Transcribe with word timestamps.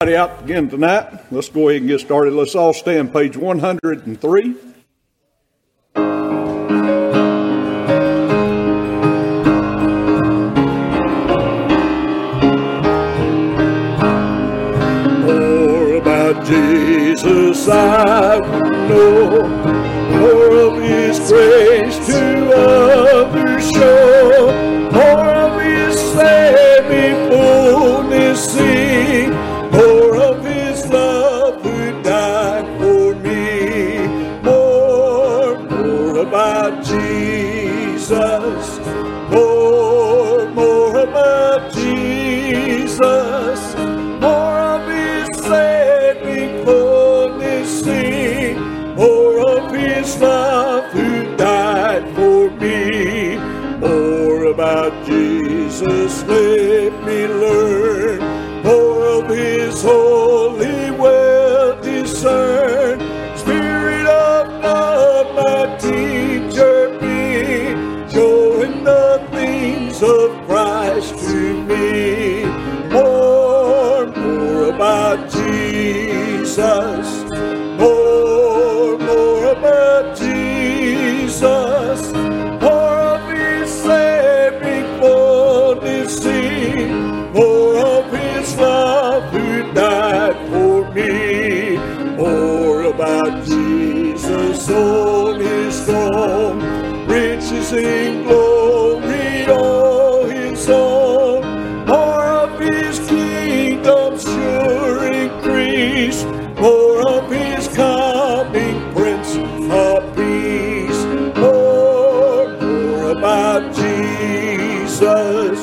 out 0.00 0.44
again 0.44 0.68
tonight. 0.68 1.24
Let's 1.32 1.48
go 1.48 1.70
ahead 1.70 1.80
and 1.80 1.90
get 1.90 1.98
started. 1.98 2.32
Let's 2.32 2.54
all 2.54 2.72
stand 2.72 3.12
page 3.12 3.36
103. 3.36 4.54
More 15.24 15.94
about 15.96 16.46
Jesus 16.46 17.68
I 17.68 18.38
know. 18.86 19.48
More 20.20 20.76
of 20.76 20.80
His 20.80 21.18
praise. 21.28 21.67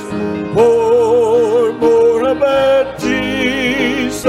For 0.09 1.73
more 1.73 2.29
about 2.29 2.99
Jesus, 2.99 4.25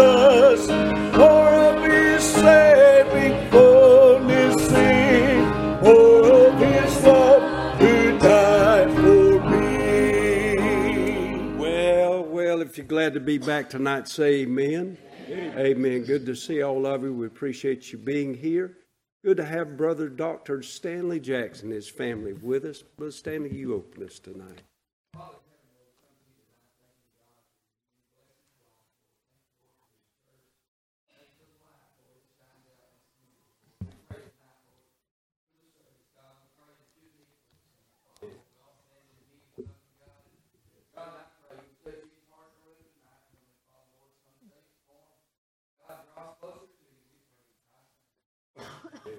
more 0.69 1.55
of 1.55 1.83
his 1.85 2.23
saving 2.25 3.51
fullness, 3.51 4.71
more 5.83 6.49
of 6.49 6.59
his 6.59 7.03
love 7.05 7.79
who 7.79 8.19
died 8.19 8.91
for 8.95 9.41
me. 9.51 10.57
Well, 11.57 12.23
well, 12.25 12.61
if 12.63 12.77
you're 12.77 12.87
glad 12.87 13.15
to 13.15 13.21
be 13.21 13.39
back 13.39 13.71
tonight, 13.71 14.09
say 14.09 14.43
amen. 14.43 14.99
Amen. 15.29 15.59
amen. 15.59 16.05
Good 16.05 16.27
to 16.27 16.35
see 16.37 16.63
all 16.63 16.87
of 16.87 17.03
you. 17.03 17.13
We 17.13 17.27
appreciate 17.27 17.93
you 17.93 17.99
being 17.99 18.35
here. 18.35 18.77
Good 19.27 19.39
to 19.39 19.45
have 19.45 19.77
Brother 19.77 20.09
Dr. 20.09 20.63
Stanley 20.63 21.19
Jackson 21.19 21.67
and 21.67 21.75
his 21.75 21.89
family 21.89 22.33
with 22.33 22.65
us. 22.65 22.83
Brother 22.83 23.11
Stanley, 23.11 23.53
you 23.53 23.75
open 23.75 24.05
us 24.05 24.21
tonight. 24.21 24.63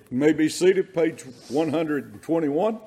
You 0.09 0.17
may 0.17 0.31
be 0.31 0.47
seated, 0.47 0.93
page 0.93 1.23
121. 1.49 2.79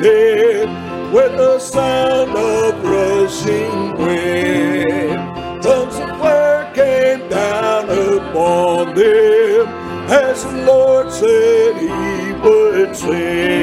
dead 0.00 1.12
with 1.12 1.36
the 1.36 1.58
sound 1.58 2.30
of 2.36 2.84
rushing 2.84 3.96
wind. 3.96 5.62
Tongues 5.62 5.96
of 5.96 6.10
fire 6.18 6.72
came 6.74 7.28
down 7.28 7.84
upon 7.88 8.94
them 8.94 9.66
as 10.08 10.44
the 10.44 10.64
Lord 10.64 11.10
said 11.12 11.76
he 11.76 12.32
would 12.42 12.96
send. 12.96 13.55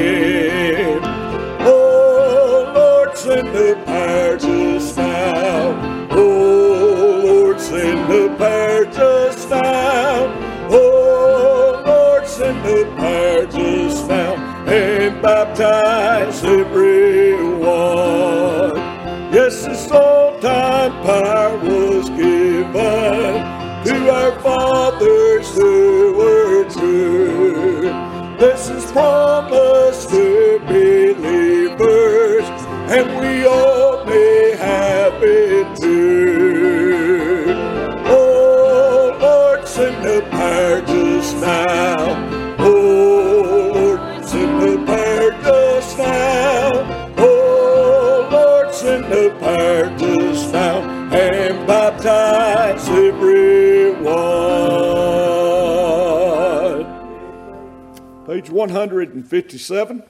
pro. 28.94 29.33
157 58.70 60.02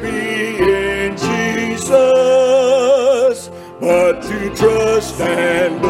Be 0.00 0.58
in 0.58 1.16
Jesus, 1.16 1.90
but 3.80 4.22
to 4.22 4.54
trust 4.54 5.20
and 5.20 5.89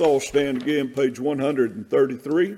all 0.00 0.20
Stand 0.20 0.62
Again, 0.62 0.88
page 0.94 1.18
133. 1.18 2.56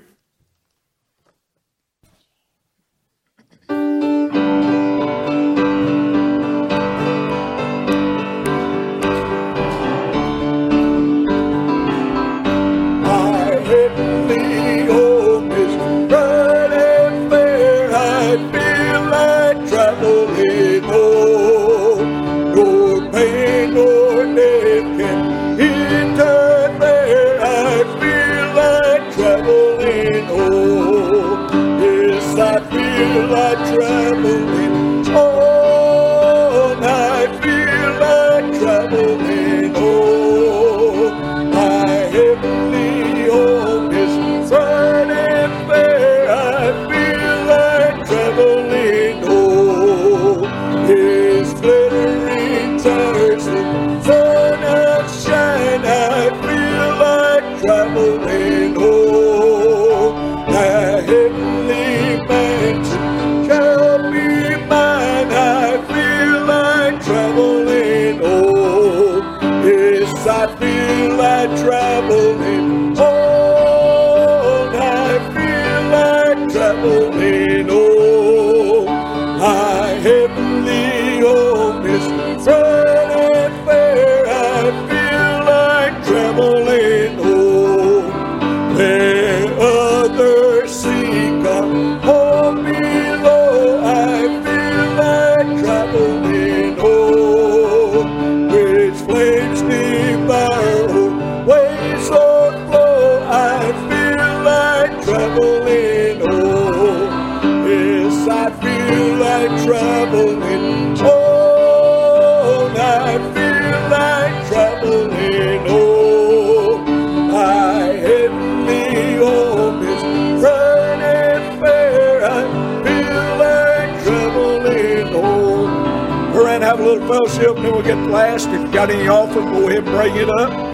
get 127.81 127.97
last. 128.09 128.47
If 128.49 128.61
you 128.61 128.71
got 128.71 128.89
any 128.89 129.07
offer, 129.07 129.41
go 129.41 129.67
ahead 129.67 129.83
and 129.83 129.85
bring 129.85 130.15
it 130.15 130.29
up. 130.29 130.70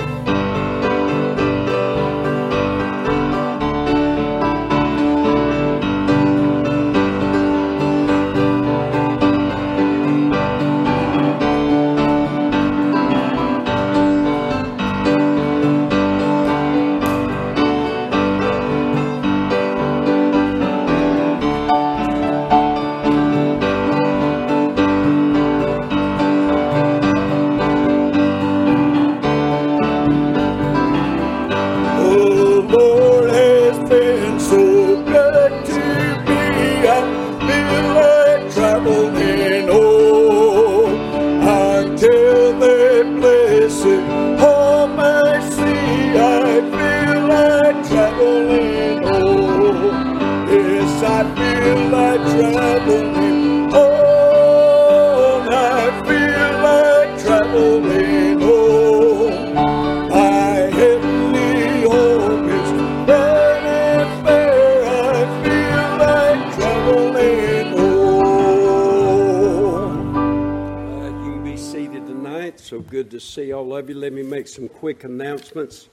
Quick 74.78 75.06
announcements. 75.06 75.90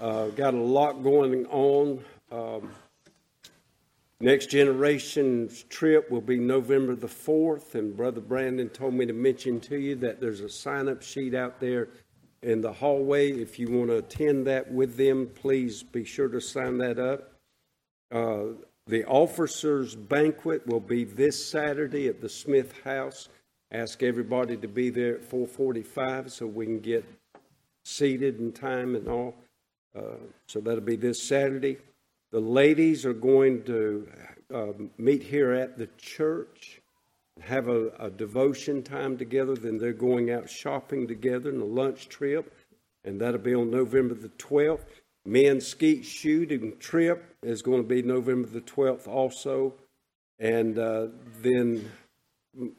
Uh, 0.00 0.26
got 0.30 0.52
a 0.52 0.60
lot 0.60 1.04
going 1.04 1.46
on. 1.46 2.04
Um, 2.32 2.72
next 4.18 4.50
generation's 4.50 5.62
trip 5.64 6.10
will 6.10 6.20
be 6.20 6.36
November 6.36 6.96
the 6.96 7.06
4th, 7.06 7.76
and 7.76 7.96
Brother 7.96 8.20
Brandon 8.20 8.68
told 8.68 8.94
me 8.94 9.06
to 9.06 9.12
mention 9.12 9.60
to 9.60 9.76
you 9.76 9.94
that 9.96 10.20
there's 10.20 10.40
a 10.40 10.48
sign 10.48 10.88
up 10.88 11.02
sheet 11.02 11.36
out 11.36 11.60
there 11.60 11.88
in 12.42 12.60
the 12.60 12.72
hallway. 12.72 13.30
If 13.30 13.60
you 13.60 13.70
want 13.70 13.90
to 13.90 13.98
attend 13.98 14.44
that 14.48 14.72
with 14.72 14.96
them, 14.96 15.30
please 15.36 15.84
be 15.84 16.04
sure 16.04 16.28
to 16.28 16.40
sign 16.40 16.78
that 16.78 16.98
up. 16.98 17.30
Uh, 18.10 18.56
the 18.88 19.04
officers' 19.04 19.94
banquet 19.94 20.66
will 20.66 20.80
be 20.80 21.04
this 21.04 21.44
Saturday 21.44 22.08
at 22.08 22.20
the 22.20 22.28
Smith 22.28 22.74
House. 22.82 23.28
Ask 23.70 24.02
everybody 24.02 24.56
to 24.56 24.68
be 24.68 24.90
there 24.90 25.14
at 25.14 25.22
4:45 25.22 26.32
so 26.32 26.46
we 26.48 26.66
can 26.66 26.80
get 26.80 27.04
seated 27.86 28.40
in 28.40 28.52
time 28.52 28.96
and 28.96 29.06
all. 29.06 29.34
Uh, 29.96 30.16
so 30.46 30.60
that'll 30.60 30.80
be 30.80 30.96
this 30.96 31.22
Saturday. 31.22 31.78
The 32.32 32.40
ladies 32.40 33.06
are 33.06 33.14
going 33.14 33.62
to 33.64 34.08
uh, 34.52 34.72
meet 34.98 35.22
here 35.22 35.52
at 35.52 35.78
the 35.78 35.88
church, 35.96 36.80
have 37.40 37.68
a, 37.68 37.90
a 38.00 38.10
devotion 38.10 38.82
time 38.82 39.16
together. 39.16 39.54
Then 39.54 39.78
they're 39.78 39.92
going 39.92 40.32
out 40.32 40.50
shopping 40.50 41.06
together 41.06 41.50
in 41.50 41.60
a 41.60 41.64
lunch 41.64 42.08
trip, 42.08 42.52
and 43.04 43.20
that'll 43.20 43.38
be 43.38 43.54
on 43.54 43.70
November 43.70 44.14
the 44.14 44.30
12th. 44.30 44.86
Men's 45.24 45.66
skeet 45.66 46.04
shooting 46.04 46.76
trip 46.78 47.36
is 47.42 47.62
going 47.62 47.82
to 47.82 47.88
be 47.88 48.02
November 48.02 48.48
the 48.48 48.60
12th 48.60 49.06
also. 49.06 49.74
And 50.38 50.78
uh, 50.78 51.06
then 51.40 51.88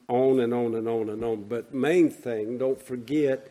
on 0.07 0.41
and 0.41 0.53
on 0.53 0.75
and 0.75 0.87
on 0.87 1.09
and 1.09 1.23
on. 1.23 1.43
But 1.43 1.73
main 1.73 2.09
thing, 2.09 2.57
don't 2.57 2.81
forget 2.81 3.49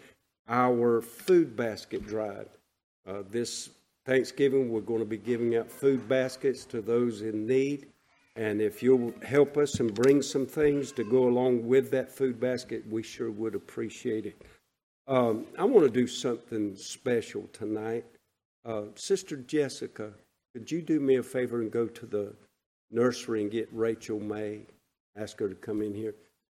our 0.49 1.01
food 1.01 1.57
basket 1.57 2.07
drive. 2.07 2.49
Uh, 3.07 3.23
this 3.31 3.71
Thanksgiving, 4.05 4.71
we're 4.71 4.81
going 4.81 5.01
to 5.01 5.07
be 5.07 5.17
giving 5.17 5.57
out 5.57 5.71
food 5.71 6.09
baskets 6.09 6.65
to 6.67 6.81
those 6.81 7.23
in 7.23 7.47
need. 7.47 7.87
And 8.37 8.61
if 8.61 8.83
you'll 8.83 9.15
help 9.23 9.57
us 9.57 9.81
and 9.81 9.93
bring 9.93 10.23
some 10.23 10.47
things 10.47 10.93
to 10.93 11.05
go 11.05 11.25
along 11.27 11.67
with 11.67 11.91
that 11.91 12.13
food 12.13 12.39
basket, 12.39 12.85
we 12.89 13.03
sure 13.03 13.31
would 13.31 13.55
appreciate 13.55 14.27
it. 14.27 14.43
Um, 15.09 15.47
I 15.59 15.65
want 15.65 15.87
to 15.87 15.91
do 15.91 16.07
something 16.07 16.77
special 16.77 17.49
tonight. 17.53 18.05
Uh, 18.65 18.83
Sister 18.95 19.37
Jessica, 19.37 20.13
could 20.53 20.71
you 20.71 20.83
do 20.83 21.01
me 21.01 21.17
a 21.17 21.23
favor 21.23 21.61
and 21.61 21.71
go 21.71 21.87
to 21.87 22.07
the 22.07 22.35
nursery 22.91 23.43
and 23.43 23.51
get 23.51 23.69
Rachel 23.73 24.21
May? 24.21 24.67
Ask 25.17 25.39
her 25.39 25.49
to 25.49 25.55
come 25.55 25.81
in 25.81 25.95
here. 25.95 26.15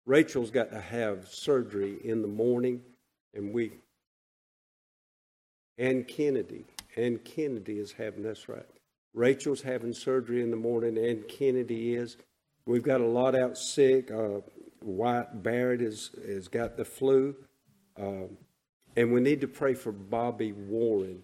Rachel's 0.06 0.51
got 0.51 0.72
to 0.72 0.79
have 0.79 1.27
surgery 1.27 1.98
in 2.03 2.22
the 2.22 2.27
morning, 2.27 2.82
and 3.34 3.53
we. 3.53 3.72
And 5.77 6.07
Kennedy. 6.07 6.65
And 6.96 7.24
Kennedy 7.24 7.77
is 7.77 7.91
having, 7.91 8.24
that's 8.24 8.50
right. 8.50 8.65
Rachel's 9.13 9.62
having 9.62 9.93
surgery 9.93 10.41
in 10.41 10.51
the 10.51 10.57
morning, 10.57 10.98
and 10.98 11.27
Kennedy 11.27 11.96
is. 11.96 12.17
We've 12.65 12.84
got 12.84 13.01
a 13.01 13.07
lot 13.07 13.36
out 13.36 13.57
sick. 13.57 14.12
Uh, 14.12 14.41
White 14.81 15.43
Barrett 15.43 15.81
has, 15.81 16.12
has 16.25 16.48
got 16.48 16.77
the 16.77 16.86
flu. 16.86 17.36
Um, 18.00 18.38
and 18.96 19.13
we 19.13 19.22
need 19.22 19.41
to 19.41 19.48
pray 19.48 19.74
for 19.74 19.91
Bobby 19.91 20.51
Warren. 20.51 21.22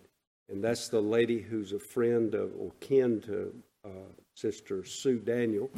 And 0.50 0.64
that's 0.64 0.90
the 0.90 1.02
lady 1.02 1.40
who's 1.40 1.74
a 1.74 1.80
friend 1.80 2.34
of, 2.36 2.52
or 2.58 2.72
kin 2.80 3.22
to 3.22 3.54
uh, 3.86 4.12
Sister 4.36 4.86
Sue 4.86 5.20
Daniel. 5.20 5.70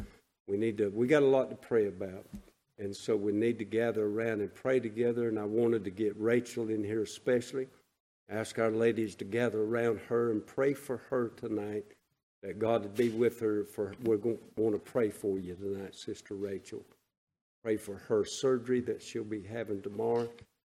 We 0.46 0.56
need 0.56 0.78
to, 0.78 0.88
we 0.88 1.06
got 1.06 1.22
a 1.22 1.26
lot 1.26 1.50
to 1.50 1.56
pray 1.56 1.86
about. 1.86 2.26
And 2.78 2.94
so 2.94 3.16
we 3.16 3.32
need 3.32 3.58
to 3.58 3.64
gather 3.64 4.04
around 4.04 4.40
and 4.40 4.54
pray 4.54 4.80
together. 4.80 5.28
And 5.28 5.38
I 5.38 5.44
wanted 5.44 5.84
to 5.84 5.90
get 5.90 6.14
Rachel 6.18 6.68
in 6.68 6.84
here 6.84 7.02
especially. 7.02 7.68
Ask 8.28 8.58
our 8.58 8.70
ladies 8.70 9.14
to 9.16 9.24
gather 9.24 9.62
around 9.62 10.00
her 10.08 10.30
and 10.30 10.44
pray 10.44 10.74
for 10.74 10.98
her 11.10 11.28
tonight. 11.36 11.84
That 12.42 12.58
God 12.58 12.82
would 12.82 12.94
be 12.94 13.08
with 13.08 13.40
her. 13.40 13.64
For 13.64 13.94
we're 14.04 14.18
going 14.18 14.36
to 14.36 14.62
want 14.62 14.74
to 14.74 14.90
pray 14.90 15.10
for 15.10 15.38
you 15.38 15.54
tonight, 15.54 15.94
Sister 15.94 16.34
Rachel. 16.34 16.84
Pray 17.64 17.76
for 17.76 17.96
her 17.96 18.24
surgery 18.24 18.80
that 18.82 19.02
she'll 19.02 19.24
be 19.24 19.42
having 19.42 19.80
tomorrow. 19.80 20.28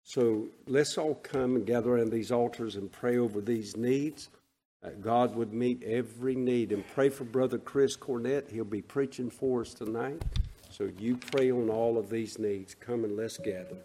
So 0.04 0.46
let's 0.66 0.96
all 0.96 1.16
come 1.16 1.56
and 1.56 1.66
gather 1.66 1.94
around 1.94 2.10
these 2.10 2.32
altars 2.32 2.76
and 2.76 2.90
pray 2.90 3.18
over 3.18 3.40
these 3.40 3.76
needs. 3.76 4.30
That 4.82 5.02
God 5.02 5.34
would 5.34 5.52
meet 5.52 5.82
every 5.82 6.36
need 6.36 6.70
and 6.70 6.86
pray 6.94 7.08
for 7.08 7.24
Brother 7.24 7.58
Chris 7.58 7.96
Cornett. 7.96 8.50
He'll 8.50 8.64
be 8.64 8.80
preaching 8.80 9.28
for 9.28 9.62
us 9.62 9.74
tonight. 9.74 10.22
So 10.78 10.88
you 10.96 11.16
pray 11.16 11.50
on 11.50 11.70
all 11.70 11.98
of 11.98 12.08
these 12.08 12.38
needs. 12.38 12.76
Come 12.76 13.02
and 13.02 13.16
let's 13.16 13.36
gather. 13.36 13.78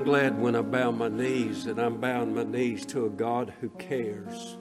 I'm 0.00 0.06
glad 0.06 0.40
when 0.40 0.56
I 0.56 0.62
bow 0.62 0.92
my 0.92 1.08
knees 1.08 1.66
that 1.66 1.78
I'm 1.78 2.00
bowing 2.00 2.34
my 2.34 2.44
knees 2.44 2.86
to 2.86 3.04
a 3.04 3.10
God 3.10 3.52
who 3.60 3.68
cares. 3.68 4.56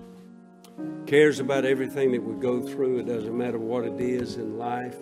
Cares 1.08 1.40
about 1.40 1.64
everything 1.64 2.12
that 2.12 2.22
we 2.22 2.38
go 2.42 2.60
through. 2.62 3.00
It 3.00 3.06
doesn't 3.06 3.38
matter 3.38 3.58
what 3.58 3.86
it 3.86 4.02
is 4.02 4.36
in 4.36 4.58
life, 4.58 4.98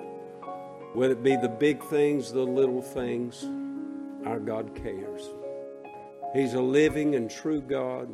whether 0.93 1.13
it 1.13 1.23
be 1.23 1.35
the 1.37 1.49
big 1.49 1.83
things, 1.85 2.31
the 2.31 2.43
little 2.43 2.83
things, 2.83 3.49
our 4.27 4.39
God 4.39 4.75
cares. 4.75 5.27
He's 6.35 6.53
a 6.53 6.61
living 6.61 7.15
and 7.15 7.31
true 7.31 7.59
God. 7.59 8.13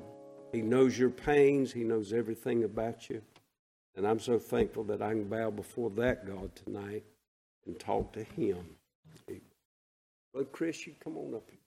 He 0.54 0.62
knows 0.62 0.98
your 0.98 1.10
pains, 1.10 1.74
He 1.74 1.84
knows 1.84 2.14
everything 2.14 2.64
about 2.64 3.10
you. 3.10 3.22
And 3.98 4.08
I'm 4.08 4.22
so 4.22 4.40
thankful 4.40 4.86
that 4.86 5.02
I 5.02 5.10
can 5.10 5.26
bow 5.26 5.52
before 5.52 5.90
that 5.98 6.26
God 6.26 6.56
tonight 6.56 7.04
and 7.66 7.78
talk 7.78 8.14
to 8.14 8.24
Him. 8.24 8.64
Brother 10.32 10.48
Chris, 10.54 10.88
you 10.88 10.94
come 11.04 11.18
on 11.18 11.36
up 11.36 11.50
here. 11.50 11.60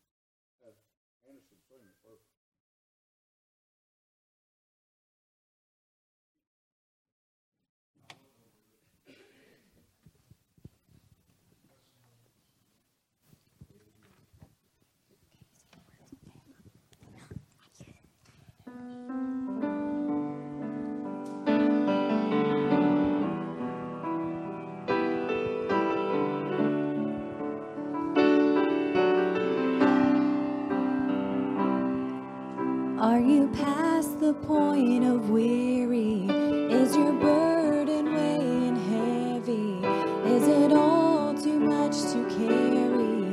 Are 32.98 33.20
you 33.20 33.48
past 33.48 34.20
the 34.20 34.34
point 34.34 35.04
of 35.04 35.30
weary? 35.30 36.26
Is 36.72 36.96
your 36.96 37.12
burden 37.14 38.14
weighing 38.14 38.76
heavy? 38.90 39.86
Is 40.34 40.48
it 40.48 40.72
all 40.72 41.34
too 41.34 41.60
much 41.60 41.94
to 42.12 42.24
carry? 42.30 43.32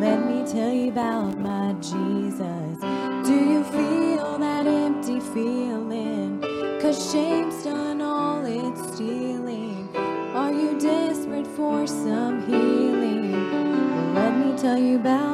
Let 0.00 0.26
me 0.26 0.44
tell 0.52 0.72
you 0.72 0.90
about 0.90 1.38
my 1.38 1.74
Jesus. 1.74 2.71
Shame's 7.12 7.64
done 7.64 8.00
all 8.00 8.42
it's 8.46 8.94
stealing. 8.94 9.86
Are 10.34 10.50
you 10.50 10.80
desperate 10.80 11.46
for 11.46 11.86
some 11.86 12.46
healing? 12.46 13.32
Well, 13.32 14.12
let 14.14 14.34
me 14.34 14.56
tell 14.56 14.78
you 14.78 14.96
about. 14.96 15.31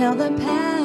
tell 0.00 0.14
the 0.14 0.30
past. 0.40 0.79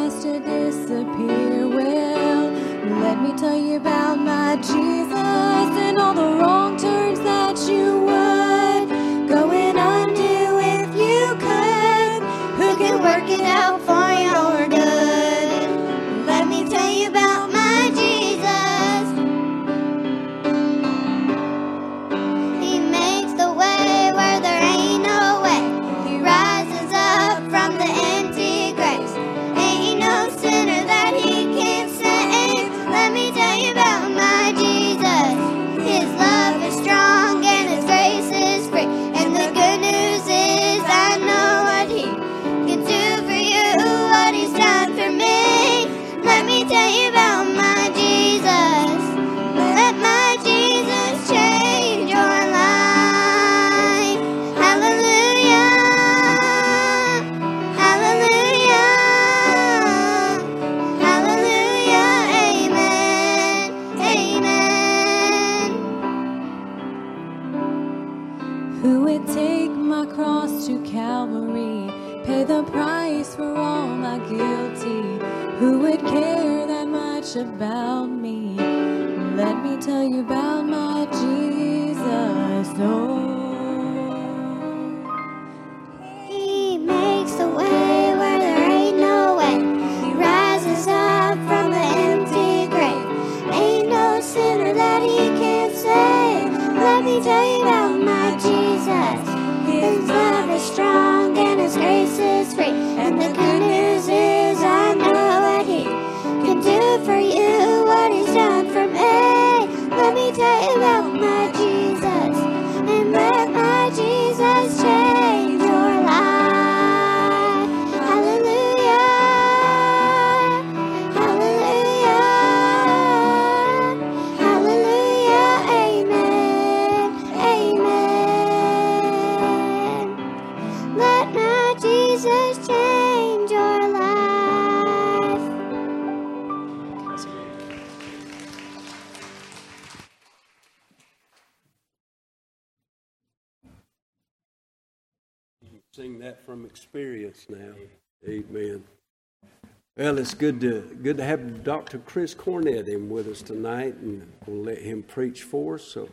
it's 150.25 150.33
good 150.33 150.59
to 150.59 150.81
good 151.03 151.17
to 151.17 151.23
have 151.23 151.63
Dr. 151.63 151.99
Chris 151.99 152.33
Cornett 152.33 152.87
in 152.87 153.09
with 153.11 153.27
us 153.27 153.43
tonight, 153.43 153.93
and 153.97 154.27
we'll 154.47 154.63
let 154.63 154.79
him 154.79 155.03
preach 155.03 155.43
for 155.43 155.75
us. 155.75 155.83
So 155.83 156.09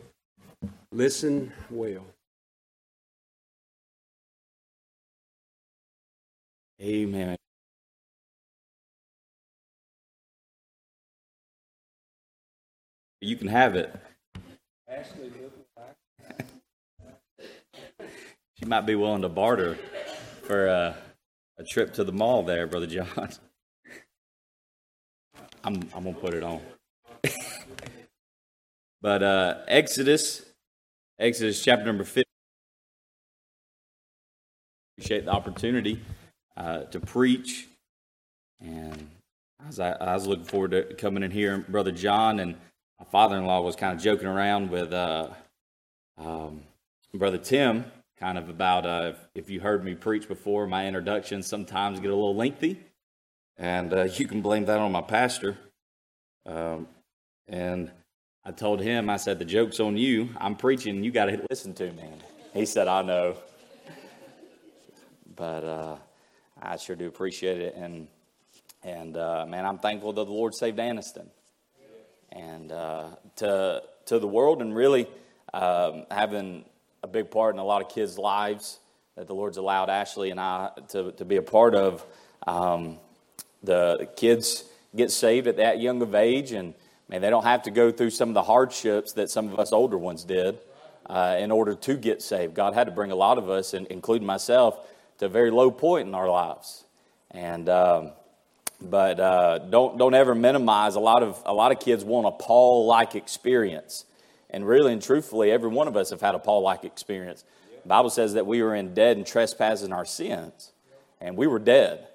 listen 0.91 1.51
well. 1.71 2.05
Amen. 6.79 7.35
You 13.19 13.35
can 13.35 13.47
have 13.47 13.75
it. 13.75 13.95
Ashley, 14.87 15.31
she 18.59 18.65
might 18.65 18.85
be 18.85 18.93
willing 18.93 19.23
to 19.23 19.29
barter 19.29 19.75
for 20.43 20.69
uh, 20.69 20.93
a 21.57 21.63
trip 21.63 21.95
to 21.95 22.03
the 22.03 22.13
mall 22.13 22.43
there, 22.43 22.67
Brother 22.67 22.85
John. 22.85 23.07
I'm, 25.63 25.75
I'm 25.95 26.03
going 26.03 26.15
to 26.15 26.21
put 26.21 26.33
it 26.33 26.43
on. 26.43 26.61
but 29.01 29.23
uh, 29.23 29.57
Exodus, 29.67 30.43
Exodus 31.19 31.63
chapter 31.63 31.85
number 31.85 32.03
50. 32.03 32.23
Appreciate 34.97 35.25
the 35.25 35.31
opportunity 35.31 35.99
uh, 36.57 36.83
to 36.83 36.99
preach. 36.99 37.67
And 38.61 39.09
as 39.67 39.79
I, 39.79 39.91
I, 39.91 40.13
was 40.13 40.27
looking 40.27 40.45
forward 40.45 40.71
to 40.71 40.93
coming 40.95 41.23
in 41.23 41.31
here, 41.31 41.65
Brother 41.67 41.91
John 41.91 42.39
and 42.39 42.55
my 42.99 43.05
father 43.05 43.37
in 43.37 43.45
law 43.45 43.61
was 43.61 43.75
kind 43.75 43.95
of 43.95 44.03
joking 44.03 44.27
around 44.27 44.69
with 44.69 44.93
uh, 44.93 45.29
um, 46.17 46.61
Brother 47.13 47.37
Tim, 47.37 47.85
kind 48.17 48.37
of 48.37 48.49
about 48.49 48.85
uh, 48.85 49.13
if, 49.35 49.49
you 49.49 49.59
heard 49.59 49.83
me 49.83 49.95
preach 49.95 50.27
before, 50.27 50.67
my 50.67 50.87
introductions 50.87 51.47
sometimes 51.47 51.99
get 51.99 52.11
a 52.11 52.15
little 52.15 52.35
lengthy. 52.35 52.79
And 53.57 53.93
uh, 53.93 54.03
you 54.03 54.27
can 54.27 54.41
blame 54.41 54.65
that 54.65 54.79
on 54.79 54.91
my 54.91 55.01
pastor. 55.01 55.57
Um, 56.45 56.87
and 57.47 57.91
I 58.43 58.51
told 58.51 58.81
him, 58.81 59.09
I 59.09 59.17
said, 59.17 59.39
the 59.39 59.45
joke's 59.45 59.79
on 59.79 59.95
you. 59.95 60.29
I'm 60.37 60.55
preaching, 60.55 61.03
you 61.03 61.11
got 61.11 61.25
to 61.25 61.45
listen 61.49 61.73
to 61.75 61.91
me. 61.91 62.03
He 62.53 62.65
said, 62.65 62.87
I 62.87 63.01
know. 63.01 63.37
But 65.35 65.63
uh, 65.63 65.95
I 66.61 66.77
sure 66.77 66.95
do 66.95 67.07
appreciate 67.07 67.61
it. 67.61 67.75
And, 67.75 68.07
and 68.83 69.17
uh, 69.17 69.45
man, 69.47 69.65
I'm 69.65 69.79
thankful 69.79 70.13
that 70.13 70.25
the 70.25 70.31
Lord 70.31 70.53
saved 70.53 70.77
Anniston. 70.77 71.27
And 72.31 72.71
uh, 72.71 73.09
to, 73.37 73.83
to 74.07 74.19
the 74.19 74.27
world, 74.27 74.61
and 74.61 74.75
really 74.75 75.07
um, 75.53 76.05
having 76.09 76.65
a 77.03 77.07
big 77.07 77.29
part 77.29 77.53
in 77.53 77.59
a 77.59 77.63
lot 77.63 77.81
of 77.81 77.89
kids' 77.89 78.17
lives 78.17 78.79
that 79.15 79.27
the 79.27 79.35
Lord's 79.35 79.57
allowed 79.57 79.89
Ashley 79.89 80.31
and 80.31 80.39
I 80.39 80.71
to, 80.89 81.11
to 81.13 81.25
be 81.25 81.37
a 81.37 81.43
part 81.43 81.75
of. 81.75 82.05
Um, 82.47 82.99
the 83.63 84.09
kids 84.15 84.65
get 84.95 85.11
saved 85.11 85.47
at 85.47 85.57
that 85.57 85.79
young 85.79 86.01
of 86.01 86.13
age, 86.15 86.51
and 86.51 86.73
man, 87.09 87.21
they 87.21 87.29
don't 87.29 87.45
have 87.45 87.63
to 87.63 87.71
go 87.71 87.91
through 87.91 88.11
some 88.11 88.29
of 88.29 88.35
the 88.35 88.43
hardships 88.43 89.13
that 89.13 89.29
some 89.29 89.51
of 89.51 89.59
us 89.59 89.71
older 89.71 89.97
ones 89.97 90.23
did 90.23 90.59
uh, 91.07 91.37
in 91.39 91.51
order 91.51 91.75
to 91.75 91.95
get 91.95 92.21
saved. 92.21 92.53
God 92.53 92.73
had 92.73 92.85
to 92.85 92.91
bring 92.91 93.11
a 93.11 93.15
lot 93.15 93.37
of 93.37 93.49
us, 93.49 93.73
and 93.73 93.87
including 93.87 94.27
myself, 94.27 94.87
to 95.19 95.25
a 95.25 95.29
very 95.29 95.51
low 95.51 95.71
point 95.71 96.07
in 96.07 96.13
our 96.15 96.29
lives. 96.29 96.83
And 97.31 97.69
um, 97.69 98.11
but 98.81 99.19
uh, 99.19 99.59
don't 99.59 99.97
don't 99.97 100.13
ever 100.13 100.35
minimize. 100.35 100.95
A 100.95 100.99
lot 100.99 101.23
of 101.23 101.41
a 101.45 101.53
lot 101.53 101.71
of 101.71 101.79
kids 101.79 102.03
want 102.03 102.27
a 102.27 102.31
Paul 102.31 102.85
like 102.85 103.15
experience, 103.15 104.05
and 104.49 104.67
really 104.67 104.93
and 104.93 105.01
truthfully, 105.01 105.51
every 105.51 105.69
one 105.69 105.87
of 105.87 105.95
us 105.95 106.09
have 106.09 106.21
had 106.21 106.35
a 106.35 106.39
Paul 106.39 106.61
like 106.61 106.83
experience. 106.83 107.43
The 107.83 107.89
Bible 107.89 108.09
says 108.09 108.33
that 108.33 108.45
we 108.45 108.61
were 108.61 108.75
in 108.75 108.93
dead 108.93 109.17
and 109.17 109.25
trespassing 109.25 109.91
our 109.91 110.05
sins, 110.05 110.71
and 111.19 111.35
we 111.35 111.47
were 111.47 111.59
dead. 111.59 112.07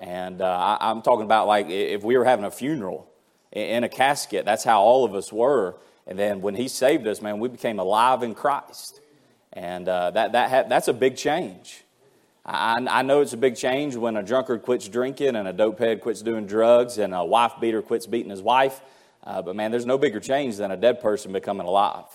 And 0.00 0.40
uh, 0.40 0.76
I, 0.80 0.90
am 0.90 1.02
talking 1.02 1.24
about 1.24 1.46
like 1.46 1.68
if 1.68 2.02
we 2.02 2.16
were 2.16 2.24
having 2.24 2.44
a 2.44 2.50
funeral 2.50 3.10
in 3.52 3.84
a 3.84 3.88
casket, 3.88 4.44
that's 4.44 4.64
how 4.64 4.80
all 4.80 5.04
of 5.04 5.14
us 5.14 5.32
were. 5.32 5.76
And 6.06 6.18
then 6.18 6.40
when 6.40 6.54
He 6.54 6.68
saved 6.68 7.06
us, 7.06 7.20
man, 7.20 7.38
we 7.38 7.48
became 7.48 7.78
alive 7.78 8.22
in 8.22 8.34
Christ, 8.34 9.00
and 9.52 9.86
uh, 9.86 10.10
that 10.12 10.32
that 10.32 10.50
ha- 10.50 10.68
that's 10.68 10.88
a 10.88 10.94
big 10.94 11.16
change. 11.16 11.84
I, 12.44 12.84
I 12.88 13.02
know 13.02 13.20
it's 13.20 13.34
a 13.34 13.36
big 13.36 13.56
change 13.56 13.96
when 13.96 14.16
a 14.16 14.22
drunkard 14.22 14.62
quits 14.62 14.88
drinking 14.88 15.36
and 15.36 15.46
a 15.46 15.52
dopehead 15.52 16.00
quits 16.00 16.22
doing 16.22 16.46
drugs 16.46 16.98
and 16.98 17.14
a 17.14 17.24
wife 17.24 17.52
beater 17.60 17.82
quits 17.82 18.06
beating 18.06 18.30
his 18.30 18.42
wife. 18.42 18.80
Uh, 19.22 19.42
but 19.42 19.54
man, 19.54 19.70
there's 19.70 19.86
no 19.86 19.98
bigger 19.98 20.20
change 20.20 20.56
than 20.56 20.70
a 20.70 20.76
dead 20.76 21.00
person 21.00 21.32
becoming 21.32 21.66
alive. 21.66 22.06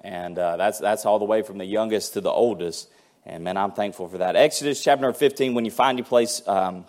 And 0.00 0.36
uh, 0.36 0.56
that's, 0.56 0.80
that's 0.80 1.06
all 1.06 1.20
the 1.20 1.24
way 1.24 1.42
from 1.42 1.58
the 1.58 1.64
youngest 1.64 2.14
to 2.14 2.20
the 2.20 2.30
oldest. 2.30 2.88
And 3.24 3.44
man, 3.44 3.56
I'm 3.56 3.70
thankful 3.70 4.08
for 4.08 4.18
that. 4.18 4.34
Exodus 4.34 4.82
chapter 4.82 5.12
15, 5.12 5.54
when 5.54 5.64
you 5.64 5.70
find 5.70 5.96
your 5.96 6.04
place, 6.04 6.42
um, 6.48 6.84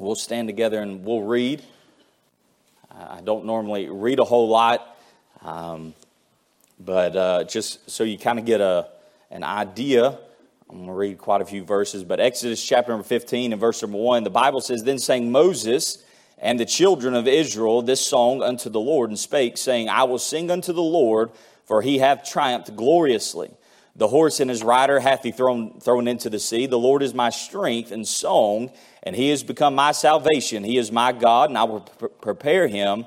we'll 0.00 0.14
stand 0.14 0.48
together 0.48 0.80
and 0.80 1.04
we'll 1.04 1.22
read. 1.22 1.62
I 2.90 3.20
don't 3.20 3.44
normally 3.44 3.88
read 3.88 4.18
a 4.18 4.24
whole 4.24 4.48
lot, 4.48 4.96
um, 5.42 5.94
but 6.78 7.14
uh, 7.14 7.44
just 7.44 7.88
so 7.88 8.04
you 8.04 8.18
kind 8.18 8.38
of 8.38 8.44
get 8.44 8.60
a, 8.60 8.88
an 9.30 9.44
idea 9.44 10.18
I'm 10.70 10.76
going 10.76 10.86
to 10.86 10.94
read 10.94 11.18
quite 11.18 11.40
a 11.40 11.44
few 11.44 11.64
verses, 11.64 12.04
but 12.04 12.20
Exodus 12.20 12.64
chapter 12.64 12.92
number 12.92 13.02
15 13.02 13.52
and 13.52 13.60
verse 13.60 13.82
number 13.82 13.98
1, 13.98 14.22
the 14.22 14.30
Bible 14.30 14.60
says, 14.60 14.84
Then 14.84 15.00
sang 15.00 15.32
Moses 15.32 16.04
and 16.38 16.60
the 16.60 16.64
children 16.64 17.14
of 17.14 17.26
Israel 17.26 17.82
this 17.82 18.06
song 18.06 18.40
unto 18.40 18.70
the 18.70 18.78
Lord, 18.78 19.10
and 19.10 19.18
spake, 19.18 19.58
saying, 19.58 19.88
I 19.88 20.04
will 20.04 20.20
sing 20.20 20.48
unto 20.48 20.72
the 20.72 20.80
Lord, 20.80 21.32
for 21.64 21.82
he 21.82 21.98
hath 21.98 22.22
triumphed 22.22 22.76
gloriously. 22.76 23.50
The 23.96 24.08
horse 24.08 24.40
and 24.40 24.48
his 24.48 24.62
rider 24.62 25.00
hath 25.00 25.22
he 25.22 25.32
thrown, 25.32 25.80
thrown 25.80 26.06
into 26.06 26.30
the 26.30 26.38
sea. 26.38 26.66
The 26.66 26.78
Lord 26.78 27.02
is 27.02 27.12
my 27.12 27.30
strength 27.30 27.90
and 27.90 28.06
song, 28.06 28.70
and 29.02 29.16
he 29.16 29.30
has 29.30 29.42
become 29.42 29.74
my 29.74 29.92
salvation. 29.92 30.64
He 30.64 30.78
is 30.78 30.92
my 30.92 31.12
God, 31.12 31.50
and 31.50 31.58
I 31.58 31.64
will 31.64 31.80
pre- 31.80 32.08
prepare 32.20 32.68
him 32.68 33.06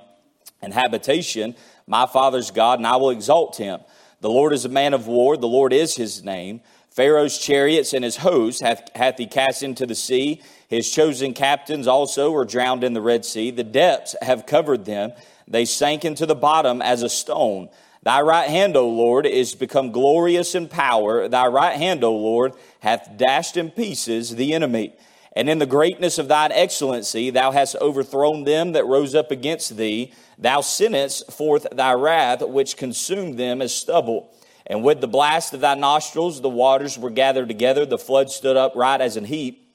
an 0.61 0.71
habitation, 0.71 1.55
my 1.87 2.05
father's 2.05 2.51
God, 2.51 2.79
and 2.79 2.87
I 2.87 2.95
will 2.95 3.09
exalt 3.09 3.57
him. 3.57 3.79
The 4.21 4.29
Lord 4.29 4.53
is 4.53 4.65
a 4.65 4.69
man 4.69 4.93
of 4.93 5.07
war, 5.07 5.35
the 5.35 5.47
Lord 5.47 5.73
is 5.73 5.95
his 5.95 6.23
name. 6.23 6.61
Pharaoh's 6.89 7.39
chariots 7.39 7.93
and 7.93 8.05
his 8.05 8.17
host 8.17 8.61
hath, 8.61 8.87
hath 8.95 9.17
he 9.17 9.25
cast 9.25 9.63
into 9.63 9.85
the 9.85 9.95
sea. 9.95 10.41
His 10.67 10.89
chosen 10.91 11.33
captains 11.33 11.87
also 11.87 12.31
were 12.31 12.45
drowned 12.45 12.83
in 12.83 12.93
the 12.93 13.01
Red 13.01 13.25
Sea. 13.25 13.49
The 13.49 13.63
depths 13.63 14.15
have 14.21 14.45
covered 14.45 14.85
them. 14.85 15.11
They 15.47 15.65
sank 15.65 16.05
into 16.05 16.27
the 16.27 16.35
bottom 16.35 16.81
as 16.81 17.01
a 17.01 17.09
stone. 17.09 17.69
Thy 18.03 18.21
right 18.21 18.49
hand, 18.49 18.75
O 18.75 18.89
Lord, 18.89 19.25
is 19.25 19.55
become 19.55 19.93
glorious 19.93 20.55
in 20.55 20.67
power. 20.67 21.29
Thy 21.29 21.47
right 21.47 21.77
hand, 21.77 22.03
O 22.03 22.13
Lord, 22.13 22.53
hath 22.81 23.15
dashed 23.15 23.55
in 23.55 23.71
pieces 23.71 24.35
the 24.35 24.53
enemy. 24.53 24.93
And 25.37 25.49
in 25.49 25.57
the 25.57 25.65
greatness 25.65 26.17
of 26.17 26.27
thine 26.27 26.51
excellency, 26.51 27.29
thou 27.29 27.51
hast 27.51 27.77
overthrown 27.77 28.43
them 28.43 28.73
that 28.73 28.85
rose 28.85 29.15
up 29.15 29.31
against 29.31 29.77
thee. 29.77 30.11
Thou 30.37 30.59
sentest 30.59 31.31
forth 31.31 31.65
thy 31.71 31.93
wrath, 31.93 32.45
which 32.45 32.75
consumed 32.75 33.39
them 33.39 33.61
as 33.61 33.73
stubble. 33.73 34.35
And 34.67 34.83
with 34.83 34.99
the 34.99 35.07
blast 35.07 35.53
of 35.53 35.61
thy 35.61 35.75
nostrils, 35.75 36.41
the 36.41 36.49
waters 36.49 36.99
were 36.99 37.09
gathered 37.09 37.47
together, 37.47 37.85
the 37.85 37.97
flood 37.97 38.29
stood 38.29 38.57
up 38.57 38.73
right 38.75 38.99
as 38.99 39.15
an 39.15 39.25
heap, 39.25 39.65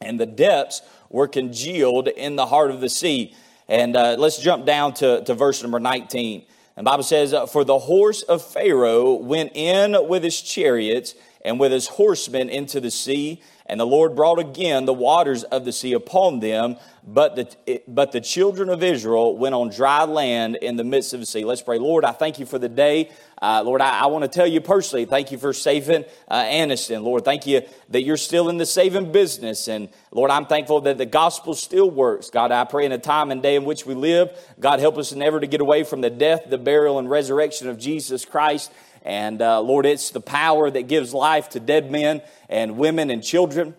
and 0.00 0.18
the 0.18 0.26
depths 0.26 0.82
were 1.10 1.28
congealed 1.28 2.08
in 2.08 2.36
the 2.36 2.46
heart 2.46 2.70
of 2.70 2.80
the 2.80 2.88
sea. 2.88 3.34
And 3.68 3.96
uh, 3.96 4.16
let's 4.18 4.38
jump 4.38 4.66
down 4.66 4.94
to, 4.94 5.22
to 5.24 5.34
verse 5.34 5.62
number 5.62 5.80
19. 5.80 6.44
And 6.76 6.84
Bible 6.84 7.02
says, 7.02 7.34
uh, 7.34 7.46
For 7.46 7.64
the 7.64 7.78
horse 7.78 8.22
of 8.22 8.42
Pharaoh 8.42 9.14
went 9.14 9.52
in 9.54 10.08
with 10.08 10.22
his 10.22 10.40
chariots 10.40 11.14
and 11.44 11.60
with 11.60 11.72
his 11.72 11.86
horsemen 11.88 12.48
into 12.48 12.80
the 12.80 12.90
sea, 12.90 13.42
and 13.72 13.80
the 13.80 13.86
Lord 13.86 14.14
brought 14.14 14.38
again 14.38 14.84
the 14.84 14.92
waters 14.92 15.44
of 15.44 15.64
the 15.64 15.72
sea 15.72 15.94
upon 15.94 16.40
them, 16.40 16.76
but 17.06 17.36
the, 17.36 17.80
but 17.88 18.12
the 18.12 18.20
children 18.20 18.68
of 18.68 18.82
Israel 18.82 19.34
went 19.34 19.54
on 19.54 19.70
dry 19.70 20.04
land 20.04 20.56
in 20.56 20.76
the 20.76 20.84
midst 20.84 21.14
of 21.14 21.20
the 21.20 21.24
sea. 21.26 21.46
Let's 21.46 21.62
pray. 21.62 21.78
Lord, 21.78 22.04
I 22.04 22.12
thank 22.12 22.38
you 22.38 22.44
for 22.44 22.58
the 22.58 22.68
day. 22.68 23.10
Uh, 23.40 23.62
Lord, 23.64 23.80
I, 23.80 24.00
I 24.00 24.06
want 24.06 24.24
to 24.24 24.28
tell 24.28 24.46
you 24.46 24.60
personally, 24.60 25.06
thank 25.06 25.32
you 25.32 25.38
for 25.38 25.54
saving 25.54 26.04
uh, 26.28 26.42
Anniston. 26.42 27.02
Lord, 27.02 27.24
thank 27.24 27.46
you 27.46 27.62
that 27.88 28.02
you're 28.02 28.18
still 28.18 28.50
in 28.50 28.58
the 28.58 28.66
saving 28.66 29.10
business. 29.10 29.68
And 29.68 29.88
Lord, 30.10 30.30
I'm 30.30 30.44
thankful 30.44 30.82
that 30.82 30.98
the 30.98 31.06
gospel 31.06 31.54
still 31.54 31.90
works. 31.90 32.28
God, 32.28 32.52
I 32.52 32.64
pray 32.64 32.84
in 32.84 32.92
a 32.92 32.98
time 32.98 33.30
and 33.30 33.42
day 33.42 33.56
in 33.56 33.64
which 33.64 33.86
we 33.86 33.94
live, 33.94 34.28
God, 34.60 34.80
help 34.80 34.98
us 34.98 35.14
never 35.14 35.40
to 35.40 35.46
get 35.46 35.62
away 35.62 35.82
from 35.84 36.02
the 36.02 36.10
death, 36.10 36.42
the 36.46 36.58
burial, 36.58 36.98
and 36.98 37.08
resurrection 37.08 37.70
of 37.70 37.78
Jesus 37.78 38.26
Christ. 38.26 38.70
And 39.04 39.42
uh, 39.42 39.60
Lord, 39.60 39.86
it's 39.86 40.10
the 40.10 40.20
power 40.20 40.70
that 40.70 40.82
gives 40.82 41.12
life 41.12 41.50
to 41.50 41.60
dead 41.60 41.90
men 41.90 42.22
and 42.48 42.76
women 42.76 43.10
and 43.10 43.22
children. 43.22 43.74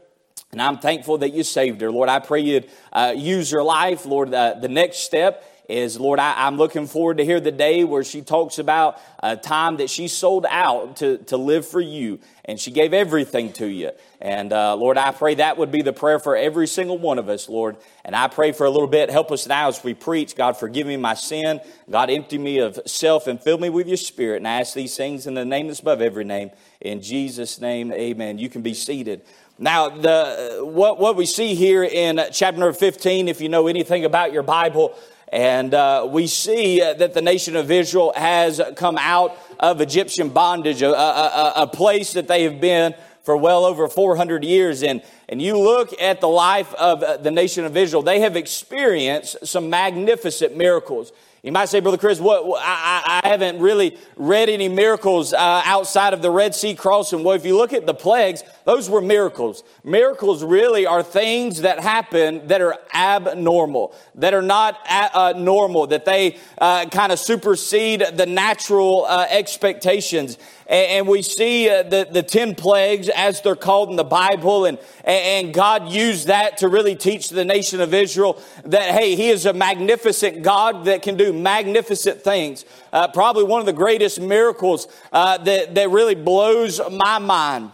And 0.52 0.62
I'm 0.62 0.78
thankful 0.78 1.20
that 1.20 1.34
you 1.34 1.44
saved 1.44 1.82
her. 1.82 1.92
Lord, 1.92 2.10
I 2.10 2.20
pray 2.20 2.42
you'd 2.42 2.70
uh, 2.92 3.14
use 3.16 3.52
her 3.52 3.64
life. 3.64 4.06
Lord, 4.06 4.34
uh, 4.34 4.56
the 4.60 4.68
next 4.68 4.98
step 5.00 5.44
is, 5.70 6.00
Lord, 6.00 6.20
I, 6.20 6.48
am 6.48 6.58
looking 6.58 6.88
forward 6.88 7.18
to 7.18 7.26
hear 7.26 7.40
the 7.40 7.52
day 7.52 7.84
where 7.84 8.04
she 8.04 8.22
talks 8.22 8.60
about 8.60 9.00
a 9.22 9.38
time 9.38 9.78
that 9.78 9.90
she 9.90 10.08
sold 10.08 10.46
out 10.50 10.98
to, 10.98 11.20
to 11.20 11.38
live 11.38 11.66
for 11.66 11.80
you 11.80 12.20
and 12.46 12.60
she 12.60 12.72
gave 12.72 12.94
everything 12.94 13.54
to 13.54 13.68
you. 13.68 13.92
And 14.20 14.52
uh, 14.52 14.76
Lord, 14.76 14.98
I 14.98 15.12
pray 15.12 15.36
that 15.36 15.58
would 15.58 15.72
be 15.72 15.82
the 15.82 15.94
prayer 15.94 16.20
for 16.20 16.36
every 16.36 16.68
single 16.68 16.98
one 16.98 17.18
of 17.18 17.30
us, 17.30 17.48
Lord. 17.48 17.78
And 18.04 18.16
I 18.16 18.28
pray 18.28 18.52
for 18.52 18.66
a 18.66 18.70
little 18.70 18.88
bit. 18.88 19.10
Help 19.10 19.32
us 19.32 19.48
now 19.48 19.70
as 19.70 19.82
we 19.84 19.94
preach. 19.94 20.36
God, 20.36 20.58
forgive 20.58 20.86
me 20.86 20.98
my 20.98 21.14
sin. 21.14 21.62
God, 21.90 22.10
empty 22.10 22.38
me 22.38 22.58
of 22.58 22.80
self 22.86 23.28
and 23.28 23.42
fill 23.42 23.58
me 23.58 23.70
with 23.70 23.88
your 23.88 23.98
spirit. 23.98 24.38
And 24.38 24.48
I 24.48 24.60
ask 24.60 24.74
these 24.74 24.98
things 24.98 25.28
in 25.28 25.34
the 25.34 25.46
name 25.46 25.68
that's 25.68 25.80
above 25.80 26.02
every 26.02 26.26
name. 26.26 26.52
In 26.82 27.02
Jesus' 27.02 27.62
name, 27.62 27.94
amen. 27.94 28.38
You 28.38 28.50
can 28.50 28.62
be 28.62 28.74
seated. 28.74 29.22
Now, 29.58 29.90
the, 29.90 30.60
what, 30.64 31.00
what 31.00 31.16
we 31.16 31.26
see 31.26 31.56
here 31.56 31.84
in 31.84 32.20
chapter 32.32 32.60
number 32.60 32.74
15, 32.74 33.30
if 33.30 33.40
you 33.40 33.48
know 33.48 33.68
anything 33.68 34.04
about 34.04 34.34
your 34.34 34.44
Bible, 34.44 34.96
and 35.34 35.74
uh, 35.74 36.08
we 36.08 36.28
see 36.28 36.80
that 36.80 37.16
the 37.16 37.22
nation 37.22 37.56
of 37.56 37.72
Israel 37.72 38.14
has 38.16 38.62
come 38.76 39.00
out 39.00 39.36
of 39.60 39.82
Egyptian 39.82 40.30
bondage, 40.30 40.84
a, 40.84 40.96
a, 40.96 41.54
a, 41.56 41.68
place 41.68 42.14
that 42.14 42.28
they 42.28 42.44
have 42.44 42.62
been 42.62 42.94
for 43.24 43.36
well 43.36 43.66
over 43.66 43.88
400 43.88 44.44
years. 44.44 44.84
And, 44.84 45.02
and 45.28 45.42
you 45.42 45.58
look 45.58 46.00
at 46.00 46.22
the 46.22 46.28
life 46.28 46.72
of 46.76 47.02
uh, 47.02 47.18
the 47.18 47.32
nation 47.32 47.66
of 47.66 47.76
Israel, 47.76 48.04
they 48.04 48.20
have 48.20 48.36
experienced 48.36 49.48
some 49.48 49.72
magnificent 49.72 50.56
miracles. 50.56 51.12
You 51.44 51.52
might 51.52 51.66
say, 51.66 51.82
Brother 51.82 51.98
Chris, 51.98 52.22
what, 52.22 52.58
I, 52.64 53.20
I 53.22 53.28
haven't 53.28 53.60
really 53.60 53.98
read 54.16 54.48
any 54.48 54.70
miracles 54.70 55.34
uh, 55.34 55.62
outside 55.66 56.14
of 56.14 56.22
the 56.22 56.32
Red 56.32 56.56
Sea 56.56 56.74
crossing. 56.74 57.22
Well, 57.22 57.36
if 57.36 57.46
you 57.46 57.58
look 57.58 57.74
at 57.74 57.86
the 57.86 57.94
plagues, 57.94 58.46
those 58.64 58.90
were 58.90 59.02
miracles. 59.02 59.62
Miracles 59.84 60.42
really 60.42 60.86
are 60.86 61.04
things 61.04 61.60
that 61.60 61.82
happen 61.82 62.48
that 62.48 62.62
are 62.62 62.78
abnormal, 62.94 63.94
that 64.16 64.34
are 64.34 64.42
not 64.42 64.80
a- 64.90 65.18
uh, 65.18 65.34
normal, 65.36 65.88
that 65.88 66.06
they 66.06 66.38
uh, 66.60 66.86
kind 66.86 67.12
of 67.12 67.20
supersede 67.20 68.06
the 68.14 68.26
natural 68.26 69.04
uh, 69.04 69.26
expectations. 69.30 70.38
And, 70.74 71.08
we 71.08 71.22
see 71.22 71.70
uh, 71.70 71.84
the, 71.84 72.08
the 72.10 72.24
10 72.24 72.56
plagues 72.56 73.08
as 73.10 73.42
they're 73.42 73.56
called 73.56 73.92
in 73.92 73.96
the 73.96 74.04
Bible, 74.04 74.66
and, 74.66 74.80
and 75.04 75.54
God 75.54 75.90
used 75.90 76.28
that 76.28 76.58
to 76.58 76.68
really 76.68 76.96
teach 76.96 77.30
the 77.30 77.46
nation 77.46 77.80
of 77.80 77.94
Israel 77.94 78.42
that, 78.66 78.90
hey, 78.90 79.16
He 79.16 79.30
is 79.30 79.46
a 79.46 79.54
magnificent 79.54 80.42
God 80.42 80.86
that 80.86 81.04
can 81.04 81.16
do 81.16 81.32
magnificent 81.32 82.24
things. 82.24 82.66
Uh, 82.92 83.08
probably 83.08 83.44
one 83.44 83.60
of 83.60 83.68
the 83.68 83.74
greatest 83.74 84.20
miracles 84.20 84.88
uh, 85.12 85.38
that, 85.40 85.76
that 85.76 85.92
really 85.92 86.16
blows 86.16 86.82
my 86.90 87.20
mind 87.20 87.72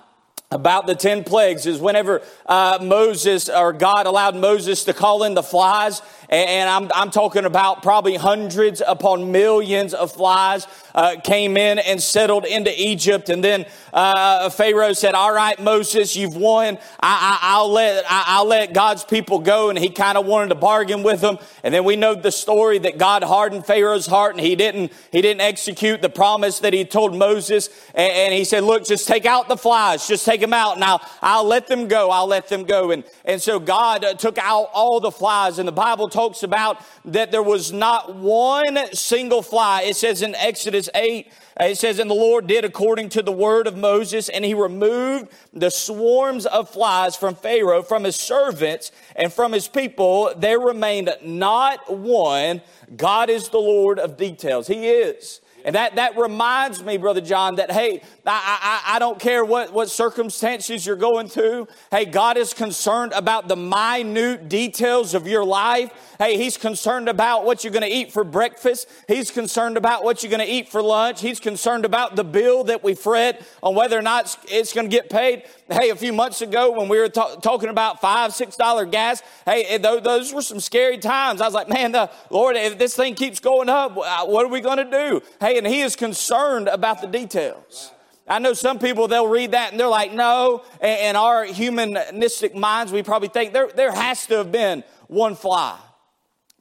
about 0.51 0.87
the 0.87 0.95
10 0.95 1.23
plagues 1.23 1.65
is 1.67 1.79
whenever 1.79 2.21
uh, 2.47 2.79
Moses 2.81 3.49
or 3.49 3.71
God 3.71 4.07
allowed 4.07 4.35
Moses 4.35 4.83
to 4.85 4.93
call 4.93 5.23
in 5.23 5.35
the 5.35 5.43
flies, 5.43 6.01
and 6.29 6.69
I'm, 6.69 6.91
I'm 6.93 7.09
talking 7.09 7.45
about 7.45 7.81
probably 7.81 8.15
hundreds 8.15 8.83
upon 8.85 9.31
millions 9.31 9.95
of 9.95 10.11
flies 10.11 10.67
uh, 10.93 11.15
came 11.23 11.57
in 11.57 11.79
and 11.79 12.01
settled 12.01 12.45
into 12.45 12.71
Egypt. 12.79 13.29
And 13.29 13.43
then 13.43 13.65
uh, 13.91 14.49
Pharaoh 14.51 14.93
said, 14.93 15.15
All 15.15 15.33
right, 15.33 15.59
Moses, 15.59 16.15
you've 16.15 16.35
won. 16.35 16.77
I, 16.99 17.59
will 17.61 17.71
let, 17.71 18.05
I, 18.07 18.41
will 18.41 18.47
let 18.47 18.73
God's 18.73 19.03
people 19.03 19.39
go. 19.39 19.69
And 19.69 19.79
he 19.79 19.89
kind 19.89 20.17
of 20.19 20.25
wanted 20.27 20.49
to 20.49 20.55
bargain 20.55 21.01
with 21.01 21.21
them. 21.21 21.39
And 21.63 21.73
then 21.73 21.83
we 21.83 21.95
know 21.95 22.13
the 22.13 22.31
story 22.31 22.77
that 22.79 22.99
God 22.99 23.23
hardened 23.23 23.65
Pharaoh's 23.65 24.05
heart 24.05 24.35
and 24.35 24.45
he 24.45 24.55
didn't, 24.55 24.91
he 25.11 25.21
didn't 25.21 25.41
execute 25.41 26.01
the 26.01 26.09
promise 26.09 26.59
that 26.59 26.73
he 26.73 26.85
told 26.85 27.15
Moses. 27.15 27.69
And, 27.95 28.11
and 28.11 28.33
he 28.33 28.43
said, 28.43 28.63
Look, 28.63 28.85
just 28.85 29.07
take 29.07 29.25
out 29.25 29.47
the 29.47 29.57
flies, 29.57 30.07
just 30.07 30.25
take 30.25 30.41
them 30.41 30.53
out. 30.53 30.77
Now 30.77 30.99
I'll 31.23 31.45
let 31.45 31.65
them 31.65 31.87
go. 31.87 32.11
I'll 32.11 32.27
let 32.27 32.49
them 32.49 32.65
go. 32.65 32.91
And, 32.91 33.03
and 33.25 33.41
so 33.41 33.59
God 33.59 34.03
uh, 34.03 34.13
took 34.13 34.37
out 34.37 34.69
all 34.73 34.99
the 34.99 35.11
flies. 35.11 35.57
And 35.57 35.67
the 35.67 35.73
Bible 35.73 36.07
talks 36.07 36.18
about 36.43 36.81
that 37.05 37.31
there 37.31 37.43
was 37.43 37.71
not 37.71 38.15
one 38.15 38.77
single 38.93 39.41
fly. 39.41 39.83
It 39.83 39.95
says 39.95 40.21
in 40.21 40.35
Exodus 40.35 40.89
8, 40.93 41.31
uh, 41.59 41.65
it 41.65 41.77
says, 41.77 41.99
And 41.99 42.09
the 42.09 42.15
Lord 42.15 42.47
did 42.47 42.65
according 42.65 43.09
to 43.09 43.21
the 43.21 43.31
word 43.31 43.67
of 43.67 43.77
Moses, 43.77 44.29
and 44.29 44.43
he 44.43 44.53
removed 44.53 45.29
the 45.53 45.69
swarms 45.69 46.45
of 46.45 46.69
flies 46.69 47.15
from 47.15 47.35
Pharaoh, 47.35 47.81
from 47.81 48.03
his 48.03 48.15
servants, 48.15 48.91
and 49.15 49.31
from 49.31 49.51
his 49.51 49.67
people. 49.67 50.31
There 50.37 50.59
remained 50.59 51.09
not 51.23 51.93
one. 51.93 52.61
God 52.95 53.29
is 53.29 53.49
the 53.49 53.57
Lord 53.57 53.99
of 53.99 54.17
details. 54.17 54.67
He 54.67 54.87
is. 54.89 55.41
And 55.65 55.75
that, 55.75 55.95
that 55.95 56.17
reminds 56.17 56.83
me, 56.83 56.97
Brother 56.97 57.21
John, 57.21 57.55
that 57.55 57.71
hey, 57.71 58.01
I, 58.25 58.81
I, 58.85 58.95
I 58.95 58.99
don't 58.99 59.19
care 59.19 59.43
what, 59.43 59.73
what 59.73 59.89
circumstances 59.89 60.85
you're 60.85 60.95
going 60.95 61.27
through. 61.27 61.67
Hey, 61.91 62.05
God 62.05 62.37
is 62.37 62.53
concerned 62.53 63.13
about 63.13 63.47
the 63.47 63.55
minute 63.55 64.49
details 64.49 65.13
of 65.13 65.27
your 65.27 65.43
life. 65.43 65.91
Hey, 66.17 66.37
He's 66.37 66.57
concerned 66.57 67.09
about 67.09 67.45
what 67.45 67.63
you're 67.63 67.73
going 67.73 67.83
to 67.83 67.93
eat 67.93 68.11
for 68.11 68.23
breakfast. 68.23 68.87
He's 69.07 69.31
concerned 69.31 69.77
about 69.77 70.03
what 70.03 70.23
you're 70.23 70.29
going 70.31 70.45
to 70.45 70.51
eat 70.51 70.69
for 70.69 70.81
lunch. 70.81 71.21
He's 71.21 71.39
concerned 71.39 71.85
about 71.85 72.15
the 72.15 72.23
bill 72.23 72.63
that 72.65 72.83
we 72.83 72.95
fret 72.95 73.41
on 73.63 73.75
whether 73.75 73.97
or 73.97 74.01
not 74.01 74.25
it's, 74.25 74.37
it's 74.47 74.73
going 74.73 74.89
to 74.89 74.95
get 74.95 75.09
paid. 75.09 75.43
Hey, 75.71 75.91
a 75.91 75.95
few 75.95 76.13
months 76.13 76.41
ago 76.41 76.71
when 76.71 76.89
we 76.89 76.97
were 76.97 77.09
ta- 77.09 77.35
talking 77.35 77.69
about 77.69 78.01
five, 78.01 78.33
six 78.33 78.55
dollar 78.55 78.85
gas, 78.85 79.21
hey, 79.45 79.65
it, 79.75 79.83
those, 79.83 80.33
were 80.33 80.41
some 80.41 80.59
scary 80.59 80.97
times. 80.97 81.41
I 81.41 81.45
was 81.45 81.53
like, 81.53 81.69
man, 81.69 81.91
the 81.91 82.09
Lord, 82.31 82.55
if 82.55 82.79
this 82.79 82.95
thing 82.95 83.13
keeps 83.13 83.39
going 83.39 83.69
up, 83.69 83.95
what 83.95 84.45
are 84.45 84.49
we 84.49 84.61
going 84.61 84.77
to 84.77 84.89
do? 84.89 85.21
Hey, 85.39 85.59
and 85.59 85.67
He 85.67 85.81
is 85.81 85.95
concerned 85.95 86.69
about 86.69 87.01
the 87.01 87.07
details. 87.07 87.91
I 88.27 88.39
know 88.39 88.53
some 88.53 88.79
people, 88.79 89.07
they'll 89.07 89.27
read 89.27 89.51
that 89.51 89.71
and 89.71 89.79
they're 89.79 89.87
like, 89.87 90.11
no. 90.11 90.63
And 90.81 90.99
in 91.01 91.15
our 91.15 91.45
humanistic 91.45 92.55
minds, 92.55 92.91
we 92.91 93.03
probably 93.03 93.29
think 93.29 93.53
there, 93.53 93.67
there 93.67 93.91
has 93.91 94.25
to 94.27 94.37
have 94.37 94.51
been 94.51 94.83
one 95.07 95.35
fly 95.35 95.77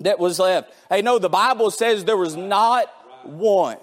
that 0.00 0.18
was 0.18 0.38
left. 0.38 0.72
Hey, 0.90 1.00
no, 1.00 1.18
the 1.18 1.30
Bible 1.30 1.70
says 1.70 2.04
there 2.04 2.16
was 2.16 2.36
not 2.36 2.88
one. 3.24 3.78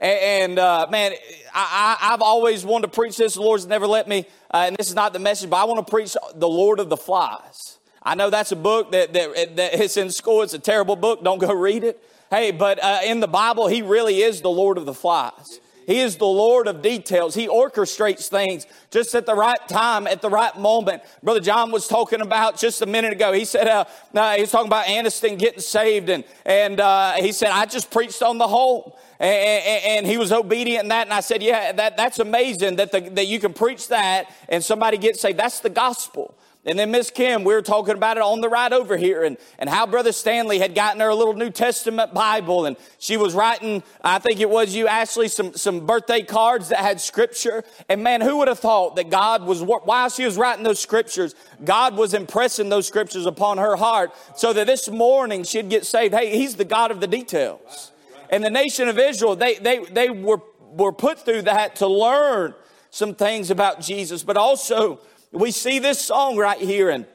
And, 0.00 0.58
uh, 0.58 0.86
man, 0.90 1.12
I, 1.54 1.96
have 2.00 2.22
always 2.22 2.64
wanted 2.64 2.86
to 2.86 2.92
preach 2.92 3.18
this. 3.18 3.34
The 3.34 3.42
Lord's 3.42 3.66
never 3.66 3.86
let 3.86 4.08
me, 4.08 4.24
uh, 4.50 4.64
and 4.66 4.76
this 4.76 4.88
is 4.88 4.94
not 4.94 5.12
the 5.12 5.18
message, 5.18 5.50
but 5.50 5.58
I 5.58 5.64
want 5.64 5.86
to 5.86 5.90
preach 5.90 6.16
the 6.34 6.48
Lord 6.48 6.80
of 6.80 6.88
the 6.88 6.96
Flies. 6.96 7.78
I 8.02 8.14
know 8.14 8.30
that's 8.30 8.50
a 8.50 8.56
book 8.56 8.92
that, 8.92 9.12
that, 9.12 9.56
that 9.56 9.74
it's 9.74 9.98
in 9.98 10.10
school. 10.10 10.40
It's 10.40 10.54
a 10.54 10.58
terrible 10.58 10.96
book. 10.96 11.22
Don't 11.22 11.38
go 11.38 11.52
read 11.52 11.84
it. 11.84 12.02
Hey, 12.30 12.50
but 12.50 12.82
uh, 12.82 13.00
in 13.04 13.20
the 13.20 13.28
Bible, 13.28 13.66
He 13.66 13.82
really 13.82 14.22
is 14.22 14.40
the 14.40 14.50
Lord 14.50 14.78
of 14.78 14.86
the 14.86 14.94
Flies. 14.94 15.60
He 15.86 15.98
is 15.98 16.16
the 16.16 16.24
Lord 16.24 16.68
of 16.68 16.82
details. 16.82 17.34
He 17.34 17.48
orchestrates 17.48 18.28
things 18.28 18.66
just 18.90 19.14
at 19.14 19.26
the 19.26 19.34
right 19.34 19.58
time, 19.68 20.06
at 20.06 20.22
the 20.22 20.30
right 20.30 20.56
moment. 20.56 21.02
Brother 21.22 21.40
John 21.40 21.72
was 21.72 21.88
talking 21.88 22.20
about 22.20 22.56
just 22.56 22.80
a 22.80 22.86
minute 22.86 23.12
ago. 23.12 23.32
He 23.32 23.44
said, 23.44 23.66
uh, 23.66 23.84
uh, 24.14 24.34
he 24.34 24.42
was 24.42 24.52
talking 24.52 24.68
about 24.68 24.86
Aniston 24.86 25.36
getting 25.36 25.60
saved, 25.60 26.08
and, 26.08 26.22
and 26.46 26.78
uh, 26.78 27.14
he 27.14 27.32
said, 27.32 27.50
I 27.50 27.66
just 27.66 27.90
preached 27.90 28.22
on 28.22 28.38
the 28.38 28.46
whole. 28.46 28.98
And, 29.20 29.98
and, 29.98 30.06
he 30.06 30.16
was 30.16 30.32
obedient 30.32 30.84
in 30.84 30.88
that. 30.88 31.06
And 31.06 31.12
I 31.12 31.20
said, 31.20 31.42
Yeah, 31.42 31.72
that, 31.72 31.98
that's 31.98 32.18
amazing 32.18 32.76
that, 32.76 32.90
the, 32.90 33.00
that 33.00 33.26
you 33.26 33.38
can 33.38 33.52
preach 33.52 33.88
that 33.88 34.34
and 34.48 34.64
somebody 34.64 34.96
gets 34.96 35.20
saved. 35.20 35.38
That's 35.38 35.60
the 35.60 35.68
gospel. 35.68 36.34
And 36.64 36.78
then 36.78 36.90
Miss 36.90 37.10
Kim, 37.10 37.42
we 37.44 37.54
were 37.54 37.62
talking 37.62 37.94
about 37.94 38.18
it 38.18 38.22
on 38.22 38.42
the 38.42 38.48
ride 38.48 38.74
over 38.74 38.98
here 38.98 39.24
and, 39.24 39.38
and 39.58 39.68
how 39.68 39.86
Brother 39.86 40.12
Stanley 40.12 40.58
had 40.58 40.74
gotten 40.74 41.00
her 41.00 41.08
a 41.08 41.14
little 41.14 41.32
New 41.32 41.48
Testament 41.48 42.12
Bible 42.12 42.66
and 42.66 42.76
she 42.98 43.16
was 43.16 43.32
writing, 43.32 43.82
I 44.02 44.18
think 44.18 44.40
it 44.40 44.50
was 44.50 44.74
you, 44.74 44.86
Ashley, 44.86 45.28
some, 45.28 45.54
some 45.54 45.86
birthday 45.86 46.20
cards 46.22 46.68
that 46.68 46.80
had 46.80 47.00
scripture. 47.00 47.64
And 47.88 48.02
man, 48.02 48.20
who 48.20 48.36
would 48.38 48.48
have 48.48 48.58
thought 48.58 48.96
that 48.96 49.08
God 49.08 49.44
was, 49.44 49.62
while 49.62 50.10
she 50.10 50.24
was 50.26 50.36
writing 50.36 50.62
those 50.64 50.80
scriptures, 50.80 51.34
God 51.64 51.96
was 51.96 52.12
impressing 52.12 52.68
those 52.68 52.86
scriptures 52.86 53.24
upon 53.24 53.56
her 53.56 53.76
heart 53.76 54.12
so 54.36 54.52
that 54.52 54.66
this 54.66 54.90
morning 54.90 55.44
she'd 55.44 55.70
get 55.70 55.86
saved. 55.86 56.14
Hey, 56.14 56.36
He's 56.36 56.56
the 56.56 56.66
God 56.66 56.90
of 56.90 57.00
the 57.00 57.06
details. 57.06 57.90
And 58.30 58.42
the 58.42 58.50
nation 58.50 58.88
of 58.88 58.98
Israel, 58.98 59.36
they, 59.36 59.56
they, 59.56 59.84
they 59.84 60.08
were, 60.08 60.40
were 60.60 60.92
put 60.92 61.24
through 61.24 61.42
that 61.42 61.76
to 61.76 61.86
learn 61.86 62.54
some 62.90 63.14
things 63.14 63.50
about 63.50 63.80
Jesus, 63.80 64.22
but 64.22 64.36
also 64.36 65.00
we 65.32 65.50
see 65.50 65.78
this 65.78 66.00
song 66.00 66.36
right 66.36 66.58
here 66.58 66.90
and 66.90 67.06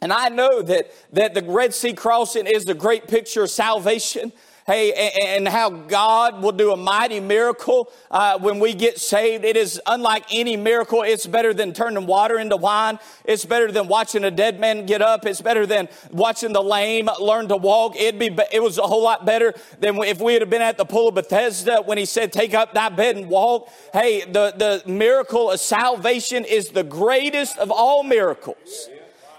and 0.00 0.12
I 0.12 0.28
know 0.28 0.62
that, 0.62 0.92
that 1.12 1.34
the 1.34 1.42
Red 1.42 1.74
Sea 1.74 1.92
crossing 1.92 2.46
is 2.46 2.64
the 2.64 2.74
great 2.74 3.08
picture 3.08 3.42
of 3.42 3.50
salvation. 3.50 4.32
Hey, 4.68 4.92
and, 5.18 5.48
how 5.48 5.70
God 5.70 6.42
will 6.42 6.52
do 6.52 6.72
a 6.72 6.76
mighty 6.76 7.20
miracle 7.20 7.90
uh, 8.10 8.38
when 8.38 8.58
we 8.58 8.74
get 8.74 9.00
saved. 9.00 9.46
It 9.46 9.56
is 9.56 9.80
unlike 9.86 10.26
any 10.30 10.58
miracle. 10.58 11.04
It's 11.04 11.26
better 11.26 11.54
than 11.54 11.72
turning 11.72 12.04
water 12.04 12.38
into 12.38 12.58
wine. 12.58 12.98
It's 13.24 13.46
better 13.46 13.72
than 13.72 13.88
watching 13.88 14.24
a 14.24 14.30
dead 14.30 14.60
man 14.60 14.84
get 14.84 15.00
up. 15.00 15.24
It's 15.24 15.40
better 15.40 15.64
than 15.64 15.88
watching 16.10 16.52
the 16.52 16.62
lame 16.62 17.08
learn 17.18 17.48
to 17.48 17.56
walk. 17.56 17.96
It'd 17.96 18.20
be, 18.20 18.26
it 18.52 18.62
was 18.62 18.76
a 18.76 18.82
whole 18.82 19.02
lot 19.02 19.24
better 19.24 19.54
than 19.80 19.96
if 20.02 20.20
we 20.20 20.34
had 20.34 20.50
been 20.50 20.60
at 20.60 20.76
the 20.76 20.84
pool 20.84 21.08
of 21.08 21.14
Bethesda 21.14 21.80
when 21.86 21.96
he 21.96 22.04
said, 22.04 22.30
take 22.30 22.52
up 22.52 22.74
thy 22.74 22.90
bed 22.90 23.16
and 23.16 23.30
walk. 23.30 23.70
Hey, 23.94 24.26
the, 24.26 24.52
the 24.54 24.82
miracle 24.86 25.50
of 25.50 25.60
salvation 25.60 26.44
is 26.44 26.68
the 26.68 26.84
greatest 26.84 27.56
of 27.56 27.70
all 27.70 28.02
miracles. 28.02 28.90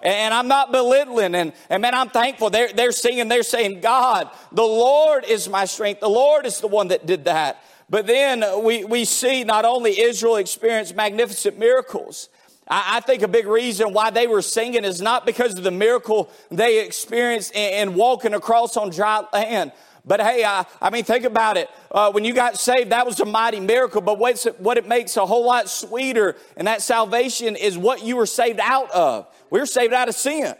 And 0.01 0.33
I'm 0.33 0.47
not 0.47 0.71
belittling. 0.71 1.35
And, 1.35 1.53
and 1.69 1.81
man, 1.81 1.93
I'm 1.93 2.09
thankful. 2.09 2.49
They're, 2.49 2.71
they're 2.71 2.91
singing, 2.91 3.27
they're 3.27 3.43
saying, 3.43 3.81
God, 3.81 4.29
the 4.51 4.63
Lord 4.63 5.25
is 5.25 5.49
my 5.49 5.65
strength. 5.65 5.99
The 5.99 6.09
Lord 6.09 6.45
is 6.45 6.61
the 6.61 6.67
one 6.67 6.89
that 6.89 7.05
did 7.05 7.25
that. 7.25 7.61
But 7.89 8.05
then 8.05 8.43
we, 8.63 8.83
we 8.83 9.03
see 9.05 9.43
not 9.43 9.65
only 9.65 9.99
Israel 9.99 10.35
experience 10.35 10.93
magnificent 10.93 11.57
miracles, 11.57 12.29
I, 12.67 12.99
think 12.99 13.23
a 13.23 13.27
big 13.27 13.47
reason 13.47 13.93
why 13.93 14.11
they 14.11 14.27
were 14.27 14.43
singing 14.43 14.83
is 14.83 15.01
not 15.01 15.25
because 15.25 15.57
of 15.57 15.63
the 15.63 15.71
miracle 15.71 16.29
they 16.51 16.85
experienced 16.85 17.55
in, 17.55 17.89
in 17.89 17.95
walking 17.95 18.35
across 18.35 18.77
on 18.77 18.91
dry 18.91 19.23
land, 19.33 19.71
but 20.05 20.21
hey, 20.21 20.43
I, 20.43 20.65
I 20.81 20.89
mean, 20.89 21.03
think 21.03 21.25
about 21.25 21.57
it. 21.57 21.69
Uh, 21.91 22.11
when 22.11 22.23
you 22.23 22.33
got 22.33 22.57
saved, 22.57 22.91
that 22.91 23.05
was 23.05 23.19
a 23.19 23.25
mighty 23.25 23.59
miracle. 23.59 24.01
But 24.01 24.17
what's 24.17 24.45
what 24.57 24.77
it 24.77 24.87
makes 24.87 25.17
a 25.17 25.25
whole 25.25 25.45
lot 25.45 25.69
sweeter 25.69 26.35
and 26.57 26.67
that 26.67 26.81
salvation 26.81 27.55
is 27.55 27.77
what 27.77 28.03
you 28.03 28.15
were 28.15 28.25
saved 28.25 28.59
out 28.59 28.89
of. 28.91 29.27
We 29.49 29.59
were 29.59 29.65
saved 29.65 29.93
out 29.93 30.09
of 30.09 30.15
sin. 30.15 30.55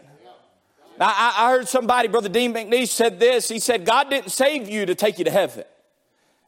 Now, 0.98 1.08
I, 1.08 1.34
I 1.38 1.50
heard 1.52 1.68
somebody, 1.68 2.08
Brother 2.08 2.28
Dean 2.28 2.52
McNeese, 2.52 2.88
said 2.88 3.18
this. 3.18 3.48
He 3.48 3.58
said, 3.58 3.84
God 3.84 4.10
didn't 4.10 4.30
save 4.30 4.68
you 4.68 4.86
to 4.86 4.94
take 4.94 5.18
you 5.18 5.24
to 5.24 5.30
heaven. 5.30 5.64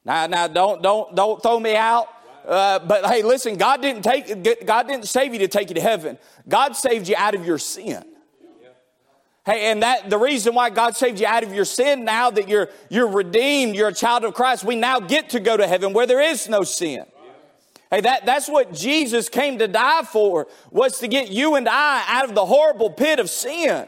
Now, 0.04 0.26
now, 0.26 0.48
don't, 0.48 0.82
don't, 0.82 1.14
don't 1.14 1.42
throw 1.42 1.58
me 1.58 1.76
out. 1.76 2.08
Uh, 2.46 2.80
but 2.80 3.06
hey, 3.06 3.22
listen, 3.22 3.56
God 3.56 3.80
didn't 3.80 4.02
take, 4.02 4.66
God 4.66 4.88
didn't 4.88 5.06
save 5.06 5.32
you 5.32 5.38
to 5.40 5.48
take 5.48 5.68
you 5.68 5.76
to 5.76 5.80
heaven. 5.80 6.18
God 6.48 6.74
saved 6.74 7.08
you 7.08 7.14
out 7.16 7.34
of 7.34 7.46
your 7.46 7.58
sin. 7.58 8.04
Hey, 9.44 9.72
and 9.72 9.82
that 9.82 10.08
the 10.08 10.18
reason 10.18 10.54
why 10.54 10.70
God 10.70 10.96
saved 10.96 11.18
you 11.18 11.26
out 11.26 11.42
of 11.42 11.52
your 11.52 11.64
sin 11.64 12.04
now 12.04 12.30
that 12.30 12.48
you're 12.48 12.68
you're 12.88 13.08
redeemed, 13.08 13.74
you're 13.74 13.88
a 13.88 13.94
child 13.94 14.24
of 14.24 14.34
Christ, 14.34 14.62
we 14.62 14.76
now 14.76 15.00
get 15.00 15.30
to 15.30 15.40
go 15.40 15.56
to 15.56 15.66
heaven 15.66 15.92
where 15.92 16.06
there 16.06 16.20
is 16.20 16.48
no 16.48 16.62
sin. 16.62 17.04
Hey, 17.92 18.00
that, 18.00 18.24
that's 18.24 18.48
what 18.48 18.72
Jesus 18.72 19.28
came 19.28 19.58
to 19.58 19.68
die 19.68 20.02
for, 20.04 20.48
was 20.70 20.98
to 21.00 21.08
get 21.08 21.30
you 21.30 21.56
and 21.56 21.68
I 21.68 22.02
out 22.08 22.26
of 22.26 22.34
the 22.34 22.46
horrible 22.46 22.88
pit 22.88 23.18
of 23.18 23.28
sin. 23.28 23.86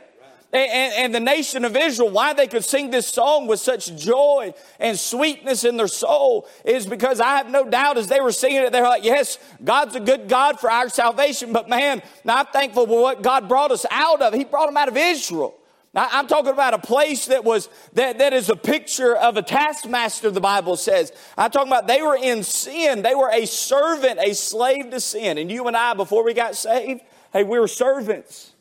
And, 0.53 0.93
and, 0.95 1.15
the 1.15 1.21
nation 1.21 1.65
of 1.65 1.75
Israel, 1.75 2.11
why 2.11 2.33
they 2.33 2.47
could 2.47 2.65
sing 2.65 2.91
this 2.91 3.09
song 3.09 3.49
with 3.49 3.59
such 3.59 3.97
joy 3.97 4.55
and 4.79 4.97
sweetness 4.97 5.65
in 5.65 5.77
their 5.77 5.89
soul 5.89 6.47
is 6.65 6.87
because 6.87 7.19
I 7.19 7.39
have 7.39 7.51
no 7.51 7.69
doubt 7.69 7.99
as 7.99 8.07
they 8.07 8.21
were 8.21 8.31
singing 8.31 8.59
it, 8.59 8.71
they're 8.71 8.85
like, 8.85 9.03
yes, 9.03 9.39
God's 9.65 9.97
a 9.97 10.01
good 10.01 10.29
God 10.29 10.61
for 10.61 10.71
our 10.71 10.89
salvation, 10.89 11.53
but 11.53 11.69
man, 11.69 12.03
I'm 12.25 12.47
thankful 12.47 12.87
for 12.87 13.03
what 13.03 13.23
God 13.23 13.49
brought 13.49 13.73
us 13.73 13.85
out 13.91 14.23
of. 14.23 14.33
He 14.33 14.45
brought 14.45 14.67
them 14.67 14.77
out 14.77 14.87
of 14.87 14.97
Israel. 14.97 15.57
Now, 15.95 16.09
I'm 16.11 16.27
talking 16.27 16.51
about 16.51 16.75
a 16.75 16.79
place 16.79 17.27
that 17.27 17.45
was, 17.45 17.69
that, 17.93 18.19
that 18.19 18.33
is 18.33 18.51
a 18.51 18.57
picture 18.57 19.15
of 19.15 19.37
a 19.37 19.43
taskmaster, 19.43 20.29
the 20.31 20.41
Bible 20.41 20.77
says. 20.77 21.13
I'm 21.39 21.53
talking 21.53 21.69
about 21.69 21.87
they 21.87 22.03
were 22.03 22.17
in 22.17 22.43
sin. 22.43 23.03
They 23.03 23.15
were 23.15 23.31
a 23.31 23.47
servant, 23.47 24.19
a 24.19 24.35
slave 24.35 24.91
to 24.91 24.99
sin. 24.99 25.39
And 25.39 25.53
you 25.53 25.69
and 25.69 25.77
I, 25.77 25.95
before 25.95 26.25
we 26.25 26.35
got 26.35 26.57
saved, 26.57 27.03
hey, 27.33 27.45
we 27.45 27.61
were 27.61 27.69
servants. 27.69 28.53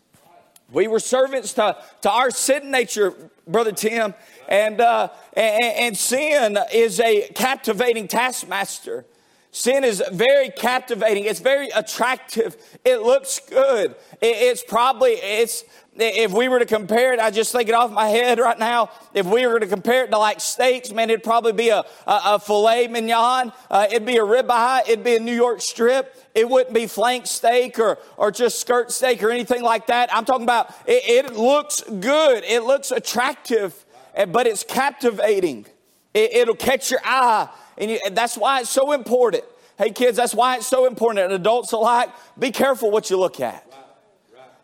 We 0.72 0.88
were 0.88 1.00
servants 1.00 1.54
to, 1.54 1.76
to 2.02 2.12
our 2.12 2.30
sin 2.30 2.70
nature, 2.70 3.16
Brother 3.48 3.72
Tim. 3.72 4.14
And, 4.48 4.80
uh, 4.80 5.10
and, 5.34 5.64
and 5.64 5.98
sin 5.98 6.60
is 6.72 7.00
a 7.00 7.30
captivating 7.34 8.08
taskmaster. 8.08 9.06
Sin 9.52 9.84
is 9.84 10.04
very 10.12 10.50
captivating. 10.50 11.26
It's 11.26 11.40
very 11.40 11.70
attractive. 11.70 12.58
It 12.84 13.04
looks 13.04 13.40
good. 13.40 13.96
it's 14.20 14.64
probably, 14.64 15.12
it's, 15.12 15.64
if 15.96 16.32
we 16.32 16.48
were 16.48 16.60
to 16.60 16.66
compare 16.66 17.14
it, 17.14 17.20
I 17.20 17.30
just 17.30 17.52
think 17.52 17.70
it 17.70 17.76
off 17.76 17.92
my 17.92 18.08
head 18.08 18.40
right 18.40 18.58
now. 18.58 18.90
If 19.14 19.26
we 19.26 19.46
were 19.46 19.60
to 19.60 19.68
compare 19.68 20.06
it 20.06 20.12
to 20.12 20.18
like 20.18 20.40
steaks, 20.40 20.92
man, 20.92 21.10
it'd 21.10 21.24
probably 21.24 21.54
be 21.54 21.70
a, 21.70 21.80
a, 22.08 22.22
a 22.26 22.40
filet 22.40 22.88
mignon. 22.88 23.52
Uh, 23.70 23.88
it'd 23.90 24.06
be 24.06 24.18
a 24.18 24.24
ribeye. 24.24 24.82
It'd 24.88 25.04
be 25.04 25.16
a 25.16 25.20
New 25.20 25.36
York 25.36 25.62
strip. 25.62 26.16
It 26.34 26.50
wouldn't 26.50 26.74
be 26.74 26.88
flank 26.88 27.28
steak 27.28 27.78
or, 27.78 28.00
or 28.18 28.32
just 28.32 28.60
skirt 28.60 28.92
steak 28.92 29.22
or 29.22 29.30
anything 29.30 29.62
like 29.62 29.88
that. 29.88 30.14
I'm 30.14 30.26
talking 30.26 30.44
about 30.44 30.74
it, 30.88 31.28
it 31.28 31.34
looks 31.36 31.82
good. 31.82 32.44
It 32.44 32.64
looks 32.64 32.92
attractive, 32.92 33.86
but 34.30 34.48
it's 34.48 34.64
captivating. 34.64 35.68
It, 36.14 36.48
will 36.48 36.56
catch 36.56 36.92
your 36.92 37.02
eye. 37.04 37.50
And, 37.78 37.92
you, 37.92 38.00
and 38.06 38.16
that's 38.16 38.38
why 38.38 38.62
it's 38.62 38.70
so 38.70 38.92
important. 38.92 39.44
Hey, 39.78 39.92
kids, 39.92 40.18
that's 40.18 40.36
why 40.36 40.58
it's 40.58 40.68
so 40.68 40.86
important. 40.86 41.26
And 41.26 41.34
adults 41.34 41.72
alike, 41.72 42.10
be 42.38 42.52
careful 42.52 42.92
what 42.92 43.10
you 43.10 43.18
look 43.18 43.40
at. 43.40 43.73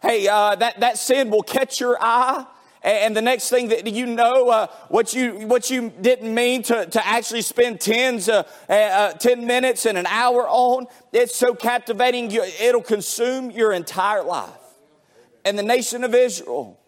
Hey, 0.01 0.27
uh, 0.27 0.55
that, 0.55 0.79
that 0.79 0.97
sin 0.97 1.29
will 1.29 1.43
catch 1.43 1.79
your 1.79 1.97
eye. 1.99 2.45
And 2.81 3.15
the 3.15 3.21
next 3.21 3.49
thing 3.49 3.67
that 3.69 3.85
you 3.88 4.05
know, 4.05 4.49
uh, 4.49 4.67
what 4.88 5.13
you 5.13 5.47
what 5.47 5.69
you 5.69 5.91
didn't 5.99 6.33
mean 6.33 6.63
to, 6.63 6.85
to 6.85 7.05
actually 7.05 7.41
spend 7.41 7.81
tens, 7.81 8.29
uh, 8.29 8.43
uh, 8.69 9.12
ten 9.13 9.45
minutes 9.45 9.85
and 9.85 9.97
an 9.97 10.05
hour 10.05 10.47
on, 10.47 10.88
it's 11.12 11.35
so 11.35 11.53
captivating. 11.53 12.31
You, 12.31 12.43
it'll 12.62 12.81
consume 12.81 13.51
your 13.51 13.73
entire 13.73 14.23
life. 14.23 14.49
And 15.43 15.59
the 15.59 15.63
nation 15.63 16.05
of 16.05 16.15
Israel 16.15 16.79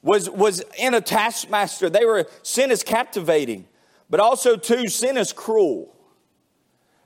was 0.00 0.30
was 0.30 0.62
in 0.78 0.94
a 0.94 1.02
taskmaster. 1.02 1.90
They 1.90 2.06
were 2.06 2.26
sin 2.42 2.70
is 2.70 2.82
captivating, 2.82 3.66
but 4.08 4.18
also 4.18 4.56
too 4.56 4.88
sin 4.88 5.18
is 5.18 5.30
cruel. 5.30 5.94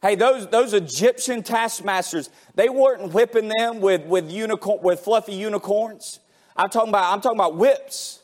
Hey, 0.02 0.14
those, 0.14 0.46
those 0.48 0.72
Egyptian 0.72 1.42
taskmasters, 1.42 2.30
they 2.54 2.70
weren't 2.70 3.12
whipping 3.12 3.48
them 3.48 3.80
with, 3.80 4.06
with, 4.06 4.30
unicorn, 4.30 4.80
with 4.82 5.00
fluffy 5.00 5.34
unicorns. 5.34 6.20
I'm 6.56 6.70
talking 6.70 6.88
about, 6.88 7.12
I'm 7.12 7.20
talking 7.20 7.38
about 7.38 7.56
whips. 7.56 8.20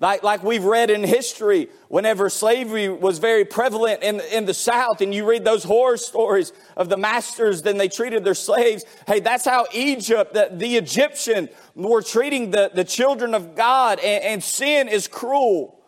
Like, 0.00 0.22
like 0.22 0.42
we've 0.42 0.64
read 0.64 0.90
in 0.90 1.04
history, 1.04 1.68
whenever 1.88 2.28
slavery 2.28 2.88
was 2.88 3.18
very 3.18 3.44
prevalent 3.44 4.02
in, 4.02 4.20
in 4.32 4.44
the 4.44 4.54
South, 4.54 5.00
and 5.02 5.14
you 5.14 5.28
read 5.28 5.44
those 5.44 5.62
horror 5.62 5.96
stories 5.96 6.52
of 6.76 6.88
the 6.88 6.96
masters, 6.96 7.62
then 7.62 7.78
they 7.78 7.88
treated 7.88 8.24
their 8.24 8.34
slaves. 8.34 8.84
Hey, 9.06 9.20
that's 9.20 9.44
how 9.44 9.66
Egypt, 9.72 10.34
the, 10.34 10.48
the 10.52 10.76
Egyptian, 10.76 11.48
were 11.74 12.02
treating 12.02 12.50
the, 12.50 12.70
the 12.74 12.84
children 12.84 13.34
of 13.34 13.54
God, 13.54 13.98
and, 14.00 14.24
and 14.24 14.44
sin 14.44 14.88
is 14.88 15.06
cruel. 15.06 15.80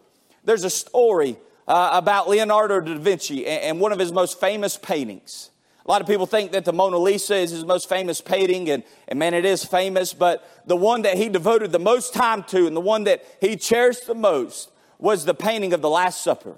There's 0.45 0.65
a 0.65 0.71
story 0.71 1.37
uh, 1.67 1.91
about 1.93 2.29
Leonardo 2.29 2.81
da 2.81 2.95
Vinci 2.99 3.47
and, 3.47 3.81
one 3.81 3.93
of 3.93 3.99
his 3.99 4.13
most 4.13 4.41
famous 4.41 4.77
paintings. 4.77 5.51
A 5.85 5.91
lot 5.91 6.01
of 6.01 6.07
people 6.07 6.27
think 6.27 6.53
that 6.53 6.65
the 6.65 6.73
Mona 6.73 6.99
Lisa 6.99 7.37
is 7.37 7.51
his 7.51 7.65
most 7.65 7.89
famous 7.89 8.21
painting, 8.21 8.71
and, 8.71 8.83
and 9.07 9.19
man, 9.19 9.35
it 9.35 9.45
is 9.45 9.65
famous, 9.65 10.13
but 10.13 10.49
the 10.67 10.77
one 10.77 11.03
that 11.03 11.17
he 11.17 11.29
devoted 11.29 11.71
the 11.71 11.79
most 11.79 12.13
time 12.13 12.43
to 12.45 12.67
and 12.67 12.77
the 12.77 12.81
one 12.81 13.05
that 13.05 13.25
he 13.41 13.57
cherished 13.57 14.07
the 14.07 14.15
most 14.15 14.71
was 14.99 15.25
the 15.25 15.35
painting 15.35 15.73
of 15.73 15.83
the 15.83 15.91
Last 15.91 16.23
Supper. 16.25 16.57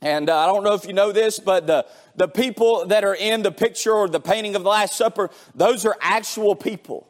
And 0.00 0.28
uh, 0.28 0.38
I 0.38 0.46
don't 0.46 0.62
know 0.62 0.74
if 0.74 0.86
you 0.86 0.92
know 0.92 1.10
this, 1.10 1.40
but 1.40 1.66
the, 1.66 1.86
the 2.14 2.28
people 2.28 2.86
that 2.86 3.02
are 3.02 3.14
in 3.14 3.42
the 3.42 3.50
picture 3.50 3.92
or 3.92 4.08
the 4.08 4.20
painting 4.20 4.54
of 4.54 4.62
the 4.62 4.68
Last 4.68 4.94
Supper, 4.94 5.30
those 5.54 5.84
are 5.84 5.96
actual 6.00 6.54
people. 6.54 7.08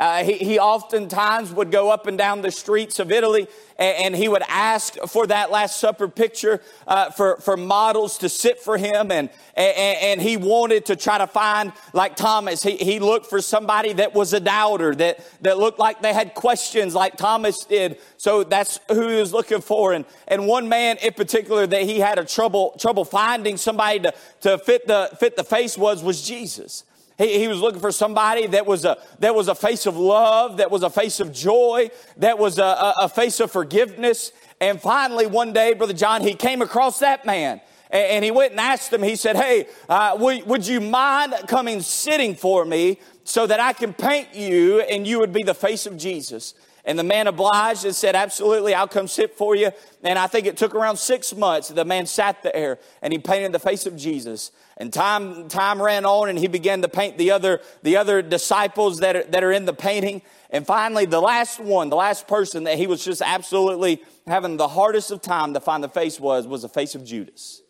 Uh, 0.00 0.24
he, 0.24 0.32
he 0.32 0.58
oftentimes 0.58 1.52
would 1.52 1.70
go 1.70 1.90
up 1.90 2.06
and 2.06 2.16
down 2.16 2.40
the 2.40 2.50
streets 2.50 2.98
of 2.98 3.12
Italy 3.12 3.46
and, 3.76 3.96
and 3.98 4.16
he 4.16 4.28
would 4.28 4.42
ask 4.48 4.94
for 5.06 5.26
that 5.26 5.50
Last 5.50 5.78
Supper 5.78 6.08
picture 6.08 6.62
uh, 6.86 7.10
for, 7.10 7.36
for 7.36 7.54
models 7.54 8.16
to 8.18 8.30
sit 8.30 8.60
for 8.60 8.78
him. 8.78 9.12
And, 9.12 9.28
and, 9.54 9.98
and, 10.00 10.22
he 10.22 10.38
wanted 10.38 10.86
to 10.86 10.96
try 10.96 11.18
to 11.18 11.26
find, 11.26 11.74
like 11.92 12.16
Thomas, 12.16 12.62
he, 12.62 12.76
he 12.76 12.98
looked 12.98 13.26
for 13.26 13.42
somebody 13.42 13.92
that 13.94 14.14
was 14.14 14.32
a 14.32 14.40
doubter, 14.40 14.94
that, 14.94 15.20
that 15.42 15.58
looked 15.58 15.78
like 15.78 16.00
they 16.00 16.14
had 16.14 16.34
questions 16.34 16.94
like 16.94 17.18
Thomas 17.18 17.66
did. 17.66 17.98
So 18.16 18.42
that's 18.42 18.80
who 18.88 19.06
he 19.06 19.16
was 19.16 19.34
looking 19.34 19.60
for. 19.60 19.92
And, 19.92 20.06
and 20.28 20.46
one 20.46 20.66
man 20.70 20.96
in 21.02 21.12
particular 21.12 21.66
that 21.66 21.82
he 21.82 22.00
had 22.00 22.18
a 22.18 22.24
trouble, 22.24 22.74
trouble 22.78 23.04
finding 23.04 23.58
somebody 23.58 24.00
to, 24.00 24.14
to 24.40 24.56
fit, 24.56 24.86
the, 24.86 25.10
fit 25.20 25.36
the 25.36 25.44
face 25.44 25.76
was, 25.76 26.02
was 26.02 26.26
Jesus. 26.26 26.84
He, 27.20 27.38
he 27.38 27.48
was 27.48 27.60
looking 27.60 27.80
for 27.80 27.92
somebody 27.92 28.46
that 28.46 28.64
was 28.64 28.86
a, 28.86 28.96
that 29.18 29.34
was 29.34 29.48
a 29.48 29.54
face 29.54 29.84
of 29.84 29.94
love, 29.94 30.56
that 30.56 30.70
was 30.70 30.82
a 30.82 30.88
face 30.88 31.20
of 31.20 31.34
joy, 31.34 31.90
that 32.16 32.38
was 32.38 32.58
a, 32.58 32.64
a, 32.64 32.94
a 33.02 33.08
face 33.10 33.40
of 33.40 33.52
forgiveness. 33.52 34.32
And 34.58 34.80
finally, 34.80 35.26
one 35.26 35.52
day, 35.52 35.74
Brother 35.74 35.92
John, 35.92 36.22
he 36.22 36.32
came 36.32 36.62
across 36.62 36.98
that 37.00 37.26
man 37.26 37.60
and 37.90 38.24
he 38.24 38.30
went 38.30 38.52
and 38.52 38.60
asked 38.60 38.90
him, 38.90 39.02
he 39.02 39.16
said, 39.16 39.36
Hey, 39.36 39.66
uh, 39.86 40.16
would, 40.18 40.46
would, 40.46 40.66
you 40.66 40.80
mind 40.80 41.34
coming 41.46 41.82
sitting 41.82 42.34
for 42.34 42.64
me 42.64 42.98
so 43.24 43.46
that 43.46 43.60
I 43.60 43.74
can 43.74 43.92
paint 43.92 44.34
you 44.34 44.80
and 44.80 45.06
you 45.06 45.18
would 45.18 45.32
be 45.34 45.42
the 45.42 45.54
face 45.54 45.84
of 45.84 45.98
Jesus? 45.98 46.54
And 46.90 46.98
the 46.98 47.04
man 47.04 47.28
obliged 47.28 47.84
and 47.84 47.94
said, 47.94 48.16
Absolutely, 48.16 48.74
I'll 48.74 48.88
come 48.88 49.06
sit 49.06 49.36
for 49.36 49.54
you. 49.54 49.70
And 50.02 50.18
I 50.18 50.26
think 50.26 50.48
it 50.48 50.56
took 50.56 50.74
around 50.74 50.96
six 50.96 51.32
months. 51.32 51.68
The 51.68 51.84
man 51.84 52.04
sat 52.04 52.42
there 52.42 52.80
and 53.00 53.12
he 53.12 53.18
painted 53.20 53.52
the 53.52 53.60
face 53.60 53.86
of 53.86 53.96
Jesus. 53.96 54.50
And 54.76 54.92
time, 54.92 55.46
time 55.46 55.80
ran 55.80 56.04
on 56.04 56.28
and 56.28 56.36
he 56.36 56.48
began 56.48 56.82
to 56.82 56.88
paint 56.88 57.16
the 57.16 57.30
other, 57.30 57.60
the 57.84 57.96
other 57.96 58.22
disciples 58.22 58.98
that 58.98 59.14
are, 59.14 59.22
that 59.22 59.44
are 59.44 59.52
in 59.52 59.66
the 59.66 59.72
painting. 59.72 60.22
And 60.50 60.66
finally, 60.66 61.04
the 61.04 61.20
last 61.20 61.60
one, 61.60 61.90
the 61.90 61.96
last 61.96 62.26
person 62.26 62.64
that 62.64 62.76
he 62.76 62.88
was 62.88 63.04
just 63.04 63.22
absolutely 63.22 64.02
having 64.26 64.56
the 64.56 64.66
hardest 64.66 65.12
of 65.12 65.22
time 65.22 65.54
to 65.54 65.60
find 65.60 65.84
the 65.84 65.88
face 65.88 66.18
was, 66.18 66.48
was 66.48 66.62
the 66.62 66.68
face 66.68 66.96
of 66.96 67.04
Judas. 67.04 67.62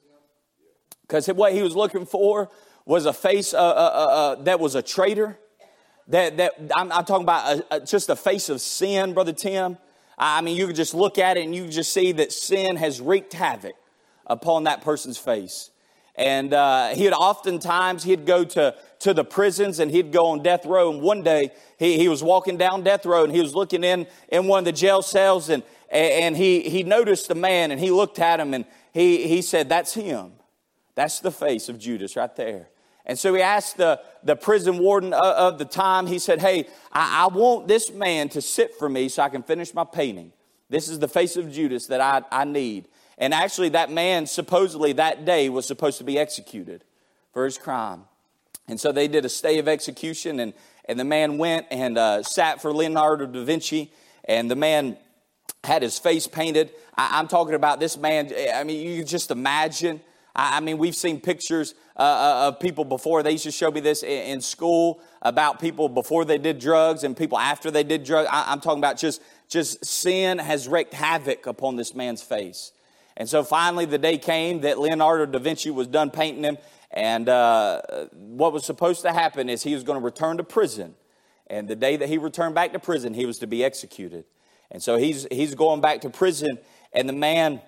Because 1.03 1.27
what 1.27 1.53
he 1.53 1.63
was 1.63 1.77
looking 1.77 2.07
for 2.07 2.49
was 2.87 3.05
a 3.05 3.13
face 3.13 3.53
uh, 3.53 3.59
uh, 3.59 3.61
uh, 3.61 3.69
uh, 3.69 4.35
that 4.45 4.61
was 4.61 4.75
a 4.77 4.81
traitor. 4.81 5.39
That, 6.11 6.39
that 6.39 6.55
I'm, 6.75 6.91
I'm 6.91 7.05
talking 7.05 7.23
about 7.23 7.57
a, 7.57 7.77
a, 7.77 7.81
just 7.81 8.09
the 8.09 8.17
face 8.17 8.49
of 8.49 8.61
sin, 8.61 9.15
Brother 9.15 9.33
Tim. 9.33 9.79
I 10.19 10.41
mean, 10.41 10.57
you 10.57 10.67
could 10.67 10.77
just 10.77 10.93
look 10.93 11.19
at 11.19 11.37
it 11.37 11.45
and 11.45 11.55
you 11.55 11.69
just 11.69 11.95
see 11.95 12.11
that 12.13 12.33
sin 12.33 12.75
has 12.77 13.01
wreaked 13.01 13.33
havoc 13.33 13.77
upon 14.27 14.65
that 14.65 14.83
person's 14.83 15.19
face. 15.19 15.71
And 16.17 16.53
uh, 16.53 16.89
he'd 16.89 17.13
oftentimes, 17.13 18.03
he'd 18.03 18.27
go 18.27 18.45
to, 18.45 18.75
to 18.99 19.15
the 19.15 19.25
prisons 19.25 19.79
and 19.79 19.89
he'd 19.89 20.11
go 20.11 20.27
on 20.27 20.43
death 20.43 20.67
row. 20.67 20.91
And 20.91 21.01
one 21.01 21.23
day 21.23 21.53
he, 21.79 21.97
he 21.97 22.09
was 22.09 22.25
walking 22.25 22.59
down 22.59 22.83
death 22.83 23.07
row 23.07 23.23
and 23.23 23.33
he 23.33 23.41
was 23.41 23.55
looking 23.55 23.85
in, 23.85 24.09
in 24.31 24.49
one 24.49 24.59
of 24.59 24.65
the 24.65 24.73
jail 24.73 25.03
cells 25.03 25.49
and, 25.49 25.63
and 25.91 26.37
he, 26.37 26.69
he 26.69 26.83
noticed 26.83 27.31
a 27.31 27.37
man 27.37 27.71
and 27.71 27.81
he 27.81 27.93
looked 27.93 28.19
at 28.19 28.41
him 28.41 28.53
and 28.53 28.65
he, 28.93 29.29
he 29.29 29.43
said, 29.43 29.69
that's 29.69 29.95
him. 29.95 30.33
That's 30.97 31.21
the 31.21 31.31
face 31.31 31.69
of 31.69 31.79
Judas 31.79 32.17
right 32.17 32.35
there. 32.35 32.69
And 33.07 33.19
so 33.19 33.35
he 33.35 33.43
asked 33.43 33.77
the, 33.77 34.01
the 34.23 34.37
prison 34.37 34.79
warden 34.79 35.13
of, 35.13 35.59
the 35.59 35.65
time, 35.65 36.07
he 36.07 36.19
said, 36.19 36.41
Hey, 36.41 36.67
I, 36.93 37.25
I, 37.25 37.35
want 37.35 37.67
this 37.67 37.91
man 37.91 38.29
to 38.31 38.43
sit 38.43 38.75
for 38.75 38.89
me 38.89 39.09
so 39.09 39.23
I 39.23 39.29
can 39.29 39.43
finish 39.43 39.75
my 39.75 39.85
painting. 39.85 40.33
This 40.69 40.89
is 40.89 40.99
the 40.99 41.09
face 41.09 41.37
of 41.37 41.51
Judas 41.51 41.87
that 41.87 42.01
I, 42.01 42.23
I 42.31 42.45
need. 42.45 42.89
And 43.19 43.35
actually, 43.35 43.71
that 43.71 43.91
man 43.91 44.27
supposedly 44.27 44.93
that 44.95 45.25
day 45.25 45.49
was 45.49 45.67
supposed 45.67 45.99
to 45.99 46.05
be 46.05 46.19
executed 46.19 46.85
for 47.33 47.45
his 47.45 47.59
crime. 47.59 48.05
And 48.69 48.79
so 48.79 48.93
they 48.93 49.09
did 49.09 49.25
a 49.25 49.29
stay 49.29 49.59
of 49.59 49.67
execution, 49.67 50.41
and, 50.41 50.55
and 50.85 50.99
the 50.99 51.05
man 51.05 51.39
went 51.39 51.67
and 51.71 51.99
uh, 51.99 52.23
sat 52.23 52.63
for 52.63 52.73
Leonardo 52.73 53.27
da 53.27 53.45
Vinci, 53.45 53.93
and 54.25 54.51
the 54.51 54.57
man 54.57 54.97
had 55.65 55.83
his 55.83 55.99
face 55.99 56.27
painted. 56.27 56.71
I, 56.97 57.19
am 57.19 57.29
talking 57.29 57.55
about 57.55 57.81
this 57.81 57.97
man, 57.97 58.33
I 58.55 58.65
mean, 58.65 58.87
you 58.87 59.05
just 59.05 59.31
imagine. 59.31 60.01
I, 60.35 60.61
mean, 60.61 60.79
we've 60.79 60.95
seen 60.95 61.21
pictures 61.21 61.75
uh, 61.97 62.01
uh, 62.03 62.49
of 62.49 62.61
people 62.61 62.85
before. 62.85 63.23
They 63.23 63.33
used 63.33 63.45
to 63.45 63.51
show 63.51 63.71
me 63.71 63.81
this 63.81 64.03
in, 64.03 64.41
school 64.41 65.01
about 65.23 65.61
people 65.61 65.89
before 65.89 66.25
they 66.25 66.39
did 66.39 66.59
drugs 66.59 67.05
and 67.05 67.17
people 67.17 67.39
after 67.39 67.71
they 67.71 67.83
did 67.83 68.05
drugs. 68.05 68.29
I, 68.31 68.51
I'm 68.53 68.61
talking 68.61 68.79
about 68.79 68.97
just, 68.97 69.21
just 69.49 69.85
sin 69.85 70.39
has 70.39 70.69
wreaked 70.69 70.95
havoc 70.95 71.47
upon 71.47 71.77
this 71.77 71.95
man's 71.95 72.23
face. 72.23 72.73
And 73.17 73.29
so 73.29 73.43
finally, 73.43 73.85
the 73.85 73.99
day 73.99 74.19
came 74.19 74.61
that 74.63 74.79
Leonardo 74.79 75.27
da 75.27 75.39
Vinci 75.39 75.71
was 75.71 75.87
done 75.87 76.11
painting 76.11 76.45
him. 76.45 76.59
And 76.91 77.29
uh, 77.29 77.83
what 78.13 78.53
was 78.53 78.65
supposed 78.65 79.03
to 79.03 79.13
happen 79.13 79.49
is 79.49 79.63
he 79.63 79.75
was 79.75 79.85
going 79.85 79.99
to 79.99 80.05
return 80.05 80.39
to 80.39 80.45
prison. 80.45 80.95
And 81.49 81.69
the 81.69 81.77
day 81.77 81.97
that 81.97 82.09
he 82.09 82.19
returned 82.19 82.55
back 82.55 82.73
to 82.73 82.79
prison, 82.79 83.15
he 83.15 83.27
was 83.27 83.39
to 83.41 83.47
be 83.47 83.65
executed. 83.65 84.25
And 84.71 84.83
so 84.83 84.97
he's, 84.97 85.27
he's 85.31 85.55
going 85.55 85.81
back 85.81 86.01
to 86.03 86.11
prison, 86.11 86.59
and 86.93 87.09
the 87.09 87.13
man 87.13 87.61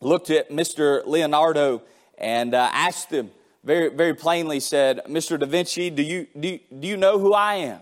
looked 0.00 0.30
at 0.30 0.50
Mr. 0.50 1.06
Leonardo 1.06 1.82
and 2.18 2.54
uh, 2.54 2.70
asked 2.72 3.10
him 3.10 3.30
very, 3.64 3.88
very 3.88 4.14
plainly, 4.14 4.60
said, 4.60 5.02
Mr. 5.06 5.38
Da 5.38 5.46
Vinci, 5.46 5.90
do 5.90 6.02
you, 6.02 6.26
do, 6.38 6.58
do 6.78 6.88
you 6.88 6.96
know 6.96 7.18
who 7.18 7.34
I 7.34 7.56
am? 7.56 7.80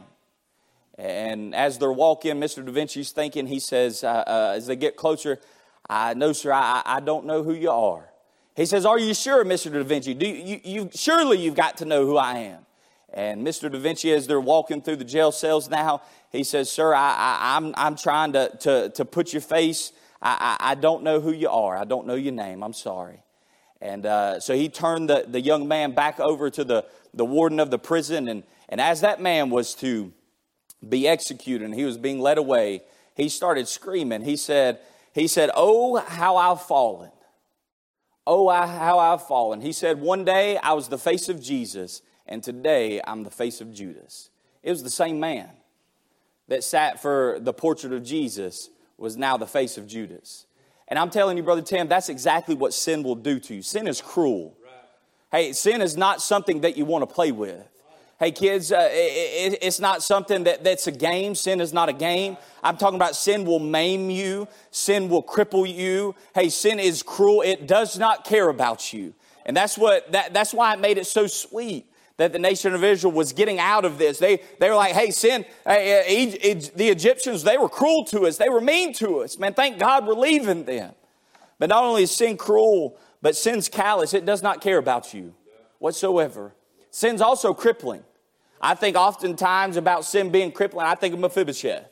And 0.96 1.54
as 1.54 1.78
they're 1.78 1.92
walking, 1.92 2.36
Mr. 2.36 2.64
Da 2.64 2.72
Vinci's 2.72 3.12
thinking, 3.12 3.46
he 3.46 3.60
says, 3.60 4.02
uh, 4.02 4.24
uh, 4.26 4.52
as 4.56 4.66
they 4.66 4.74
get 4.74 4.96
closer, 4.96 5.38
I 5.88 6.14
know, 6.14 6.32
sir, 6.32 6.52
I, 6.52 6.82
I 6.84 7.00
don't 7.00 7.24
know 7.24 7.42
who 7.42 7.54
you 7.54 7.70
are. 7.70 8.10
He 8.56 8.66
says, 8.66 8.84
Are 8.84 8.98
you 8.98 9.14
sure, 9.14 9.44
Mr. 9.44 9.72
Da 9.72 9.84
Vinci? 9.84 10.14
Do 10.14 10.26
you, 10.26 10.60
you, 10.64 10.90
surely 10.92 11.38
you've 11.38 11.54
got 11.54 11.76
to 11.76 11.84
know 11.84 12.04
who 12.04 12.16
I 12.16 12.38
am. 12.38 12.66
And 13.10 13.46
Mr. 13.46 13.70
Da 13.70 13.78
Vinci, 13.78 14.12
as 14.12 14.26
they're 14.26 14.40
walking 14.40 14.82
through 14.82 14.96
the 14.96 15.04
jail 15.04 15.30
cells 15.30 15.70
now, 15.70 16.02
he 16.32 16.42
says, 16.42 16.70
Sir, 16.70 16.92
I, 16.92 17.56
am 17.56 17.66
I'm, 17.66 17.74
I'm 17.76 17.96
trying 17.96 18.32
to, 18.32 18.50
to, 18.60 18.90
to 18.90 19.04
put 19.04 19.32
your 19.32 19.42
face. 19.42 19.92
I, 20.20 20.56
I, 20.60 20.72
I, 20.72 20.74
don't 20.74 21.02
know 21.02 21.20
who 21.20 21.32
you 21.32 21.48
are. 21.48 21.76
I 21.76 21.84
don't 21.84 22.06
know 22.06 22.14
your 22.14 22.32
name. 22.32 22.62
I'm 22.62 22.72
sorry. 22.72 23.22
And 23.80 24.04
uh, 24.06 24.40
so 24.40 24.54
he 24.54 24.68
turned 24.68 25.08
the, 25.08 25.24
the 25.26 25.40
young 25.40 25.68
man 25.68 25.92
back 25.92 26.18
over 26.18 26.50
to 26.50 26.64
the, 26.64 26.84
the 27.14 27.24
warden 27.24 27.60
of 27.60 27.70
the 27.70 27.78
prison. 27.78 28.28
And, 28.28 28.42
and 28.68 28.80
as 28.80 29.02
that 29.02 29.20
man 29.20 29.50
was 29.50 29.74
to 29.76 30.12
be 30.86 31.06
executed 31.06 31.64
and 31.64 31.74
he 31.74 31.84
was 31.84 31.96
being 31.96 32.20
led 32.20 32.38
away, 32.38 32.82
he 33.14 33.28
started 33.28 33.68
screaming. 33.68 34.22
He 34.22 34.36
said, 34.36 34.80
he 35.12 35.28
said, 35.28 35.50
Oh, 35.54 35.96
how 35.96 36.36
I've 36.36 36.62
fallen. 36.62 37.10
Oh, 38.26 38.50
how 38.50 38.98
I've 38.98 39.26
fallen. 39.26 39.60
He 39.60 39.72
said, 39.72 40.00
One 40.00 40.24
day 40.24 40.58
I 40.58 40.74
was 40.74 40.88
the 40.88 40.98
face 40.98 41.28
of 41.28 41.40
Jesus, 41.40 42.02
and 42.26 42.42
today 42.42 43.00
I'm 43.06 43.24
the 43.24 43.30
face 43.30 43.60
of 43.60 43.72
Judas. 43.72 44.30
It 44.62 44.70
was 44.70 44.82
the 44.82 44.90
same 44.90 45.18
man 45.18 45.48
that 46.48 46.62
sat 46.62 47.00
for 47.00 47.38
the 47.40 47.52
portrait 47.52 47.92
of 47.92 48.02
Jesus 48.02 48.68
was 48.98 49.16
now 49.16 49.36
the 49.36 49.46
face 49.46 49.78
of 49.78 49.86
Judas. 49.86 50.46
And 50.88 50.98
I'm 50.98 51.10
telling 51.10 51.36
you, 51.36 51.42
Brother 51.42 51.62
Tim, 51.62 51.88
that's 51.88 52.08
exactly 52.08 52.54
what 52.54 52.74
sin 52.74 53.02
will 53.02 53.14
do 53.14 53.38
to 53.40 53.54
you. 53.54 53.62
Sin 53.62 53.86
is 53.86 54.00
cruel. 54.00 54.56
Hey, 55.30 55.52
sin 55.52 55.82
is 55.82 55.96
not 55.96 56.22
something 56.22 56.62
that 56.62 56.76
you 56.76 56.84
want 56.84 57.08
to 57.08 57.14
play 57.14 57.32
with. 57.32 57.66
Hey, 58.18 58.32
kids, 58.32 58.72
uh, 58.72 58.88
it, 58.90 59.52
it, 59.52 59.58
it's 59.62 59.78
not 59.78 60.02
something 60.02 60.44
that, 60.44 60.64
that's 60.64 60.88
a 60.88 60.92
game. 60.92 61.36
Sin 61.36 61.60
is 61.60 61.72
not 61.72 61.88
a 61.88 61.92
game. 61.92 62.36
I'm 62.64 62.76
talking 62.76 62.96
about 62.96 63.14
sin 63.14 63.44
will 63.44 63.60
maim 63.60 64.10
you, 64.10 64.48
sin 64.72 65.08
will 65.08 65.22
cripple 65.22 65.72
you. 65.72 66.16
Hey, 66.34 66.48
sin 66.48 66.80
is 66.80 67.02
cruel. 67.02 67.42
It 67.42 67.68
does 67.68 67.96
not 67.96 68.24
care 68.24 68.48
about 68.48 68.92
you. 68.92 69.14
And 69.46 69.56
that's 69.56 69.78
what 69.78 70.10
that, 70.12 70.34
that's 70.34 70.52
why 70.52 70.74
it 70.74 70.80
made 70.80 70.98
it 70.98 71.06
so 71.06 71.26
sweet 71.26 71.86
that 72.18 72.32
the 72.32 72.38
nation 72.38 72.74
of 72.74 72.84
Israel 72.84 73.12
was 73.12 73.32
getting 73.32 73.58
out 73.58 73.84
of 73.84 73.96
this. 73.96 74.18
They, 74.18 74.42
they 74.58 74.68
were 74.68 74.76
like, 74.76 74.92
hey, 74.92 75.10
sin, 75.10 75.44
hey, 75.64 76.32
uh, 76.52 76.60
the 76.74 76.88
Egyptians, 76.88 77.44
they 77.44 77.56
were 77.56 77.68
cruel 77.68 78.04
to 78.06 78.26
us. 78.26 78.36
They 78.36 78.48
were 78.48 78.60
mean 78.60 78.92
to 78.94 79.20
us. 79.20 79.38
Man, 79.38 79.54
thank 79.54 79.78
God 79.78 80.06
we're 80.06 80.14
leaving 80.14 80.64
them. 80.64 80.94
But 81.58 81.70
not 81.70 81.84
only 81.84 82.02
is 82.02 82.10
sin 82.10 82.36
cruel, 82.36 82.98
but 83.22 83.36
sin's 83.36 83.68
callous. 83.68 84.14
It 84.14 84.26
does 84.26 84.42
not 84.42 84.60
care 84.60 84.78
about 84.78 85.14
you 85.14 85.34
whatsoever. 85.78 86.54
Sin's 86.90 87.20
also 87.20 87.54
crippling. 87.54 88.02
I 88.60 88.74
think 88.74 88.96
oftentimes 88.96 89.76
about 89.76 90.04
sin 90.04 90.30
being 90.30 90.50
crippling, 90.50 90.86
I 90.86 90.96
think 90.96 91.14
of 91.14 91.20
Mephibosheth 91.20 91.88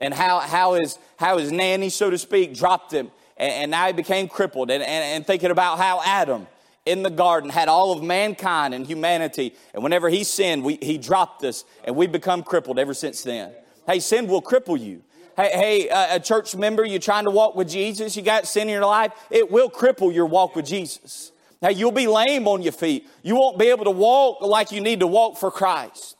and 0.00 0.14
how, 0.14 0.38
how, 0.38 0.74
his, 0.74 0.98
how 1.16 1.38
his 1.38 1.50
nanny, 1.50 1.88
so 1.88 2.10
to 2.10 2.18
speak, 2.18 2.54
dropped 2.54 2.92
him 2.92 3.10
and, 3.36 3.52
and 3.52 3.70
now 3.72 3.88
he 3.88 3.92
became 3.92 4.28
crippled. 4.28 4.70
And, 4.70 4.84
and, 4.84 5.04
and 5.04 5.26
thinking 5.26 5.50
about 5.50 5.78
how 5.78 6.00
Adam 6.04 6.46
in 6.88 7.02
the 7.02 7.10
garden 7.10 7.50
had 7.50 7.68
all 7.68 7.92
of 7.92 8.02
mankind 8.02 8.74
and 8.74 8.86
humanity. 8.86 9.54
And 9.74 9.82
whenever 9.82 10.08
he 10.08 10.24
sinned, 10.24 10.64
we, 10.64 10.78
he 10.80 10.98
dropped 10.98 11.44
us 11.44 11.64
and 11.84 11.94
we 11.94 12.06
become 12.06 12.42
crippled 12.42 12.78
ever 12.78 12.94
since 12.94 13.22
then. 13.22 13.52
Hey, 13.86 14.00
sin 14.00 14.26
will 14.26 14.42
cripple 14.42 14.78
you. 14.80 15.02
Hey, 15.36 15.50
hey 15.52 15.88
uh, 15.88 16.16
a 16.16 16.20
church 16.20 16.56
member, 16.56 16.84
you're 16.84 16.98
trying 16.98 17.24
to 17.24 17.30
walk 17.30 17.54
with 17.54 17.68
Jesus, 17.68 18.16
you 18.16 18.22
got 18.22 18.46
sin 18.46 18.68
in 18.68 18.72
your 18.74 18.86
life, 18.86 19.12
it 19.30 19.50
will 19.50 19.70
cripple 19.70 20.12
your 20.12 20.26
walk 20.26 20.56
with 20.56 20.66
Jesus. 20.66 21.30
Now, 21.60 21.70
you'll 21.70 21.92
be 21.92 22.06
lame 22.06 22.46
on 22.46 22.62
your 22.62 22.72
feet. 22.72 23.06
You 23.22 23.34
won't 23.34 23.58
be 23.58 23.66
able 23.66 23.84
to 23.84 23.90
walk 23.90 24.42
like 24.42 24.72
you 24.72 24.80
need 24.80 25.00
to 25.00 25.06
walk 25.06 25.36
for 25.38 25.50
Christ. 25.50 26.16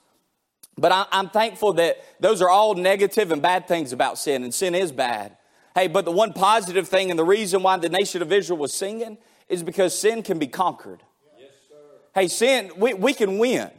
But 0.76 0.92
I, 0.92 1.06
I'm 1.10 1.30
thankful 1.30 1.74
that 1.74 1.96
those 2.20 2.42
are 2.42 2.48
all 2.48 2.74
negative 2.74 3.32
and 3.32 3.40
bad 3.40 3.68
things 3.68 3.92
about 3.92 4.18
sin, 4.18 4.42
and 4.42 4.52
sin 4.52 4.74
is 4.74 4.92
bad. 4.92 5.36
Hey, 5.74 5.86
but 5.86 6.04
the 6.04 6.10
one 6.10 6.32
positive 6.32 6.88
thing 6.88 7.10
and 7.10 7.18
the 7.18 7.24
reason 7.24 7.62
why 7.62 7.76
the 7.76 7.88
nation 7.88 8.20
of 8.20 8.32
Israel 8.32 8.58
was 8.58 8.74
singing 8.74 9.16
is 9.48 9.62
because 9.62 9.98
sin 9.98 10.22
can 10.22 10.38
be 10.38 10.46
conquered. 10.46 11.02
Yes, 11.38 11.50
hey, 12.14 12.28
sin, 12.28 12.70
we, 12.76 12.94
we 12.94 13.12
can 13.12 13.38
win. 13.38 13.70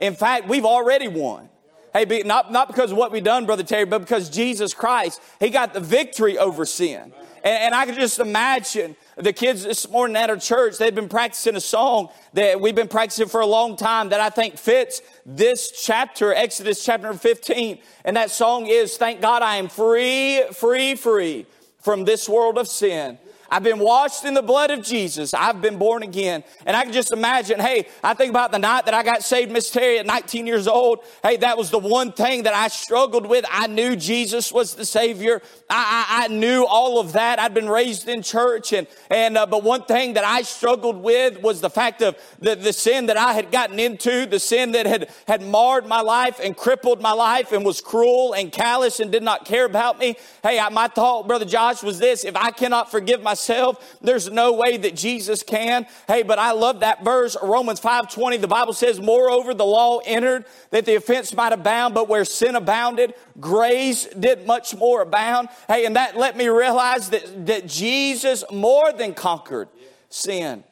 In 0.00 0.14
fact, 0.14 0.48
we've 0.48 0.64
already 0.64 1.08
won. 1.08 1.48
Hey, 1.92 2.04
be, 2.04 2.22
not, 2.22 2.52
not 2.52 2.68
because 2.68 2.92
of 2.92 2.96
what 2.96 3.12
we've 3.12 3.24
done, 3.24 3.46
Brother 3.46 3.64
Terry, 3.64 3.84
but 3.84 3.98
because 3.98 4.30
Jesus 4.30 4.72
Christ, 4.72 5.20
He 5.40 5.50
got 5.50 5.74
the 5.74 5.80
victory 5.80 6.38
over 6.38 6.64
sin. 6.64 7.12
And, 7.42 7.62
and 7.62 7.74
I 7.74 7.84
can 7.84 7.96
just 7.96 8.18
imagine 8.18 8.96
the 9.16 9.32
kids 9.32 9.64
this 9.64 9.88
morning 9.90 10.16
at 10.16 10.30
our 10.30 10.36
church, 10.36 10.78
they've 10.78 10.94
been 10.94 11.08
practicing 11.08 11.56
a 11.56 11.60
song 11.60 12.10
that 12.34 12.60
we've 12.60 12.74
been 12.74 12.88
practicing 12.88 13.28
for 13.28 13.40
a 13.40 13.46
long 13.46 13.76
time 13.76 14.10
that 14.10 14.20
I 14.20 14.30
think 14.30 14.56
fits 14.56 15.02
this 15.26 15.72
chapter, 15.84 16.32
Exodus 16.32 16.84
chapter 16.84 17.12
15. 17.12 17.78
And 18.04 18.16
that 18.16 18.30
song 18.30 18.66
is, 18.68 18.96
Thank 18.96 19.20
God 19.20 19.42
I 19.42 19.56
am 19.56 19.68
free, 19.68 20.44
free, 20.52 20.94
free 20.94 21.46
from 21.80 22.04
this 22.04 22.28
world 22.28 22.56
of 22.56 22.68
sin. 22.68 23.18
I've 23.50 23.64
been 23.64 23.80
washed 23.80 24.24
in 24.24 24.34
the 24.34 24.42
blood 24.42 24.70
of 24.70 24.82
Jesus. 24.82 25.34
I've 25.34 25.60
been 25.60 25.76
born 25.76 26.04
again. 26.04 26.44
And 26.64 26.76
I 26.76 26.84
can 26.84 26.92
just 26.92 27.12
imagine, 27.12 27.58
hey, 27.58 27.88
I 28.02 28.14
think 28.14 28.30
about 28.30 28.52
the 28.52 28.60
night 28.60 28.84
that 28.84 28.94
I 28.94 29.02
got 29.02 29.24
saved, 29.24 29.50
Miss 29.50 29.70
Terry, 29.70 29.98
at 29.98 30.06
19 30.06 30.46
years 30.46 30.68
old. 30.68 31.00
Hey, 31.22 31.36
that 31.38 31.58
was 31.58 31.70
the 31.70 31.78
one 31.78 32.12
thing 32.12 32.44
that 32.44 32.54
I 32.54 32.68
struggled 32.68 33.26
with. 33.26 33.44
I 33.50 33.66
knew 33.66 33.96
Jesus 33.96 34.52
was 34.52 34.74
the 34.74 34.84
Savior. 34.84 35.42
I, 35.68 36.06
I, 36.08 36.24
I 36.24 36.28
knew 36.28 36.64
all 36.64 37.00
of 37.00 37.14
that. 37.14 37.40
I'd 37.40 37.52
been 37.52 37.68
raised 37.68 38.08
in 38.08 38.22
church. 38.22 38.72
And, 38.72 38.86
and 39.10 39.36
uh, 39.36 39.46
but 39.46 39.64
one 39.64 39.82
thing 39.82 40.14
that 40.14 40.24
I 40.24 40.42
struggled 40.42 41.02
with 41.02 41.42
was 41.42 41.60
the 41.60 41.70
fact 41.70 42.02
of 42.02 42.16
the, 42.38 42.54
the 42.54 42.72
sin 42.72 43.06
that 43.06 43.16
I 43.16 43.32
had 43.32 43.50
gotten 43.50 43.80
into, 43.80 44.26
the 44.26 44.38
sin 44.38 44.72
that 44.72 44.86
had, 44.86 45.10
had 45.26 45.42
marred 45.42 45.86
my 45.86 46.02
life 46.02 46.38
and 46.40 46.56
crippled 46.56 47.02
my 47.02 47.12
life 47.12 47.50
and 47.50 47.64
was 47.64 47.80
cruel 47.80 48.32
and 48.32 48.52
callous 48.52 49.00
and 49.00 49.10
did 49.10 49.24
not 49.24 49.44
care 49.44 49.64
about 49.64 49.98
me. 49.98 50.16
Hey, 50.44 50.60
I, 50.60 50.68
my 50.68 50.86
thought, 50.86 51.26
Brother 51.26 51.44
Josh, 51.44 51.82
was 51.82 51.98
this 51.98 52.24
if 52.24 52.36
I 52.36 52.52
cannot 52.52 52.92
forgive 52.92 53.20
myself, 53.22 53.39
myself. 53.40 53.98
There's 54.02 54.30
no 54.30 54.52
way 54.52 54.76
that 54.76 54.94
Jesus 54.94 55.42
can. 55.42 55.86
Hey, 56.06 56.22
but 56.22 56.38
I 56.38 56.52
love 56.52 56.80
that 56.80 57.02
verse, 57.04 57.36
Romans 57.42 57.80
5:20. 57.80 58.36
The 58.36 58.48
Bible 58.48 58.72
says, 58.72 59.00
"Moreover, 59.00 59.54
the 59.54 59.64
law 59.64 59.98
entered 60.04 60.44
that 60.70 60.84
the 60.84 60.94
offense 60.96 61.32
might 61.32 61.52
abound, 61.52 61.94
but 61.94 62.08
where 62.08 62.24
sin 62.24 62.56
abounded, 62.56 63.14
grace 63.40 64.06
did 64.06 64.46
much 64.46 64.74
more 64.74 65.02
abound." 65.02 65.48
Hey, 65.68 65.86
and 65.86 65.96
that 65.96 66.16
let 66.16 66.36
me 66.36 66.48
realize 66.48 67.10
that, 67.10 67.46
that 67.46 67.66
Jesus 67.66 68.44
more 68.50 68.92
than 68.92 69.14
conquered 69.14 69.68
sin. 70.08 70.64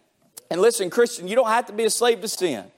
And 0.50 0.60
listen, 0.60 0.90
Christian, 0.90 1.28
you 1.28 1.36
don't 1.36 1.48
have 1.48 1.66
to 1.66 1.72
be 1.72 1.84
a 1.84 1.90
slave 1.90 2.20
to 2.22 2.28
sin. 2.28 2.70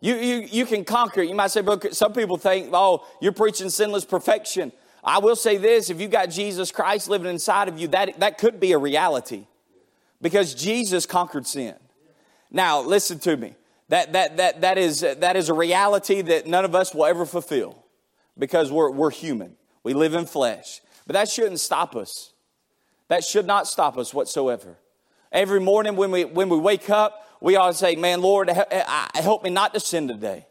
You, 0.00 0.14
you, 0.14 0.36
you 0.50 0.66
can 0.66 0.84
conquer. 0.84 1.22
It. 1.22 1.28
You 1.28 1.34
might 1.34 1.50
say, 1.50 1.60
but 1.60 1.94
some 1.94 2.12
people 2.12 2.36
think, 2.36 2.70
oh, 2.72 3.04
you're 3.20 3.32
preaching 3.32 3.68
sinless 3.68 4.04
perfection. 4.04 4.70
I 5.08 5.18
will 5.18 5.36
say 5.36 5.56
this 5.56 5.88
if 5.88 6.00
you 6.00 6.06
got 6.06 6.26
Jesus 6.28 6.70
Christ 6.70 7.08
living 7.08 7.30
inside 7.30 7.68
of 7.68 7.78
you, 7.78 7.88
that, 7.88 8.20
that 8.20 8.36
could 8.36 8.60
be 8.60 8.72
a 8.72 8.78
reality 8.78 9.46
because 10.20 10.54
Jesus 10.54 11.06
conquered 11.06 11.46
sin. 11.46 11.74
Now, 12.50 12.82
listen 12.82 13.18
to 13.20 13.36
me. 13.36 13.54
That, 13.88 14.12
that, 14.12 14.36
that, 14.36 14.60
that, 14.60 14.76
is, 14.76 15.00
that 15.00 15.34
is 15.34 15.48
a 15.48 15.54
reality 15.54 16.20
that 16.20 16.46
none 16.46 16.66
of 16.66 16.74
us 16.74 16.94
will 16.94 17.06
ever 17.06 17.24
fulfill 17.24 17.82
because 18.38 18.70
we're, 18.70 18.90
we're 18.90 19.10
human. 19.10 19.56
We 19.82 19.94
live 19.94 20.12
in 20.12 20.26
flesh. 20.26 20.82
But 21.06 21.14
that 21.14 21.30
shouldn't 21.30 21.60
stop 21.60 21.96
us. 21.96 22.32
That 23.08 23.24
should 23.24 23.46
not 23.46 23.66
stop 23.66 23.96
us 23.96 24.12
whatsoever. 24.12 24.76
Every 25.32 25.60
morning 25.60 25.96
when 25.96 26.10
we, 26.10 26.26
when 26.26 26.50
we 26.50 26.58
wake 26.58 26.90
up, 26.90 27.26
we 27.40 27.54
to 27.54 27.72
say, 27.72 27.96
Man, 27.96 28.20
Lord, 28.20 28.50
help 28.50 29.42
me 29.42 29.48
not 29.48 29.72
to 29.72 29.80
sin 29.80 30.06
today. 30.06 30.46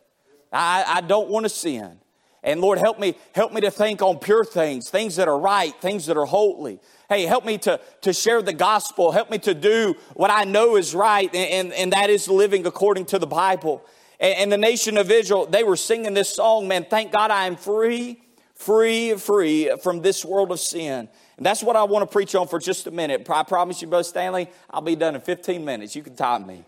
I, 0.51 0.83
I 0.87 1.01
don't 1.01 1.29
want 1.29 1.45
to 1.45 1.49
sin. 1.49 1.99
And 2.47 2.61
Lord, 2.61 2.79
help 2.79 2.97
me, 2.97 3.17
help 3.35 3.51
me 3.51 3.59
to 3.59 3.69
think 3.69 4.01
on 4.01 4.19
pure 4.19 4.45
things, 4.45 4.89
things 4.89 5.17
that 5.17 5.27
are 5.27 5.37
right, 5.37 5.75
things 5.81 6.05
that 6.05 6.15
are 6.15 6.25
holy. 6.25 6.79
Hey, 7.09 7.23
help 7.23 7.43
me 7.43 7.57
to, 7.57 7.77
to 8.03 8.13
share 8.13 8.41
the 8.41 8.53
gospel. 8.53 9.11
Help 9.11 9.29
me 9.29 9.37
to 9.39 9.53
do 9.53 9.95
what 10.13 10.31
I 10.31 10.45
know 10.45 10.77
is 10.77 10.95
right, 10.95 11.29
and, 11.35 11.51
and, 11.51 11.73
and 11.73 11.91
that 11.91 12.09
is 12.09 12.29
living 12.29 12.65
according 12.65 13.07
to 13.07 13.19
the 13.19 13.27
Bible. 13.27 13.85
And, 14.17 14.33
and 14.35 14.51
the 14.53 14.57
nation 14.57 14.97
of 14.97 15.11
Israel, 15.11 15.45
they 15.45 15.65
were 15.65 15.75
singing 15.75 16.13
this 16.13 16.33
song, 16.33 16.69
man, 16.69 16.85
thank 16.89 17.11
God 17.11 17.31
I 17.31 17.47
am 17.47 17.57
free, 17.57 18.21
free, 18.55 19.15
free 19.15 19.69
from 19.83 20.01
this 20.01 20.23
world 20.23 20.53
of 20.53 20.61
sin. 20.61 21.09
And 21.35 21.45
that's 21.45 21.61
what 21.61 21.75
I 21.75 21.83
want 21.83 22.09
to 22.09 22.13
preach 22.13 22.33
on 22.33 22.47
for 22.47 22.59
just 22.59 22.87
a 22.87 22.91
minute. 22.91 23.29
I 23.29 23.43
promise 23.43 23.81
you, 23.81 23.89
Brother 23.89 24.05
Stanley, 24.05 24.49
I'll 24.69 24.79
be 24.79 24.95
done 24.95 25.15
in 25.15 25.21
15 25.21 25.65
minutes. 25.65 25.97
You 25.97 26.01
can 26.01 26.15
time 26.15 26.47
me. 26.47 26.63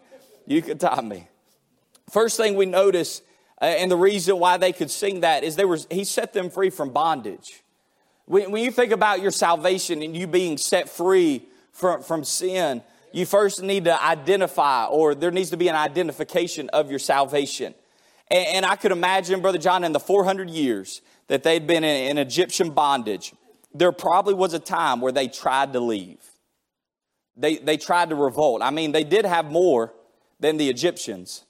You 0.45 0.61
can 0.61 0.77
time 0.77 1.07
me. 1.07 1.30
First 2.11 2.36
thing 2.36 2.55
we 2.55 2.65
notice 2.65 3.21
Uh, 3.62 3.66
and 3.66 3.91
the 3.91 3.97
reason 3.97 4.39
why 4.39 4.57
they 4.57 4.72
could 4.72 4.89
sing 4.89 5.22
that 5.22 5.43
is 5.43 5.55
they 5.55 5.66
were, 5.66 5.80
he 5.89 6.03
set 6.03 6.34
them 6.34 6.49
free 6.49 6.70
from 6.70 6.89
bondage. 6.89 7.64
When, 8.26 8.51
when 8.51 8.64
you 8.64 8.72
think 8.72 8.91
about 8.91 9.22
your 9.22 9.32
salvation 9.32 10.01
and 10.01 10.16
you 10.16 10.28
being 10.28 10.57
set 10.57 10.89
free 10.89 11.45
from, 11.74 12.01
from 12.01 12.24
sin, 12.24 12.82
you 13.12 13.26
first 13.26 13.62
need 13.62 13.86
to 13.86 14.03
identify, 14.03 14.86
or 14.86 15.16
there 15.16 15.32
needs 15.32 15.49
to 15.49 15.57
be 15.57 15.68
an 15.68 15.76
identification 15.76 16.70
of 16.70 16.89
your 16.89 16.99
salvation. 16.99 17.74
And, 18.30 18.47
and 18.47 18.66
I 18.66 18.76
could 18.76 18.91
imagine, 18.91 19.41
Brother 19.41 19.57
John, 19.57 19.84
in 19.84 19.91
the 19.91 19.99
400 19.99 20.49
years 20.49 21.01
that 21.28 21.43
they'd 21.43 21.66
been 21.66 21.84
in, 21.84 22.12
in 22.12 22.18
Egyptian 22.18 22.72
bondage, 22.72 23.34
there 23.74 23.91
probably 23.91 24.34
was 24.34 24.53
a 24.53 24.60
time 24.60 25.01
where 25.01 25.12
they 25.12 25.28
tried 25.28 25.74
to 25.74 25.80
leave. 25.80 26.24
They, 27.36 27.57
they 27.57 27.78
tried 27.78 28.10
to 28.10 28.16
revolt. 28.16 28.62
I 28.62 28.70
mean, 28.70 28.91
they 28.91 29.03
did 29.03 29.26
have 29.26 29.51
more 29.51 29.93
than 30.39 30.57
the 30.57 30.70
Egyptians. 30.70 31.45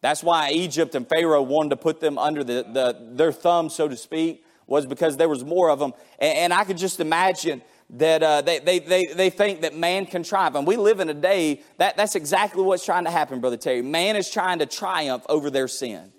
That's 0.00 0.22
why 0.22 0.50
Egypt 0.50 0.94
and 0.94 1.06
Pharaoh 1.08 1.42
wanted 1.42 1.70
to 1.70 1.76
put 1.76 2.00
them 2.00 2.16
under 2.18 2.42
the, 2.42 2.64
the, 2.72 2.96
their 3.12 3.32
thumb, 3.32 3.68
so 3.68 3.86
to 3.88 3.96
speak, 3.96 4.44
was 4.66 4.86
because 4.86 5.16
there 5.16 5.28
was 5.28 5.44
more 5.44 5.70
of 5.70 5.78
them. 5.78 5.92
And, 6.18 6.38
and 6.38 6.54
I 6.54 6.64
could 6.64 6.78
just 6.78 7.00
imagine 7.00 7.62
that 7.90 8.22
uh, 8.22 8.40
they, 8.40 8.60
they, 8.60 8.78
they, 8.78 9.06
they 9.06 9.30
think 9.30 9.62
that 9.62 9.76
man 9.76 10.06
can 10.06 10.22
triumph. 10.22 10.54
And 10.56 10.66
we 10.66 10.76
live 10.76 11.00
in 11.00 11.08
a 11.08 11.14
day 11.14 11.62
that 11.78 11.96
that's 11.96 12.14
exactly 12.14 12.62
what's 12.62 12.84
trying 12.84 13.04
to 13.04 13.10
happen, 13.10 13.40
Brother 13.40 13.56
Terry. 13.56 13.82
Man 13.82 14.16
is 14.16 14.30
trying 14.30 14.60
to 14.60 14.66
triumph 14.66 15.24
over 15.28 15.50
their 15.50 15.68
sin. 15.68 16.12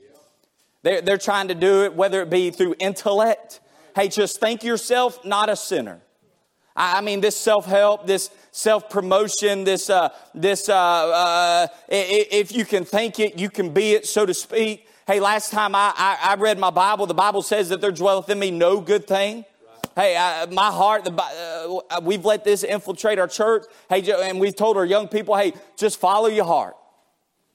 They're, 0.84 1.02
they're 1.02 1.18
trying 1.18 1.48
to 1.48 1.56
do 1.56 1.84
it, 1.84 1.94
whether 1.94 2.22
it 2.22 2.30
be 2.30 2.52
through 2.52 2.76
intellect. 2.80 3.62
Hey, 3.96 4.10
just 4.10 4.40
think 4.40 4.64
yourself 4.64 5.24
not 5.24 5.50
a 5.50 5.56
sinner. 5.56 6.02
I, 6.82 7.02
mean, 7.02 7.22
this 7.22 7.38
self 7.38 7.66
help, 7.66 8.08
this 8.08 8.32
self 8.52 8.90
promotion, 8.90 9.64
this, 9.64 9.90
uh, 9.90 10.10
this 10.34 10.68
uh, 10.68 10.76
uh, 10.76 11.68
if 11.88 12.52
you 12.54 12.66
can 12.66 12.86
think 12.86 13.20
it, 13.20 13.38
you 13.38 13.50
can 13.50 13.72
be 13.72 13.94
it, 13.94 14.08
so 14.08 14.26
to 14.26 14.34
speak. 14.34 14.88
Hey, 15.06 15.20
last 15.20 15.52
time 15.52 15.76
I, 15.76 15.94
I, 15.96 16.18
I 16.32 16.36
read 16.36 16.58
my 16.58 16.70
Bible, 16.70 17.06
the 17.06 17.14
Bible 17.14 17.42
says 17.42 17.70
that 17.70 17.82
there 17.82 17.92
dwelleth 17.92 18.30
in 18.30 18.40
me 18.40 18.50
no 18.50 18.82
good 18.82 19.08
thing. 19.08 19.46
Hey, 19.96 20.16
I, 20.18 20.46
my 20.48 20.72
heart, 20.72 21.04
the, 21.04 21.14
uh, 21.14 22.00
we've 22.02 22.24
let 22.26 22.44
this 22.44 22.64
infiltrate 22.64 23.20
our 23.20 23.28
church. 23.28 23.66
Hey, 23.90 24.10
and 24.24 24.40
we've 24.40 24.56
told 24.56 24.78
our 24.78 24.86
young 24.86 25.08
people, 25.08 25.36
hey, 25.36 25.54
just 25.78 26.00
follow 26.00 26.28
your 26.28 26.46
heart. 26.46 26.76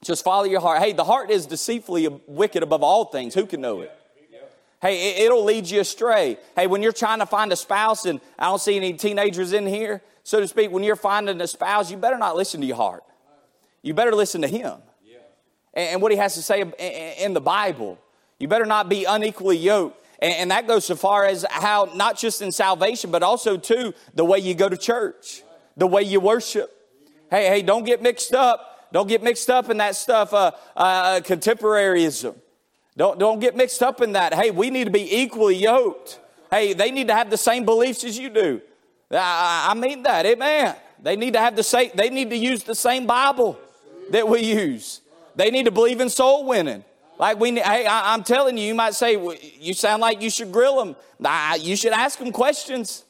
Just 0.03 0.23
follow 0.23 0.45
your 0.45 0.61
heart. 0.61 0.81
Hey, 0.81 0.93
the 0.93 1.03
heart 1.03 1.31
is 1.31 1.47
deceitfully 1.47 2.07
wicked 2.27 2.63
above 2.63 2.83
all 2.83 3.05
things. 3.05 3.33
Who 3.33 3.45
can 3.45 3.61
know 3.61 3.81
it? 3.81 3.91
Hey, 4.81 5.25
it'll 5.25 5.43
lead 5.43 5.69
you 5.69 5.79
astray. 5.79 6.37
Hey, 6.55 6.67
when 6.67 6.83
you're 6.83 6.91
trying 6.91 7.19
to 7.19 7.25
find 7.25 7.51
a 7.51 7.55
spouse, 7.55 8.05
and 8.05 8.21
I 8.37 8.45
don't 8.45 8.61
see 8.61 8.77
any 8.77 8.93
teenagers 8.93 9.53
in 9.53 9.65
here, 9.65 10.03
so 10.23 10.39
to 10.39 10.47
speak, 10.47 10.71
when 10.71 10.83
you're 10.83 10.95
finding 10.95 11.41
a 11.41 11.47
spouse, 11.47 11.89
you 11.89 11.97
better 11.97 12.17
not 12.17 12.35
listen 12.35 12.61
to 12.61 12.67
your 12.67 12.75
heart. 12.75 13.03
You 13.81 13.93
better 13.93 14.13
listen 14.13 14.41
to 14.41 14.47
him 14.47 14.77
and 15.77 16.01
what 16.01 16.11
he 16.11 16.17
has 16.17 16.33
to 16.33 16.41
say 16.41 16.61
in 17.19 17.33
the 17.33 17.41
Bible. 17.41 17.99
You 18.39 18.47
better 18.47 18.65
not 18.65 18.89
be 18.89 19.05
unequally 19.05 19.57
yoked. 19.57 20.03
And 20.19 20.49
that 20.49 20.65
goes 20.65 20.85
so 20.85 20.95
far 20.95 21.25
as 21.25 21.45
how, 21.47 21.91
not 21.93 22.17
just 22.17 22.41
in 22.41 22.51
salvation, 22.51 23.11
but 23.11 23.21
also, 23.21 23.55
too, 23.55 23.93
the 24.15 24.25
way 24.25 24.39
you 24.39 24.55
go 24.55 24.67
to 24.67 24.75
church, 24.75 25.43
the 25.77 25.85
way 25.85 26.01
you 26.01 26.19
worship. 26.19 26.71
Hey, 27.29 27.47
hey, 27.47 27.61
don't 27.61 27.85
get 27.85 28.01
mixed 28.01 28.33
up. 28.33 28.89
Don't 28.91 29.07
get 29.07 29.21
mixed 29.21 29.49
up 29.49 29.69
in 29.69 29.77
that 29.77 29.95
stuff, 29.95 30.33
uh, 30.33 30.51
uh, 30.75 31.19
contemporaryism. 31.19 32.35
Don't, 32.97 33.19
don't 33.19 33.39
get 33.39 33.55
mixed 33.55 33.83
up 33.83 34.01
in 34.01 34.13
that. 34.13 34.33
Hey, 34.33 34.49
we 34.49 34.71
need 34.71 34.85
to 34.85 34.91
be 34.91 35.17
equally 35.17 35.55
yoked. 35.55 36.19
Hey, 36.49 36.73
they 36.73 36.89
need 36.89 37.07
to 37.07 37.13
have 37.13 37.29
the 37.29 37.37
same 37.37 37.63
beliefs 37.63 38.03
as 38.03 38.17
you 38.17 38.29
do. 38.29 38.61
I, 39.11 39.67
I 39.69 39.73
mean 39.75 40.03
that. 40.03 40.25
Amen. 40.25 40.75
They 41.01 41.15
need 41.15 41.33
to 41.33 41.39
have 41.39 41.55
the 41.55 41.63
same, 41.63 41.91
they 41.93 42.09
need 42.09 42.31
to 42.31 42.35
use 42.35 42.63
the 42.63 42.73
same 42.73 43.05
Bible 43.05 43.59
that 44.09 44.27
we 44.27 44.41
use. 44.41 45.01
They 45.35 45.51
need 45.51 45.65
to 45.65 45.71
believe 45.71 46.01
in 46.01 46.09
soul 46.09 46.45
winning. 46.45 46.83
Like 47.19 47.39
we, 47.39 47.51
hey, 47.51 47.85
I, 47.85 48.15
am 48.15 48.23
telling 48.23 48.57
you, 48.57 48.63
you 48.63 48.75
might 48.75 48.95
say, 48.95 49.17
you 49.59 49.73
sound 49.73 50.01
like 50.01 50.21
you 50.21 50.31
should 50.31 50.51
grill 50.51 50.83
them. 50.83 50.95
Nah, 51.19 51.53
you 51.55 51.75
should 51.75 51.93
ask 51.93 52.17
them 52.17 52.31
questions. 52.31 53.03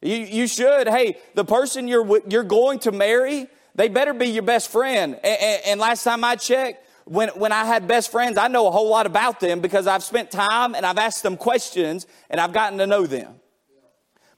You, 0.00 0.16
you 0.16 0.46
should. 0.46 0.88
Hey, 0.88 1.18
the 1.34 1.44
person 1.44 1.88
you're, 1.88 2.20
you're 2.28 2.44
going 2.44 2.78
to 2.80 2.92
marry, 2.92 3.48
they 3.74 3.88
better 3.88 4.14
be 4.14 4.26
your 4.26 4.42
best 4.44 4.70
friend. 4.70 5.14
And, 5.14 5.42
and, 5.42 5.62
and 5.66 5.80
last 5.80 6.04
time 6.04 6.22
I 6.22 6.36
checked, 6.36 6.86
when, 7.10 7.30
when 7.30 7.50
I 7.50 7.64
had 7.64 7.88
best 7.88 8.12
friends, 8.12 8.38
I 8.38 8.46
know 8.46 8.68
a 8.68 8.70
whole 8.70 8.88
lot 8.88 9.04
about 9.04 9.40
them 9.40 9.58
because 9.58 9.88
I've 9.88 10.04
spent 10.04 10.30
time 10.30 10.76
and 10.76 10.86
I've 10.86 10.96
asked 10.96 11.24
them 11.24 11.36
questions 11.36 12.06
and 12.30 12.40
I've 12.40 12.52
gotten 12.52 12.78
to 12.78 12.86
know 12.86 13.04
them. 13.04 13.34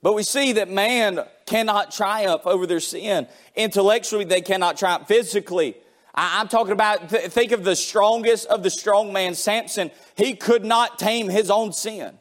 But 0.00 0.14
we 0.14 0.22
see 0.22 0.52
that 0.52 0.70
man 0.70 1.20
cannot 1.44 1.92
triumph 1.92 2.46
over 2.46 2.66
their 2.66 2.80
sin. 2.80 3.28
Intellectually, 3.54 4.24
they 4.24 4.40
cannot 4.40 4.78
triumph. 4.78 5.06
Physically, 5.06 5.76
I'm 6.14 6.48
talking 6.48 6.72
about, 6.72 7.10
think 7.10 7.52
of 7.52 7.62
the 7.62 7.76
strongest 7.76 8.46
of 8.46 8.62
the 8.62 8.70
strong 8.70 9.12
man, 9.12 9.34
Samson. 9.34 9.90
He 10.14 10.32
could 10.34 10.64
not 10.64 10.98
tame 10.98 11.28
his 11.28 11.50
own 11.50 11.74
sin. 11.74 12.18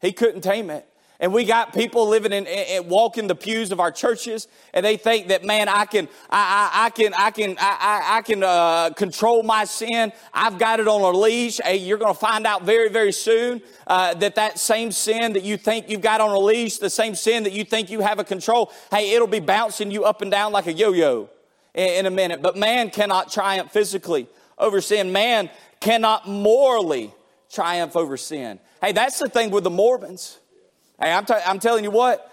He 0.00 0.10
couldn't 0.10 0.40
tame 0.40 0.70
it. 0.70 0.88
And 1.20 1.32
we 1.32 1.44
got 1.44 1.72
people 1.72 2.08
living 2.08 2.32
in, 2.32 2.46
in, 2.46 2.88
walking 2.88 3.28
the 3.28 3.36
pews 3.36 3.70
of 3.70 3.78
our 3.78 3.92
churches, 3.92 4.48
and 4.72 4.84
they 4.84 4.96
think 4.96 5.28
that 5.28 5.44
man, 5.44 5.68
I 5.68 5.84
can, 5.84 6.08
I, 6.28 6.70
I, 6.72 6.86
I 6.86 6.90
can, 6.90 7.14
I 7.14 7.30
can, 7.30 7.56
I, 7.60 8.16
I 8.16 8.22
can 8.22 8.42
uh, 8.42 8.90
control 8.90 9.44
my 9.44 9.64
sin. 9.64 10.12
I've 10.32 10.58
got 10.58 10.80
it 10.80 10.88
on 10.88 11.00
a 11.02 11.16
leash. 11.16 11.60
Hey, 11.62 11.76
you're 11.76 11.98
going 11.98 12.12
to 12.12 12.18
find 12.18 12.46
out 12.46 12.62
very, 12.62 12.88
very 12.88 13.12
soon 13.12 13.62
uh, 13.86 14.14
that 14.14 14.34
that 14.34 14.58
same 14.58 14.90
sin 14.90 15.34
that 15.34 15.44
you 15.44 15.56
think 15.56 15.88
you've 15.88 16.00
got 16.00 16.20
on 16.20 16.30
a 16.30 16.38
leash, 16.38 16.78
the 16.78 16.90
same 16.90 17.14
sin 17.14 17.44
that 17.44 17.52
you 17.52 17.64
think 17.64 17.90
you 17.90 18.00
have 18.00 18.18
a 18.18 18.24
control, 18.24 18.72
hey, 18.90 19.12
it'll 19.12 19.28
be 19.28 19.40
bouncing 19.40 19.92
you 19.92 20.04
up 20.04 20.20
and 20.20 20.30
down 20.30 20.52
like 20.52 20.66
a 20.66 20.72
yo-yo 20.72 21.30
in 21.74 22.06
a 22.06 22.10
minute. 22.10 22.42
But 22.42 22.56
man 22.56 22.90
cannot 22.90 23.30
triumph 23.30 23.72
physically 23.72 24.26
over 24.58 24.80
sin. 24.80 25.12
Man 25.12 25.48
cannot 25.80 26.28
morally 26.28 27.14
triumph 27.52 27.94
over 27.94 28.16
sin. 28.16 28.58
Hey, 28.80 28.92
that's 28.92 29.18
the 29.18 29.28
thing 29.28 29.50
with 29.50 29.64
the 29.64 29.70
Mormons. 29.70 30.38
Hey, 31.00 31.12
I'm, 31.12 31.24
t- 31.24 31.34
I'm 31.34 31.58
telling 31.58 31.84
you 31.84 31.90
what, 31.90 32.30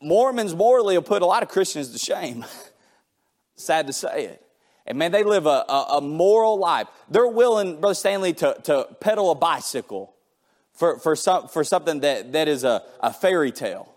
Mormons 0.00 0.54
morally 0.54 0.96
will 0.96 1.02
put 1.02 1.22
a 1.22 1.26
lot 1.26 1.42
of 1.42 1.48
Christians 1.48 1.90
to 1.90 1.98
shame. 1.98 2.44
Sad 3.56 3.86
to 3.86 3.92
say 3.92 4.26
it. 4.26 4.40
And 4.86 4.98
man, 4.98 5.12
they 5.12 5.22
live 5.22 5.46
a, 5.46 5.64
a, 5.68 5.86
a, 5.96 6.00
moral 6.00 6.58
life. 6.58 6.88
They're 7.08 7.26
willing, 7.26 7.80
Brother 7.80 7.94
Stanley, 7.94 8.34
to, 8.34 8.56
to 8.64 8.86
pedal 9.00 9.30
a 9.30 9.34
bicycle 9.34 10.14
for, 10.72 10.98
for, 10.98 11.16
some, 11.16 11.48
for 11.48 11.64
something 11.64 12.00
that, 12.00 12.32
that 12.32 12.48
is 12.48 12.64
a, 12.64 12.82
a 13.00 13.12
fairy 13.12 13.52
tale. 13.52 13.94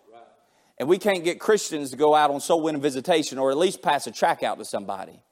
And 0.78 0.88
we 0.88 0.98
can't 0.98 1.24
get 1.24 1.40
Christians 1.40 1.90
to 1.92 1.98
go 1.98 2.14
out 2.14 2.30
on 2.30 2.40
soul 2.40 2.62
winning 2.62 2.82
visitation 2.82 3.38
or 3.38 3.50
at 3.52 3.58
least 3.58 3.82
pass 3.82 4.06
a 4.08 4.12
track 4.12 4.44
out 4.44 4.60
to 4.60 4.66
somebody. 4.66 5.24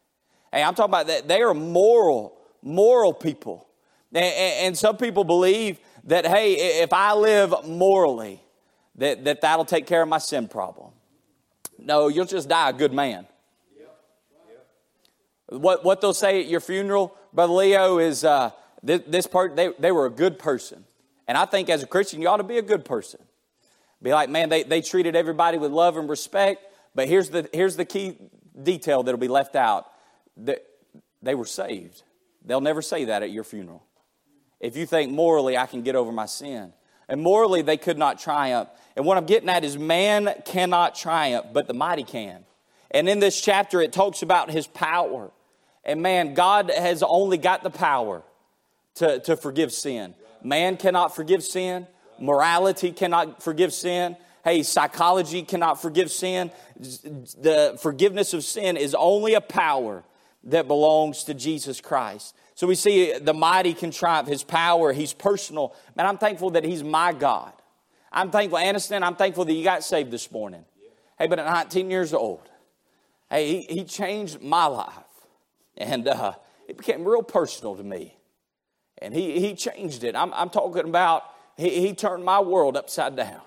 Hey, 0.51 0.64
I'm 0.64 0.74
talking 0.74 0.91
about 0.91 1.08
that. 1.08 1.28
They 1.28 1.41
are 1.41 1.53
moral, 1.53 2.38
moral 2.62 3.14
people. 3.14 3.68
And, 4.12 4.26
and 4.26 4.78
some 4.78 4.97
people 4.97 5.24
believe 5.24 5.80
that, 6.06 6.26
hey, 6.26 6.82
if 6.82 6.91
I 6.91 7.14
live 7.14 7.53
morally, 7.66 8.41
that, 8.98 9.24
that 9.26 9.41
that'll 9.41 9.66
take 9.66 9.88
care 9.88 10.02
of 10.02 10.08
my 10.08 10.18
sin 10.18 10.48
problem. 10.48 10.91
No, 11.78 12.08
you'll 12.08 12.26
just 12.26 12.48
die 12.48 12.70
a 12.70 12.74
good 12.74 12.93
man. 12.93 13.28
What, 15.48 15.86
what 15.86 16.02
they'll 16.02 16.14
say 16.14 16.39
at 16.39 16.48
your 16.48 16.60
funeral, 16.60 17.16
Brother 17.32 17.54
Leo, 17.54 18.00
is 18.00 18.24
uh, 18.24 18.50
this, 18.82 19.02
this 19.06 19.28
part, 19.28 19.56
they, 19.56 19.70
they 19.78 19.91
were 19.91 20.08
a 20.08 20.10
good 20.10 20.39
person. 20.39 20.86
And 21.28 21.38
I 21.38 21.46
think 21.46 21.70
as 21.70 21.84
a 21.84 21.88
Christian, 21.88 22.22
you 22.22 22.28
ought 22.28 22.38
to 22.38 22.43
be 22.43 22.58
a 22.58 22.64
good 22.64 22.84
person. 22.84 23.20
Be 24.02 24.12
like, 24.12 24.30
man, 24.30 24.50
they, 24.50 24.64
they 24.64 24.82
treated 24.82 25.16
everybody 25.16 25.58
with 25.58 25.72
love 25.72 25.98
and 25.98 26.10
respect, 26.10 26.66
but 26.93 27.08
here's 27.08 27.30
the, 27.30 27.50
here's 27.54 27.76
the 27.76 27.86
key 27.86 28.18
detail 28.62 29.04
that'll 29.04 29.20
be 29.20 29.28
left 29.28 29.56
out. 29.56 29.88
That 30.38 30.66
they 31.22 31.36
were 31.36 31.46
saved. 31.46 32.04
They'll 32.43 32.62
never 32.62 32.82
say 32.82 33.06
that 33.06 33.24
at 33.24 33.32
your 33.32 33.43
funeral. 33.43 33.84
If 34.60 34.78
you 34.78 34.86
think 34.86 35.12
morally 35.12 35.58
I 35.58 35.66
can 35.66 35.82
get 35.82 35.96
over 35.96 36.12
my 36.12 36.26
sin. 36.26 36.74
And 37.08 37.22
morally 37.22 37.62
they 37.62 37.78
could 37.78 37.97
not 37.97 38.20
triumph. 38.20 38.70
And 38.95 39.06
what 39.06 39.18
I'm 39.18 39.26
getting 39.26 39.49
at 39.49 39.64
is 39.64 39.78
man 39.78 40.34
cannot 40.45 40.95
triumph, 40.95 41.47
but 41.53 41.68
the 41.68 41.74
mighty 41.74 42.03
can. 42.03 42.45
And 42.91 43.10
in 43.10 43.20
this 43.20 43.39
chapter 43.39 43.82
it 43.82 43.93
talks 43.93 44.22
about 44.22 44.49
his 44.49 44.68
power. 44.68 45.32
And 45.84 46.01
man, 46.01 46.34
God 46.34 46.72
has 46.76 47.03
only 47.03 47.38
got 47.38 47.64
the 47.64 47.70
power 47.70 48.24
to, 48.95 49.20
to 49.20 49.38
forgive 49.38 49.72
sin. 49.72 50.16
Man 50.43 50.78
cannot 50.78 51.16
forgive 51.16 51.43
sin. 51.43 51.88
Morality 52.20 52.91
cannot 52.91 53.43
forgive 53.43 53.74
sin. 53.74 54.16
Hey, 54.43 54.64
psychology 54.64 55.43
cannot 55.43 55.82
forgive 55.82 56.12
sin. 56.12 56.51
The 56.78 57.78
forgiveness 57.82 58.34
of 58.34 58.43
sin 58.43 58.78
is 58.78 58.95
only 58.95 59.34
a 59.34 59.41
power 59.41 60.03
that 60.43 60.68
belongs 60.68 61.24
to 61.26 61.34
Jesus 61.34 61.82
Christ. 61.82 62.36
So 62.56 62.68
we 62.68 62.76
see 62.76 63.18
the 63.20 63.34
mighty 63.34 63.74
can 63.74 63.91
triumph, 63.91 64.30
his 64.30 64.43
power, 64.43 64.93
he's 64.93 65.12
personal. 65.12 65.76
Man, 65.95 66.06
I'm 66.06 66.18
thankful 66.18 66.51
that 66.51 66.64
he's 66.64 66.84
my 66.84 67.12
God. 67.12 67.51
I'm 68.12 68.32
thankful, 68.32 68.58
Aniston, 68.58 69.03
I'm 69.03 69.18
thankful 69.18 69.43
that 69.43 69.53
you 69.53 69.64
got 69.64 69.84
saved 69.84 70.10
this 70.10 70.32
morning. 70.32 70.64
Hey, 71.20 71.28
but 71.28 71.38
at 71.38 71.45
19 71.45 71.91
years 71.91 72.14
old, 72.14 72.49
hey, 73.30 73.62
he, 73.62 73.76
he 73.76 73.84
changed 73.84 74.41
my 74.41 74.66
life. 74.68 74.93
And 75.78 76.08
uh, 76.08 76.34
it 76.70 76.78
became 76.78 77.06
real 77.06 77.24
personal 77.24 77.76
to 77.76 77.84
me. 77.84 78.16
And 79.01 79.14
he, 79.14 79.41
he 79.41 79.53
changed 79.53 80.06
it. 80.06 80.16
I'm, 80.16 80.34
I'm 80.34 80.49
talking 80.49 80.86
about 80.86 81.24
he, 81.58 81.82
he 81.82 81.93
turned 81.93 82.24
my 82.24 82.39
world 82.39 82.78
upside 82.78 83.18
down. 83.18 83.41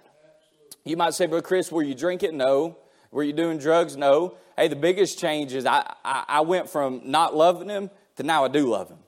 You 0.84 0.98
might 0.98 1.14
say, 1.14 1.26
but 1.26 1.44
Chris, 1.44 1.72
were 1.72 1.82
you 1.82 1.94
drinking? 1.94 2.36
No. 2.36 2.76
Were 3.10 3.22
you 3.22 3.32
doing 3.32 3.56
drugs? 3.56 3.96
No. 3.96 4.36
Hey, 4.56 4.68
the 4.68 4.76
biggest 4.76 5.18
change 5.18 5.54
is 5.54 5.64
I, 5.64 5.94
I, 6.04 6.24
I 6.28 6.40
went 6.42 6.68
from 6.68 7.00
not 7.04 7.34
loving 7.34 7.70
him 7.70 7.90
to 8.18 8.24
now 8.24 8.44
I 8.44 8.48
do 8.48 8.68
love 8.68 8.88
him. 8.88 8.98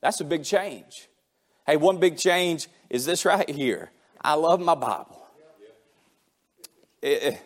That's 0.00 0.20
a 0.20 0.24
big 0.24 0.44
change. 0.44 1.08
Hey, 1.66 1.76
one 1.76 1.98
big 1.98 2.18
change 2.18 2.68
is 2.90 3.06
this 3.06 3.24
right 3.24 3.48
here. 3.48 3.92
I 4.20 4.34
love 4.34 4.60
my 4.60 4.74
Bible. 4.74 5.24
It, 7.00 7.40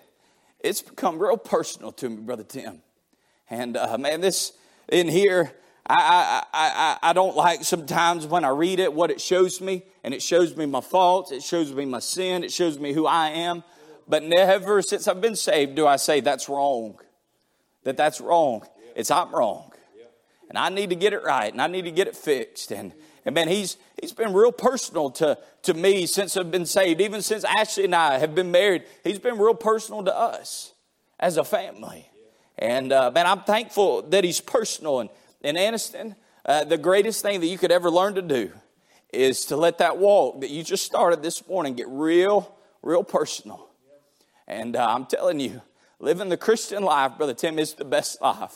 it's 0.61 0.81
become 0.81 1.19
real 1.19 1.37
personal 1.37 1.93
to 1.93 2.09
me, 2.09 2.23
Brother 2.23 2.43
Tim. 2.43 2.81
And 3.51 3.77
uh, 3.77 3.99
man, 3.99 4.23
this 4.23 4.55
in 4.89 5.07
here, 5.09 5.53
I, 5.87 6.43
I, 6.55 6.99
I, 7.03 7.11
I 7.11 7.13
don't 7.13 7.37
like 7.37 7.65
sometimes 7.65 8.27
when 8.27 8.43
I 8.43 8.49
read 8.49 8.81
it 8.81 8.91
what 8.91 9.11
it 9.11 9.21
shows 9.21 9.61
me, 9.61 9.83
and 10.03 10.15
it 10.15 10.23
shows 10.23 10.57
me 10.57 10.65
my 10.65 10.81
faults, 10.81 11.33
it 11.33 11.43
shows 11.43 11.71
me 11.71 11.85
my 11.85 11.99
sin, 11.99 12.45
it 12.45 12.51
shows 12.51 12.79
me 12.79 12.95
who 12.95 13.07
I 13.07 13.29
am. 13.29 13.63
but 14.09 14.23
never 14.23 14.81
since 14.81 15.07
I've 15.07 15.21
been 15.21 15.37
saved 15.37 15.75
do 15.75 15.87
I 15.87 15.97
say 15.97 16.21
that's 16.21 16.49
wrong. 16.49 16.99
That 17.83 17.99
that's 17.99 18.23
wrong. 18.23 18.67
It's 18.97 19.11
I'm 19.11 19.35
wrong. 19.35 19.74
And 20.55 20.59
I 20.61 20.69
need 20.69 20.91
to 20.91 20.95
get 20.95 21.13
it 21.13 21.25
right 21.25 21.53
and 21.53 21.61
I 21.61 21.67
need 21.67 21.85
to 21.85 21.91
get 21.91 22.07
it 22.07 22.15
fixed. 22.15 22.71
And, 22.71 22.93
and 23.25 23.35
man, 23.35 23.49
he's, 23.49 23.77
he's 24.01 24.13
been 24.13 24.33
real 24.33 24.53
personal 24.53 25.11
to, 25.11 25.37
to 25.63 25.75
me 25.75 26.07
since 26.07 26.37
I've 26.37 26.53
been 26.53 26.65
saved. 26.65 27.01
Even 27.01 27.23
since 27.23 27.43
Ashley 27.43 27.87
and 27.87 27.95
I 27.95 28.19
have 28.19 28.37
been 28.37 28.53
married, 28.53 28.85
he's 29.03 29.19
been 29.19 29.37
real 29.37 29.57
personal 29.57 30.05
to 30.05 30.17
us 30.17 30.73
as 31.19 31.39
a 31.39 31.43
family. 31.43 32.09
And 32.57 32.93
uh, 32.93 33.11
man, 33.13 33.27
I'm 33.27 33.41
thankful 33.41 34.03
that 34.03 34.23
he's 34.23 34.41
personal. 34.41 35.01
And, 35.01 35.11
and 35.43 35.57
Aniston, 35.57 36.15
uh, 36.47 36.63
the 36.63 36.79
greatest 36.79 37.21
thing 37.21 37.41
that 37.41 37.49
you 37.49 37.59
could 37.59 37.73
ever 37.73 37.91
learn 37.91 38.15
to 38.15 38.23
do 38.23 38.53
is 39.13 39.47
to 39.47 39.57
let 39.57 39.79
that 39.79 39.99
walk 39.99 40.41
that 40.43 40.51
you 40.51 40.63
just 40.63 40.85
started 40.85 41.21
this 41.21 41.49
morning 41.49 41.75
get 41.75 41.89
real, 41.89 42.55
real 42.81 43.03
personal. 43.03 43.71
And 44.47 44.77
uh, 44.77 44.87
I'm 44.89 45.07
telling 45.07 45.41
you, 45.41 45.63
living 45.99 46.29
the 46.29 46.37
Christian 46.37 46.85
life, 46.85 47.17
Brother 47.17 47.35
Tim, 47.35 47.59
is 47.59 47.75
the 47.75 47.85
best 47.85 48.23
life. 48.23 48.55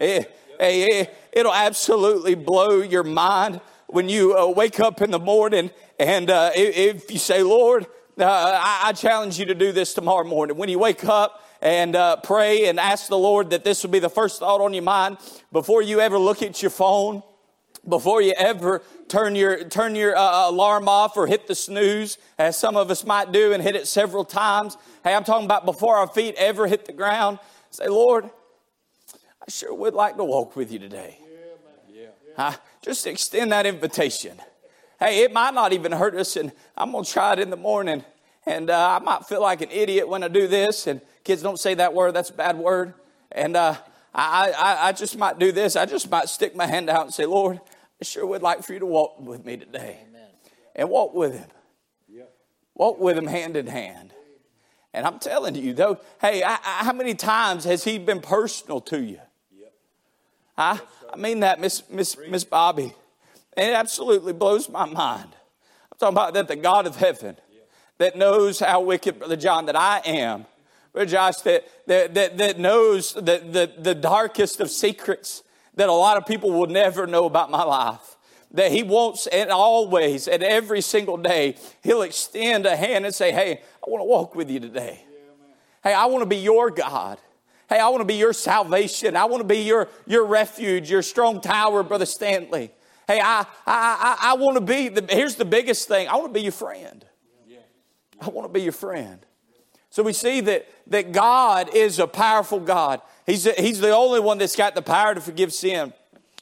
It, 0.00 0.22
it, 0.22 0.36
it'll 0.62 1.52
absolutely 1.52 2.34
blow 2.34 2.80
your 2.80 3.02
mind 3.02 3.60
when 3.88 4.08
you 4.08 4.36
uh, 4.36 4.46
wake 4.46 4.80
up 4.80 5.02
in 5.02 5.10
the 5.10 5.18
morning 5.18 5.70
and 5.98 6.30
uh, 6.30 6.50
if 6.54 7.10
you 7.10 7.18
say, 7.18 7.42
Lord, 7.42 7.86
uh, 8.18 8.24
I, 8.26 8.92
challenge 8.92 9.38
you 9.38 9.46
to 9.46 9.54
do 9.54 9.72
this 9.72 9.94
tomorrow 9.94 10.24
morning. 10.24 10.56
When 10.56 10.68
you 10.68 10.78
wake 10.78 11.04
up 11.04 11.44
and 11.60 11.96
pray 12.22 12.66
and 12.66 12.80
ask 12.80 13.08
the 13.08 13.18
Lord 13.18 13.50
that 13.50 13.64
this 13.64 13.82
will 13.82 13.90
be 13.90 14.00
the 14.00 14.10
first 14.10 14.40
thought 14.40 14.60
on 14.60 14.74
your 14.74 14.82
mind 14.82 15.18
before 15.52 15.82
you 15.82 16.00
ever 16.00 16.18
look 16.18 16.42
at 16.42 16.60
your 16.60 16.70
phone, 16.70 17.22
before 17.88 18.22
you 18.22 18.32
ever 18.36 18.82
turn 19.08 19.34
your 19.34 19.64
turn 19.64 19.94
your 19.94 20.16
uh, 20.16 20.48
alarm 20.48 20.88
off 20.88 21.16
or 21.16 21.26
hit 21.26 21.46
the 21.46 21.54
snooze, 21.54 22.18
as 22.38 22.56
some 22.56 22.76
of 22.76 22.90
us 22.90 23.04
might 23.04 23.32
do, 23.32 23.52
and 23.52 23.62
hit 23.62 23.76
it 23.76 23.88
several 23.88 24.24
times. 24.24 24.76
Hey, 25.04 25.14
I'm 25.14 25.24
talking 25.24 25.44
about 25.44 25.64
before 25.64 25.96
our 25.96 26.06
feet 26.06 26.34
ever 26.36 26.66
hit 26.66 26.84
the 26.84 26.92
ground. 26.92 27.38
Say, 27.70 27.88
Lord, 27.88 28.30
I 29.42 29.50
sure 29.50 29.74
would 29.74 29.94
like 29.94 30.16
to 30.16 30.24
walk 30.24 30.54
with 30.54 30.70
you 30.70 30.78
today. 30.78 31.18
Uh, 32.36 32.54
just 32.80 33.06
extend 33.06 33.52
that 33.52 33.66
invitation. 33.66 34.40
Hey, 34.98 35.24
it 35.24 35.32
might 35.32 35.52
not 35.52 35.72
even 35.72 35.90
hurt 35.92 36.14
us, 36.14 36.36
and 36.36 36.52
I'm 36.76 36.92
going 36.92 37.04
to 37.04 37.10
try 37.10 37.32
it 37.32 37.40
in 37.40 37.50
the 37.50 37.56
morning. 37.56 38.04
And 38.46 38.70
uh, 38.70 38.98
I 39.00 39.04
might 39.04 39.26
feel 39.26 39.42
like 39.42 39.60
an 39.60 39.70
idiot 39.70 40.08
when 40.08 40.22
I 40.22 40.28
do 40.28 40.46
this. 40.46 40.86
And 40.86 41.00
kids 41.24 41.42
don't 41.42 41.58
say 41.58 41.74
that 41.74 41.92
word, 41.92 42.14
that's 42.14 42.30
a 42.30 42.34
bad 42.34 42.56
word. 42.56 42.94
And 43.32 43.56
uh, 43.56 43.76
I, 44.14 44.52
I, 44.56 44.88
I 44.88 44.92
just 44.92 45.18
might 45.18 45.38
do 45.38 45.52
this. 45.52 45.76
I 45.76 45.86
just 45.86 46.10
might 46.10 46.28
stick 46.28 46.54
my 46.54 46.66
hand 46.66 46.88
out 46.88 47.04
and 47.04 47.12
say, 47.12 47.26
Lord, 47.26 47.60
I 48.00 48.04
sure 48.04 48.26
would 48.26 48.42
like 48.42 48.62
for 48.62 48.72
you 48.72 48.78
to 48.78 48.86
walk 48.86 49.20
with 49.20 49.44
me 49.44 49.56
today. 49.56 49.98
Amen. 50.08 50.28
And 50.74 50.88
walk 50.88 51.14
with 51.14 51.34
him. 51.34 51.48
Yep. 52.08 52.32
Walk 52.74 52.98
with 52.98 53.18
him 53.18 53.26
hand 53.26 53.56
in 53.56 53.66
hand. 53.66 54.12
And 54.94 55.06
I'm 55.06 55.18
telling 55.18 55.54
you, 55.54 55.72
though, 55.72 56.00
hey, 56.20 56.42
I, 56.42 56.54
I, 56.54 56.84
how 56.84 56.92
many 56.92 57.14
times 57.14 57.64
has 57.64 57.84
he 57.84 57.98
been 57.98 58.20
personal 58.20 58.80
to 58.82 59.02
you? 59.02 59.18
I, 60.56 60.80
I 61.12 61.16
mean 61.16 61.40
that, 61.40 61.60
Miss, 61.60 61.82
Miss, 61.90 62.16
Miss 62.28 62.44
Bobby. 62.44 62.94
And 63.56 63.70
it 63.70 63.74
absolutely 63.74 64.32
blows 64.32 64.68
my 64.68 64.84
mind. 64.84 65.30
I'm 65.90 65.98
talking 65.98 66.14
about 66.14 66.34
that 66.34 66.48
the 66.48 66.56
God 66.56 66.86
of 66.86 66.96
heaven 66.96 67.36
that 67.98 68.16
knows 68.16 68.58
how 68.60 68.80
wicked, 68.80 69.18
Brother 69.18 69.36
John, 69.36 69.66
that 69.66 69.76
I 69.76 70.00
am. 70.04 70.46
Brother 70.92 71.10
Josh, 71.10 71.36
that, 71.38 71.64
that, 71.86 72.14
that, 72.14 72.38
that 72.38 72.58
knows 72.58 73.14
the, 73.14 73.20
the, 73.22 73.72
the 73.78 73.94
darkest 73.94 74.60
of 74.60 74.70
secrets 74.70 75.42
that 75.74 75.88
a 75.88 75.92
lot 75.92 76.16
of 76.16 76.26
people 76.26 76.50
will 76.50 76.66
never 76.66 77.06
know 77.06 77.24
about 77.24 77.50
my 77.50 77.62
life. 77.62 78.16
That 78.52 78.70
he 78.70 78.82
wants, 78.82 79.26
and 79.28 79.50
always, 79.50 80.28
and 80.28 80.42
every 80.42 80.82
single 80.82 81.16
day, 81.16 81.56
he'll 81.82 82.02
extend 82.02 82.66
a 82.66 82.76
hand 82.76 83.06
and 83.06 83.14
say, 83.14 83.32
Hey, 83.32 83.62
I 83.86 83.90
want 83.90 84.02
to 84.02 84.04
walk 84.04 84.34
with 84.34 84.50
you 84.50 84.60
today. 84.60 85.02
Hey, 85.82 85.94
I 85.94 86.04
want 86.06 86.22
to 86.22 86.26
be 86.26 86.36
your 86.36 86.70
God. 86.70 87.18
Hey, 87.72 87.78
I 87.78 87.88
want 87.88 88.02
to 88.02 88.06
be 88.06 88.16
your 88.16 88.34
salvation. 88.34 89.16
I 89.16 89.24
want 89.24 89.40
to 89.40 89.46
be 89.46 89.62
your, 89.62 89.88
your 90.06 90.26
refuge, 90.26 90.90
your 90.90 91.00
strong 91.00 91.40
tower, 91.40 91.82
Brother 91.82 92.04
Stanley. 92.04 92.70
Hey, 93.08 93.18
I, 93.18 93.40
I, 93.40 93.46
I, 93.66 94.18
I 94.20 94.34
want 94.34 94.58
to 94.58 94.60
be, 94.60 94.88
the, 94.88 95.06
here's 95.08 95.36
the 95.36 95.46
biggest 95.46 95.88
thing 95.88 96.06
I 96.06 96.16
want 96.16 96.28
to 96.28 96.34
be 96.34 96.42
your 96.42 96.52
friend. 96.52 97.02
I 98.20 98.28
want 98.28 98.46
to 98.46 98.52
be 98.52 98.60
your 98.60 98.72
friend. 98.72 99.24
So 99.88 100.02
we 100.02 100.12
see 100.12 100.42
that, 100.42 100.68
that 100.88 101.12
God 101.12 101.74
is 101.74 101.98
a 101.98 102.06
powerful 102.06 102.60
God. 102.60 103.00
He's, 103.24 103.46
a, 103.46 103.52
he's 103.52 103.80
the 103.80 103.96
only 103.96 104.20
one 104.20 104.36
that's 104.36 104.54
got 104.54 104.74
the 104.74 104.82
power 104.82 105.14
to 105.14 105.22
forgive 105.22 105.50
sin. 105.50 105.94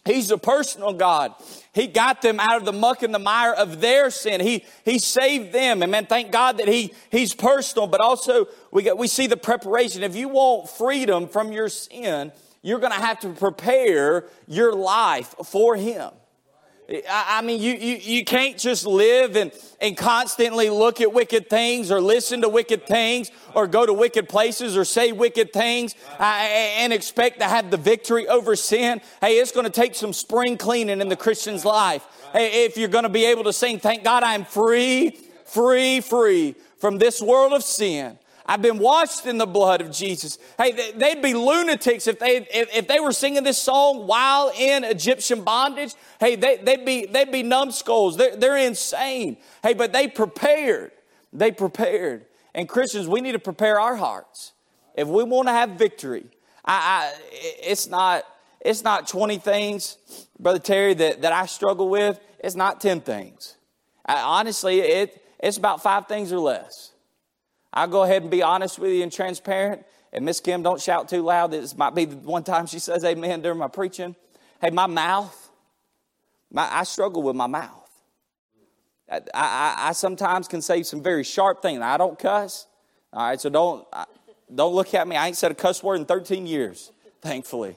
He's 0.05 0.31
a 0.31 0.39
personal 0.39 0.95
God. 0.95 1.35
He 1.75 1.87
got 1.87 2.23
them 2.23 2.41
out 2.41 2.57
of 2.57 2.65
the 2.65 2.73
muck 2.73 3.03
and 3.03 3.15
the 3.15 3.19
mire 3.19 3.53
of 3.53 3.81
their 3.81 4.11
sin. 4.11 4.41
He, 4.41 4.65
he 4.85 4.99
saved 4.99 5.53
them. 5.53 5.83
And 5.83 5.93
man, 5.93 6.07
thank 6.07 6.33
God 6.33 6.59
that 6.59 6.69
he, 6.69 6.95
He's 7.11 7.35
personal, 7.35 7.87
but 7.87 8.01
also 8.01 8.47
we, 8.71 8.83
got, 8.83 8.97
we 8.97 9.07
see 9.07 9.27
the 9.27 9.37
preparation. 9.37 10.03
If 10.03 10.17
you 10.17 10.29
want 10.29 10.71
freedom 10.71 11.29
from 11.29 11.53
your 11.53 11.69
sin, 11.69 12.33
you're 12.63 12.79
going 12.79 12.93
to 12.93 12.99
have 12.99 13.21
to 13.21 13.31
prepare 13.31 14.27
your 14.47 14.73
life 14.73 15.35
for 15.45 15.77
Him. 15.77 16.11
I 17.09 17.41
mean, 17.43 17.63
you, 17.63 17.75
you, 17.75 17.97
you 17.97 18.25
can't 18.25 18.59
just 18.59 18.85
live 18.85 19.37
and, 19.37 19.53
and 19.81 19.97
constantly 19.97 20.71
look 20.71 21.01
at 21.01 21.13
wicked 21.13 21.49
things 21.49 21.91
or 21.91 22.01
listen 22.01 22.41
to 22.41 22.49
wicked 22.49 22.87
things 22.87 23.31
or 23.55 23.69
go 23.69 23.87
to 23.87 23.93
wicked 23.93 24.29
places 24.29 24.77
or 24.77 24.85
say 24.85 25.13
wicked 25.13 25.53
things 25.53 25.95
uh, 26.19 26.23
and 26.23 26.93
expect 26.93 27.39
to 27.41 27.45
have 27.45 27.71
the 27.71 27.77
victory 27.77 28.27
over 28.27 28.57
sin. 28.57 29.01
Hey, 29.21 29.35
it's 29.35 29.53
going 29.53 29.67
to 29.67 29.71
take 29.71 29.95
some 29.95 30.13
spring 30.13 30.57
cleaning 30.57 31.01
in 31.01 31.09
the 31.09 31.17
Christian's 31.17 31.65
life. 31.65 32.05
Hey, 32.33 32.65
if 32.65 32.77
you're 32.77 32.89
going 32.89 33.05
to 33.05 33.09
be 33.09 33.27
able 33.27 33.45
to 33.45 33.53
sing, 33.53 33.79
thank 33.79 34.03
God 34.03 34.25
I'm 34.25 34.45
free, 34.45 35.11
free, 35.45 36.01
free 36.01 36.57
from 36.79 36.99
this 36.99 37.23
world 37.23 37.53
of 37.53 37.63
sin. 37.63 38.19
I've 38.47 38.63
been 38.63 38.79
washed 38.79 39.27
in 39.27 39.39
the 39.39 39.47
blood 39.47 39.81
of 39.81 39.91
Jesus. 39.91 40.39
Hey, 40.59 40.93
they'd 40.93 41.23
be 41.23 41.35
lunatics 41.35 42.07
if 42.07 42.19
they 42.19 42.47
if, 42.51 42.75
if 42.75 42.89
they 42.89 43.01
were 43.01 43.13
singing 43.13 43.45
this 43.45 43.59
song 43.59 44.07
while 44.07 44.53
in 44.57 44.85
Egyptian 44.85 45.43
bondage. 45.43 45.95
Hey, 46.19 46.37
they, 46.37 46.57
they'd 46.57 46.85
be 46.85 47.07
they'd 47.07 47.31
be 47.31 47.43
numbskulls. 47.43 48.17
They're, 48.17 48.37
they're 48.37 48.57
insane. 48.57 49.37
Hey, 49.63 49.75
but 49.75 49.93
they 49.93 50.09
prepared. 50.09 50.93
They 51.33 51.53
prepared. 51.53 52.27
And 52.55 52.69
Christians, 52.69 53.07
we 53.07 53.21
need 53.21 53.33
to 53.33 53.39
prepare 53.39 53.79
our 53.79 53.97
hearts 53.97 54.53
if 54.97 55.07
we 55.07 55.23
want 55.23 55.49
to 55.49 55.53
have 55.53 55.71
victory. 55.71 56.27
I, 56.65 57.13
I 57.13 57.13
it's 57.63 57.89
not 57.89 58.25
it's 58.61 58.85
not 58.85 59.09
20 59.09 59.39
things, 59.39 59.97
Brother 60.39 60.59
Terry, 60.59 60.95
that, 60.95 61.23
that 61.23 61.33
I 61.33 61.47
struggle 61.47 61.89
with. 61.89 62.21
It's 62.41 62.55
not 62.55 62.81
10 62.81 63.01
things. 63.01 63.57
I, 64.05 64.21
honestly, 64.21 64.81
it, 64.81 65.25
it's 65.39 65.57
about 65.57 65.83
five 65.83 66.07
things 66.07 66.33
or 66.33 66.39
less. 66.39 66.93
I'll 67.73 67.89
go 67.89 68.03
ahead 68.03 68.23
and 68.23 68.31
be 68.31 68.43
honest 68.43 68.79
with 68.79 68.93
you 68.93 69.03
and 69.03 69.13
transparent. 69.13 69.85
And 70.13 70.25
Miss 70.25 70.41
Kim, 70.41 70.63
don't 70.63 70.81
shout 70.81 71.09
too 71.09 71.23
loud. 71.23 71.53
This 71.53 71.77
might 71.77 71.95
be 71.95 72.05
the 72.05 72.17
one 72.17 72.43
time 72.43 72.67
she 72.67 72.79
says 72.79 73.05
amen 73.05 73.43
during 73.43 73.59
my 73.59 73.69
preaching. 73.69 74.17
Hey, 74.61 74.71
my 74.71 74.87
mouth, 74.87 75.51
my, 76.51 76.69
I 76.71 76.83
struggle 76.83 77.23
with 77.23 77.37
my 77.37 77.47
mouth. 77.47 77.77
I, 79.09 79.21
I, 79.35 79.77
I, 79.89 79.93
sometimes 79.93 80.47
can 80.47 80.63
say 80.63 80.83
some 80.83 81.03
very 81.03 81.25
sharp 81.25 81.63
things. 81.63 81.81
I 81.81 81.97
don't 81.97 82.19
cuss. 82.19 82.67
All 83.13 83.29
right, 83.29 83.41
so 83.41 83.51
don't, 83.51 83.87
don't 84.55 84.75
look 84.75 84.95
at 84.95 85.07
me. 85.09 85.17
I 85.17 85.29
ain't 85.29 85.37
said 85.37 85.51
a 85.51 85.55
cuss 85.55 85.83
word 85.83 85.97
in 85.97 86.05
13 86.05 86.47
years, 86.47 86.93
thankfully. 87.21 87.77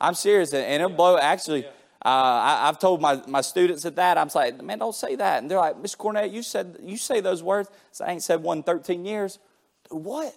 I'm 0.00 0.14
serious. 0.14 0.52
And 0.52 0.82
it'll 0.82 0.96
blow, 0.96 1.16
actually, 1.16 1.66
uh, 2.04 2.08
I, 2.08 2.66
have 2.66 2.80
told 2.80 3.00
my, 3.00 3.22
my 3.28 3.40
students 3.42 3.84
at 3.84 3.94
that, 3.96 4.18
I'm 4.18 4.28
like, 4.34 4.60
man, 4.62 4.78
don't 4.78 4.94
say 4.94 5.14
that. 5.14 5.40
And 5.40 5.50
they're 5.50 5.58
like, 5.58 5.76
Mr. 5.76 5.96
Cornett, 5.96 6.32
you 6.32 6.42
said 6.42 6.78
you 6.82 6.96
say 6.96 7.20
those 7.20 7.42
words. 7.42 7.70
So 7.92 8.04
I 8.04 8.10
ain't 8.10 8.22
said 8.22 8.42
one 8.42 8.58
in 8.58 8.62
13 8.64 9.04
years. 9.04 9.38
What? 9.88 10.34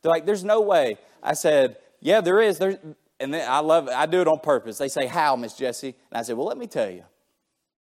They're 0.00 0.12
like, 0.12 0.26
there's 0.26 0.44
no 0.44 0.60
way. 0.60 0.98
I 1.22 1.34
said, 1.34 1.76
yeah, 2.00 2.20
there 2.20 2.40
is. 2.40 2.58
There's, 2.58 2.76
and 3.18 3.34
then 3.34 3.48
I 3.48 3.58
love 3.58 3.88
it. 3.88 3.94
I 3.94 4.06
do 4.06 4.20
it 4.20 4.28
on 4.28 4.38
purpose. 4.40 4.78
They 4.78 4.88
say, 4.88 5.06
how, 5.06 5.34
Miss 5.34 5.54
Jessie? 5.54 5.94
And 6.10 6.18
I 6.18 6.22
said, 6.22 6.36
well, 6.36 6.46
let 6.46 6.58
me 6.58 6.66
tell 6.68 6.90
you. 6.90 7.04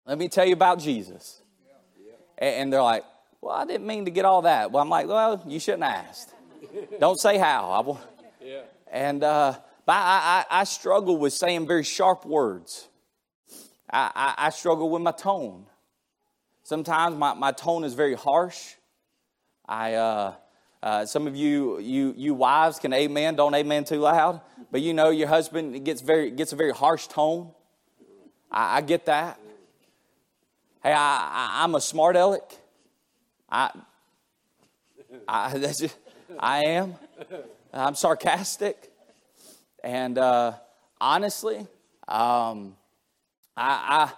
Let 0.05 0.19
me 0.19 0.27
tell 0.27 0.45
you 0.45 0.53
about 0.53 0.79
Jesus. 0.79 1.41
And, 2.37 2.55
and 2.55 2.73
they're 2.73 2.83
like, 2.83 3.03
well, 3.41 3.55
I 3.55 3.65
didn't 3.65 3.87
mean 3.87 4.05
to 4.05 4.11
get 4.11 4.25
all 4.25 4.43
that. 4.43 4.71
Well, 4.71 4.81
I'm 4.81 4.89
like, 4.89 5.07
well, 5.07 5.43
you 5.47 5.59
shouldn't 5.59 5.83
have 5.83 6.05
asked. 6.05 6.33
Don't 6.99 7.19
say 7.19 7.37
how. 7.37 7.71
I 7.71 7.79
will. 7.79 8.01
Yeah. 8.43 8.61
And 8.91 9.23
uh, 9.23 9.55
I, 9.87 10.45
I, 10.49 10.61
I 10.61 10.63
struggle 10.65 11.17
with 11.17 11.33
saying 11.33 11.67
very 11.67 11.83
sharp 11.83 12.25
words. 12.25 12.87
I, 13.89 14.11
I, 14.15 14.47
I 14.47 14.49
struggle 14.49 14.89
with 14.89 15.01
my 15.01 15.11
tone. 15.11 15.65
Sometimes 16.63 17.15
my, 17.15 17.33
my 17.33 17.51
tone 17.51 17.83
is 17.83 17.93
very 17.93 18.15
harsh. 18.15 18.73
I, 19.65 19.93
uh, 19.93 20.33
uh, 20.83 21.05
some 21.05 21.27
of 21.27 21.35
you, 21.35 21.79
you, 21.79 22.13
you 22.17 22.33
wives 22.33 22.79
can 22.79 22.93
amen, 22.93 23.35
don't 23.35 23.55
amen 23.55 23.85
too 23.85 23.99
loud, 23.99 24.41
but 24.71 24.81
you 24.81 24.93
know 24.93 25.09
your 25.09 25.27
husband 25.27 25.83
gets, 25.85 26.01
very, 26.01 26.29
gets 26.31 26.53
a 26.53 26.55
very 26.55 26.71
harsh 26.71 27.07
tone. 27.07 27.51
I, 28.51 28.77
I 28.77 28.81
get 28.81 29.05
that. 29.05 29.39
Hey, 30.83 30.93
I, 30.93 31.59
I, 31.61 31.63
am 31.63 31.75
a 31.75 31.81
smart 31.81 32.15
aleck. 32.15 32.53
I, 33.49 33.71
I, 35.27 35.57
that's 35.57 35.79
just, 35.79 35.97
I 36.37 36.65
am. 36.65 36.95
I'm 37.73 37.95
sarcastic. 37.95 38.91
And 39.83 40.17
uh, 40.17 40.53
honestly, 40.99 41.65
um, 42.07 42.75
I, 43.57 44.11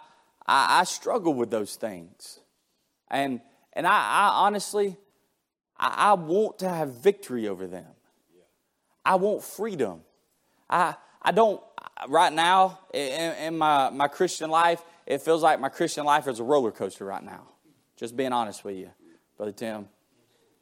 I, 0.46 0.82
I, 0.82 0.84
struggle 0.84 1.34
with 1.34 1.50
those 1.50 1.76
things. 1.76 2.40
And, 3.10 3.40
and 3.74 3.88
I, 3.88 3.92
I 3.92 4.30
honestly, 4.46 4.98
I, 5.78 6.10
I 6.10 6.14
want 6.14 6.60
to 6.60 6.70
have 6.70 7.02
victory 7.02 7.48
over 7.48 7.66
them. 7.66 7.88
I 9.06 9.16
want 9.16 9.44
freedom. 9.44 10.02
I, 10.70 10.96
I 11.22 11.32
don't, 11.32 11.62
right 12.08 12.32
now 12.32 12.80
in, 12.94 13.34
in 13.36 13.58
my, 13.58 13.90
my 13.90 14.08
Christian 14.08 14.50
life, 14.50 14.84
it 15.06 15.22
feels 15.22 15.42
like 15.42 15.60
my 15.60 15.70
Christian 15.70 16.06
life 16.06 16.28
is 16.28 16.40
a 16.40 16.44
roller 16.44 16.72
coaster 16.72 17.06
right 17.06 17.24
now. 17.24 17.48
Just 17.96 18.16
being 18.16 18.34
honest 18.34 18.64
with 18.64 18.76
you, 18.76 18.90
Brother 19.38 19.52
Tim. 19.52 19.88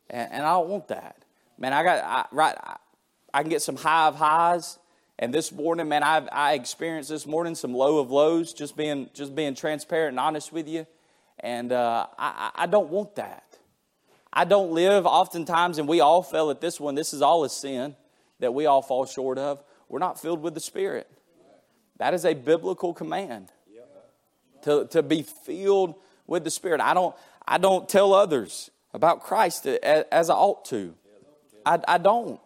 And, 0.09 0.31
and 0.31 0.43
I 0.43 0.53
don't 0.53 0.69
want 0.69 0.87
that. 0.89 1.17
Man, 1.57 1.73
I 1.73 1.83
got, 1.83 2.03
I, 2.03 2.25
right, 2.31 2.55
I, 2.63 2.77
I 3.33 3.41
can 3.41 3.49
get 3.49 3.61
some 3.61 3.75
high 3.75 4.07
of 4.07 4.15
highs. 4.15 4.79
And 5.19 5.33
this 5.33 5.51
morning, 5.51 5.89
man, 5.89 6.03
I've, 6.03 6.29
I 6.31 6.53
experienced 6.53 7.09
this 7.09 7.25
morning 7.25 7.55
some 7.55 7.73
low 7.73 7.97
of 7.97 8.11
lows, 8.11 8.53
just 8.53 8.77
being, 8.77 9.09
just 9.15 9.33
being 9.35 9.55
transparent 9.55 10.09
and 10.09 10.19
honest 10.19 10.51
with 10.53 10.67
you. 10.67 10.85
And 11.39 11.71
uh, 11.71 12.05
I, 12.19 12.51
I 12.53 12.65
don't 12.67 12.89
want 12.89 13.15
that. 13.15 13.43
I 14.31 14.43
don't 14.43 14.71
live 14.71 15.07
oftentimes, 15.07 15.79
and 15.79 15.87
we 15.87 16.01
all 16.01 16.21
fell 16.21 16.51
at 16.51 16.61
this 16.61 16.79
one. 16.79 16.93
This 16.93 17.13
is 17.13 17.23
all 17.23 17.43
a 17.43 17.49
sin 17.49 17.95
that 18.39 18.53
we 18.53 18.67
all 18.67 18.83
fall 18.83 19.07
short 19.07 19.39
of. 19.39 19.63
We're 19.89 19.99
not 19.99 20.21
filled 20.21 20.43
with 20.43 20.53
the 20.53 20.59
Spirit. 20.59 21.09
That 21.97 22.13
is 22.13 22.23
a 22.23 22.35
biblical 22.35 22.93
command 22.93 23.51
to, 24.63 24.85
to 24.91 25.01
be 25.01 25.23
filled 25.23 25.95
with 26.27 26.43
the 26.43 26.51
Spirit. 26.51 26.79
I 26.79 26.93
don't, 26.93 27.15
I 27.47 27.57
don't 27.57 27.89
tell 27.89 28.13
others 28.13 28.69
about 28.93 29.23
Christ 29.23 29.65
as, 29.65 30.05
as 30.11 30.29
I 30.29 30.35
ought 30.35 30.65
to. 30.65 30.93
I, 31.65 31.79
I 31.87 31.97
don't. 31.97 32.39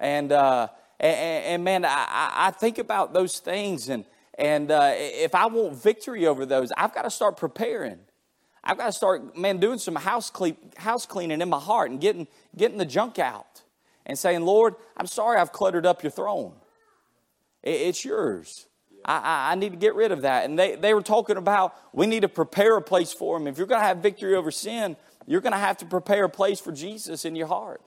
And, 0.00 0.32
uh, 0.32 0.68
and, 0.98 1.44
and, 1.44 1.64
man, 1.64 1.84
I, 1.84 2.32
I 2.46 2.50
think 2.50 2.78
about 2.78 3.12
those 3.12 3.38
things, 3.38 3.88
and, 3.88 4.04
and 4.38 4.70
uh, 4.70 4.92
if 4.94 5.34
I 5.34 5.46
want 5.46 5.82
victory 5.82 6.26
over 6.26 6.46
those, 6.46 6.72
I've 6.76 6.94
got 6.94 7.02
to 7.02 7.10
start 7.10 7.36
preparing. 7.36 7.98
I've 8.64 8.78
got 8.78 8.86
to 8.86 8.92
start, 8.92 9.36
man, 9.36 9.58
doing 9.58 9.78
some 9.78 9.94
house, 9.94 10.30
clean, 10.30 10.56
house 10.76 11.06
cleaning 11.06 11.40
in 11.40 11.48
my 11.48 11.60
heart 11.60 11.90
and 11.90 12.00
getting, 12.00 12.26
getting 12.56 12.78
the 12.78 12.86
junk 12.86 13.18
out 13.18 13.62
and 14.06 14.18
saying, 14.18 14.42
Lord, 14.42 14.74
I'm 14.96 15.06
sorry 15.06 15.38
I've 15.38 15.52
cluttered 15.52 15.86
up 15.86 16.02
your 16.02 16.10
throne. 16.10 16.54
It, 17.62 17.80
it's 17.80 18.04
yours. 18.04 18.66
I, 19.04 19.18
I, 19.18 19.52
I, 19.52 19.54
need 19.54 19.70
to 19.70 19.78
get 19.78 19.94
rid 19.94 20.10
of 20.10 20.22
that. 20.22 20.44
And 20.44 20.58
they, 20.58 20.74
they 20.74 20.94
were 20.94 21.02
talking 21.02 21.36
about 21.36 21.74
we 21.92 22.06
need 22.06 22.20
to 22.20 22.28
prepare 22.28 22.76
a 22.76 22.82
place 22.82 23.12
for 23.12 23.36
him. 23.36 23.46
If 23.46 23.58
you're 23.58 23.66
going 23.68 23.80
to 23.80 23.86
have 23.86 23.98
victory 23.98 24.34
over 24.34 24.50
sin, 24.50 24.96
you're 25.26 25.40
going 25.40 25.52
to 25.52 25.58
have 25.58 25.76
to 25.78 25.86
prepare 25.86 26.24
a 26.24 26.28
place 26.28 26.58
for 26.60 26.72
Jesus 26.72 27.24
in 27.24 27.36
your 27.36 27.46
heart. 27.48 27.82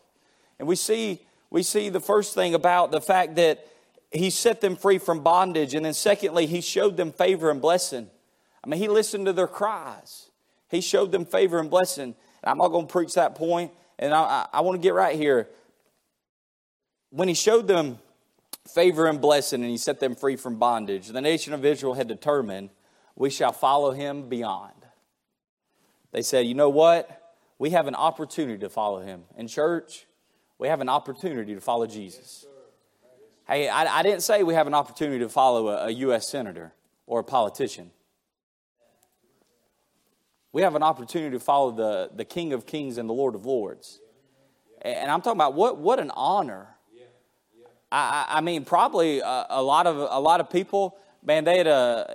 And 0.60 0.68
we 0.68 0.76
see, 0.76 1.22
we 1.50 1.64
see 1.64 1.90
the 1.90 2.00
first 2.00 2.36
thing 2.36 2.54
about 2.54 2.92
the 2.92 3.02
fact 3.02 3.36
that 3.36 3.66
he 4.12 4.30
set 4.30 4.62
them 4.62 4.76
free 4.76 4.98
from 4.98 5.22
bondage. 5.22 5.74
And 5.74 5.86
then, 5.86 5.94
secondly, 5.94 6.46
he 6.46 6.62
showed 6.62 6.98
them 6.98 7.12
favor 7.12 7.50
and 7.50 7.62
blessing. 7.62 8.10
I 8.64 8.68
mean, 8.68 8.80
he 8.80 8.88
listened 8.88 9.26
to 9.28 9.34
their 9.34 9.48
cries. 9.48 10.30
He 10.70 10.82
showed 10.82 11.12
them 11.12 11.26
favor 11.26 11.60
and 11.60 11.70
blessing. 11.70 12.16
And 12.44 12.50
I'm 12.52 12.58
not 12.58 12.70
going 12.70 12.88
to 12.88 12.92
preach 12.92 13.14
that 13.16 13.36
point, 13.36 13.72
and 13.98 14.14
I, 14.14 14.48
I, 14.52 14.62
want 14.62 14.80
to 14.80 14.82
get 14.82 14.94
right 14.94 15.16
here. 15.16 15.50
When 17.10 17.28
he 17.28 17.34
showed 17.34 17.68
them 17.68 18.00
favor 18.68 19.08
and 19.08 19.20
blessing 19.20 19.62
and 19.62 19.70
he 19.70 19.78
set 19.78 20.00
them 20.00 20.16
free 20.16 20.36
from 20.36 20.58
bondage, 20.58 21.08
the 21.08 21.22
nation 21.22 21.54
of 21.54 21.66
Israel 21.66 21.96
had 21.96 22.08
determined, 22.08 22.70
we 23.16 23.30
shall 23.30 23.52
follow 23.52 23.92
him 23.92 24.30
beyond. 24.30 24.74
They 26.12 26.22
said, 26.22 26.46
you 26.46 26.54
know 26.54 26.70
what? 26.70 27.36
We 27.58 27.72
have 27.72 27.88
an 27.88 27.96
opportunity 27.96 28.60
to 28.60 28.70
follow 28.70 29.02
him. 29.02 29.24
In 29.36 29.48
church, 29.48 30.06
we 30.60 30.68
have 30.68 30.82
an 30.82 30.90
opportunity 30.90 31.56
to 31.56 31.62
follow 31.62 31.88
Jesus. 31.88 32.46
Hey, 33.48 33.68
I, 33.68 34.00
I 34.00 34.04
didn't 34.04 34.22
say 34.22 34.44
we 34.44 34.54
have 34.54 34.68
an 34.68 34.76
opportunity 34.76 35.20
to 35.20 35.30
follow 35.30 35.70
a, 35.70 35.88
a 35.88 35.90
U.S. 35.90 36.28
senator 36.28 36.74
or 37.08 37.22
a 37.22 37.24
politician 37.24 37.90
we 40.52 40.62
have 40.64 40.76
an 40.76 40.84
opportunity 40.84 41.36
to 41.36 41.40
follow 41.40 41.72
the, 41.72 42.10
the 42.16 42.26
King 42.26 42.54
of 42.54 42.66
Kings 42.66 42.98
and 42.98 43.08
the 43.08 43.14
Lord 43.14 43.36
of 43.36 43.46
Lords. 43.46 44.00
And 44.82 45.12
I'm 45.12 45.22
talking 45.22 45.38
about 45.38 45.54
what, 45.54 45.78
what 45.78 46.00
an 46.00 46.12
honor. 46.16 46.68
I, 47.92 48.26
I 48.30 48.42
mean, 48.42 48.66
probably 48.66 49.20
a, 49.20 49.46
a, 49.50 49.62
lot 49.62 49.88
of 49.88 49.98
a 49.98 50.20
lot 50.20 50.40
of 50.40 50.50
people, 50.50 50.96
man, 51.24 51.44
they'd 51.44 51.66
have, 51.66 52.10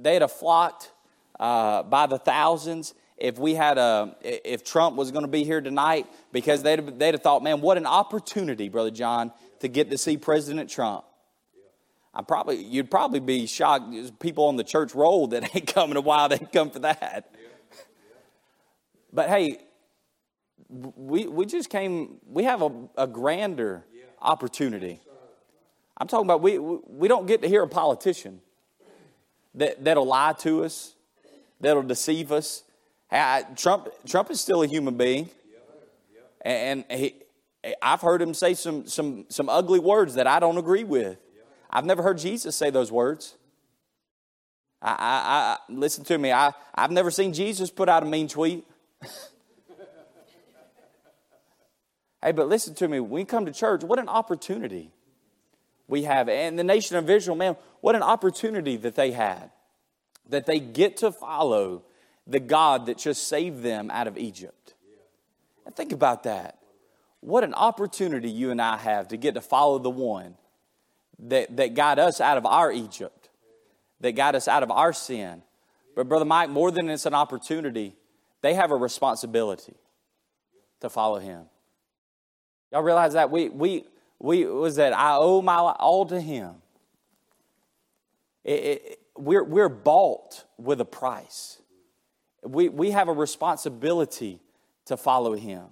they'd 0.00 0.20
have 0.20 0.32
flocked 0.32 0.90
uh, 1.38 1.84
by 1.84 2.06
the 2.06 2.18
thousands 2.18 2.94
if 3.24 3.38
we 3.38 3.54
had 3.54 3.78
a 3.78 4.14
if 4.20 4.64
Trump 4.64 4.96
was 4.96 5.10
going 5.10 5.24
to 5.24 5.30
be 5.30 5.44
here 5.44 5.62
tonight 5.62 6.06
because 6.30 6.62
they'd 6.62 6.78
have, 6.78 6.98
they'd 6.98 7.14
have 7.14 7.22
thought, 7.22 7.42
man, 7.42 7.62
what 7.62 7.78
an 7.78 7.86
opportunity, 7.86 8.68
brother 8.68 8.90
John, 8.90 9.32
to 9.60 9.68
get 9.68 9.90
to 9.90 9.96
see 9.96 10.18
President 10.18 10.68
Trump. 10.68 11.06
I 12.12 12.20
probably 12.20 12.62
you'd 12.62 12.90
probably 12.90 13.20
be 13.20 13.46
shocked. 13.46 13.92
There's 13.92 14.10
people 14.10 14.44
on 14.44 14.56
the 14.56 14.64
church 14.64 14.94
roll 14.94 15.28
that 15.28 15.42
ain't 15.56 15.66
coming 15.66 15.96
a 15.96 16.02
while. 16.02 16.28
They 16.28 16.38
come 16.38 16.70
for 16.70 16.80
that. 16.80 17.34
But 19.10 19.30
hey, 19.30 19.58
we 20.68 21.26
we 21.26 21.46
just 21.46 21.70
came. 21.70 22.18
We 22.26 22.44
have 22.44 22.60
a, 22.60 22.70
a 22.98 23.06
grander 23.06 23.86
opportunity. 24.20 25.00
I'm 25.96 26.08
talking 26.08 26.26
about 26.26 26.42
we 26.42 26.58
we 26.58 27.08
don't 27.08 27.26
get 27.26 27.40
to 27.40 27.48
hear 27.48 27.62
a 27.62 27.68
politician 27.68 28.42
that 29.54 29.82
that'll 29.82 30.06
lie 30.06 30.34
to 30.40 30.64
us, 30.64 30.94
that'll 31.58 31.82
deceive 31.82 32.30
us. 32.30 32.64
Trump 33.56 33.88
Trump 34.06 34.30
is 34.30 34.40
still 34.40 34.62
a 34.62 34.66
human 34.66 34.96
being, 34.96 35.30
and 36.40 36.84
he, 36.90 37.14
I've 37.80 38.00
heard 38.00 38.20
him 38.20 38.34
say 38.34 38.54
some 38.54 38.86
some 38.86 39.26
some 39.28 39.48
ugly 39.48 39.78
words 39.78 40.14
that 40.14 40.26
I 40.26 40.40
don't 40.40 40.58
agree 40.58 40.84
with. 40.84 41.18
I've 41.70 41.84
never 41.84 42.02
heard 42.02 42.18
Jesus 42.18 42.56
say 42.56 42.70
those 42.70 42.90
words. 42.90 43.36
I, 44.82 44.90
I, 44.90 44.94
I 44.98 45.56
listen 45.72 46.04
to 46.04 46.18
me. 46.18 46.30
I, 46.30 46.52
I've 46.74 46.90
never 46.90 47.10
seen 47.10 47.32
Jesus 47.32 47.70
put 47.70 47.88
out 47.88 48.02
a 48.02 48.06
mean 48.06 48.28
tweet. 48.28 48.64
hey, 52.22 52.32
but 52.32 52.48
listen 52.48 52.74
to 52.74 52.86
me. 52.86 53.00
When 53.00 53.10
we 53.10 53.24
come 53.24 53.46
to 53.46 53.52
church, 53.52 53.82
what 53.82 53.98
an 53.98 54.08
opportunity 54.08 54.90
we 55.88 56.02
have. 56.02 56.28
And 56.28 56.58
the 56.58 56.64
nation 56.64 56.96
of 56.96 57.08
Israel, 57.08 57.36
man, 57.36 57.56
what 57.80 57.94
an 57.94 58.02
opportunity 58.02 58.76
that 58.76 58.94
they 58.94 59.12
had. 59.12 59.50
That 60.28 60.46
they 60.46 60.60
get 60.60 60.98
to 60.98 61.10
follow 61.10 61.82
the 62.26 62.40
God 62.40 62.86
that 62.86 62.98
just 62.98 63.28
saved 63.28 63.62
them 63.62 63.90
out 63.90 64.06
of 64.06 64.16
Egypt. 64.16 64.74
And 65.66 65.74
think 65.74 65.92
about 65.92 66.24
that. 66.24 66.58
What 67.20 67.44
an 67.44 67.54
opportunity 67.54 68.30
you 68.30 68.50
and 68.50 68.60
I 68.60 68.76
have 68.76 69.08
to 69.08 69.16
get 69.16 69.34
to 69.34 69.40
follow 69.40 69.78
the 69.78 69.90
one 69.90 70.36
that, 71.18 71.56
that 71.56 71.74
got 71.74 71.98
us 71.98 72.20
out 72.20 72.36
of 72.36 72.44
our 72.44 72.70
Egypt, 72.70 73.30
that 74.00 74.12
got 74.12 74.34
us 74.34 74.48
out 74.48 74.62
of 74.62 74.70
our 74.70 74.92
sin. 74.92 75.42
But, 75.96 76.08
Brother 76.08 76.24
Mike, 76.24 76.50
more 76.50 76.70
than 76.70 76.90
it's 76.90 77.06
an 77.06 77.14
opportunity, 77.14 77.94
they 78.42 78.54
have 78.54 78.70
a 78.70 78.76
responsibility 78.76 79.74
to 80.80 80.90
follow 80.90 81.18
him. 81.18 81.44
Y'all 82.72 82.82
realize 82.82 83.14
that? 83.14 83.30
We, 83.30 83.48
we, 83.48 83.84
we 84.18 84.44
was 84.44 84.76
that 84.76 84.92
I 84.92 85.16
owe 85.16 85.40
my 85.40 85.56
all 85.56 86.04
to 86.06 86.20
him. 86.20 86.56
It, 88.42 88.52
it, 88.52 89.00
we're, 89.16 89.44
we're 89.44 89.68
bought 89.68 90.44
with 90.58 90.80
a 90.80 90.84
price. 90.84 91.58
We, 92.44 92.68
we 92.68 92.90
have 92.90 93.08
a 93.08 93.12
responsibility 93.12 94.40
to 94.86 94.96
follow 94.96 95.34
him. 95.34 95.66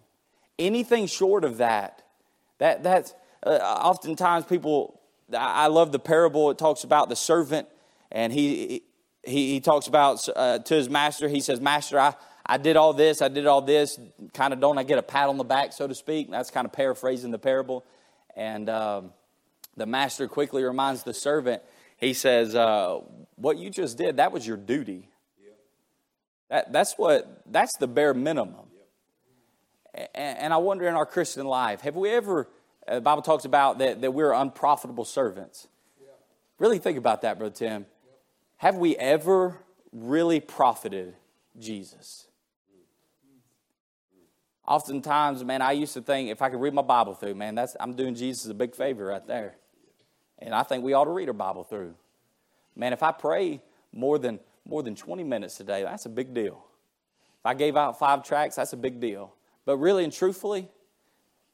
Anything 0.59 1.07
short 1.07 1.45
of 1.45 1.59
that, 1.59 2.03
that 2.59 2.83
that's 2.83 3.15
uh, 3.45 3.51
oftentimes 3.51 4.45
people 4.45 5.01
I 5.37 5.69
love 5.69 5.93
the 5.93 5.99
parable. 5.99 6.51
It 6.51 6.59
talks 6.59 6.85
about 6.85 7.09
the 7.09 7.17
servant, 7.17 7.69
and 8.11 8.33
he 8.33 8.83
he, 9.25 9.53
he 9.53 9.61
talks 9.61 9.87
about 9.87 10.29
uh, 10.35 10.59
to 10.59 10.75
his 10.75 10.89
master. 10.89 11.29
He 11.29 11.41
says, 11.41 11.61
"Master, 11.61 11.99
I." 11.99 12.15
I 12.45 12.57
did 12.57 12.77
all 12.77 12.93
this, 12.93 13.23
I 13.23 13.29
did 13.29 13.47
all 13.47 13.63
this. 13.63 14.01
Kind 14.35 14.53
of 14.53 14.59
don't 14.59 14.77
I 14.77 14.83
get 14.83 14.99
a 14.99 15.03
pat 15.03 15.29
on 15.29 15.39
the 15.39 15.45
back, 15.45 15.73
so 15.73 15.87
to 15.87 15.95
speak? 15.95 16.29
That's 16.29 16.51
kind 16.51 16.65
of 16.65 16.73
paraphrasing 16.73 17.31
the 17.31 17.39
parable. 17.39 17.85
And 18.35 18.69
um, 18.69 19.13
the 19.77 19.87
master 19.87 20.27
quickly 20.27 20.65
reminds 20.65 21.05
the 21.05 21.15
servant, 21.15 21.63
he 21.97 22.13
says, 22.15 22.57
uh, 22.57 22.99
What 23.37 23.59
you 23.59 23.71
just 23.71 23.97
did, 23.97 24.17
that 24.17 24.33
was 24.33 24.45
your 24.45 24.57
duty. 24.57 25.09
That, 26.53 26.73
that's 26.73 26.95
what, 26.97 27.43
that's 27.51 27.77
the 27.79 27.89
bare 27.89 28.15
minimum. 28.15 28.67
And, 29.93 30.39
and 30.39 30.55
I 30.55 30.59
wonder 30.59 30.87
in 30.87 30.95
our 30.95 31.07
Christian 31.07 31.47
life, 31.47 31.81
have 31.81 31.97
we 31.97 32.11
ever 32.11 32.47
uh, 32.87 32.97
the 32.97 33.01
Bible 33.01 33.23
talks 33.23 33.45
about 33.45 33.79
that, 33.79 34.01
that 34.01 34.13
we're 34.13 34.33
unprofitable 34.33 35.05
servants. 35.05 35.69
Really 36.59 36.79
think 36.79 36.99
about 36.99 37.23
that, 37.23 37.39
Brother 37.39 37.55
Tim. 37.55 37.87
Have 38.59 38.77
we 38.77 38.97
ever 38.97 39.59
really 39.93 40.41
profited 40.41 41.15
Jesus? 41.59 42.27
Oftentimes, 44.67 45.45
man, 45.45 45.61
I 45.61 45.73
used 45.73 45.95
to 45.95 46.03
think 46.03 46.31
if 46.31 46.41
I 46.41 46.49
could 46.49 46.61
read 46.61 46.73
my 46.73 46.83
Bible 46.83 47.15
through, 47.15 47.35
man, 47.35 47.57
that's 47.57 47.77
I'm 47.81 47.95
doing 47.95 48.15
Jesus 48.15 48.49
a 48.49 48.55
big 48.55 48.75
favor 48.75 49.07
right 49.07 49.27
there. 49.27 49.57
And 50.39 50.55
I 50.55 50.63
think 50.63 50.85
we 50.85 50.93
ought 50.93 51.05
to 51.05 51.11
read 51.11 51.29
our 51.29 51.35
Bible 51.35 51.65
through. 51.65 51.95
Man, 52.77 52.93
if 52.93 53.03
I 53.03 53.13
pray 53.13 53.61
more 53.93 54.19
than 54.19 54.39
more 54.67 54.83
than 54.83 54.95
20 54.95 55.25
minutes 55.25 55.57
today. 55.57 55.83
That's 55.83 56.07
a 56.07 56.11
big 56.11 56.35
deal. 56.35 56.65
If 57.41 57.47
I 57.47 57.55
gave 57.55 57.77
out 57.77 57.99
five 57.99 58.23
tracks, 58.23 58.57
that's 58.57 58.73
a 58.73 58.77
big 58.77 59.01
deal. 59.01 59.35
But 59.65 59.79
really 59.79 60.05
and 60.05 60.13
truthfully, 60.13 60.69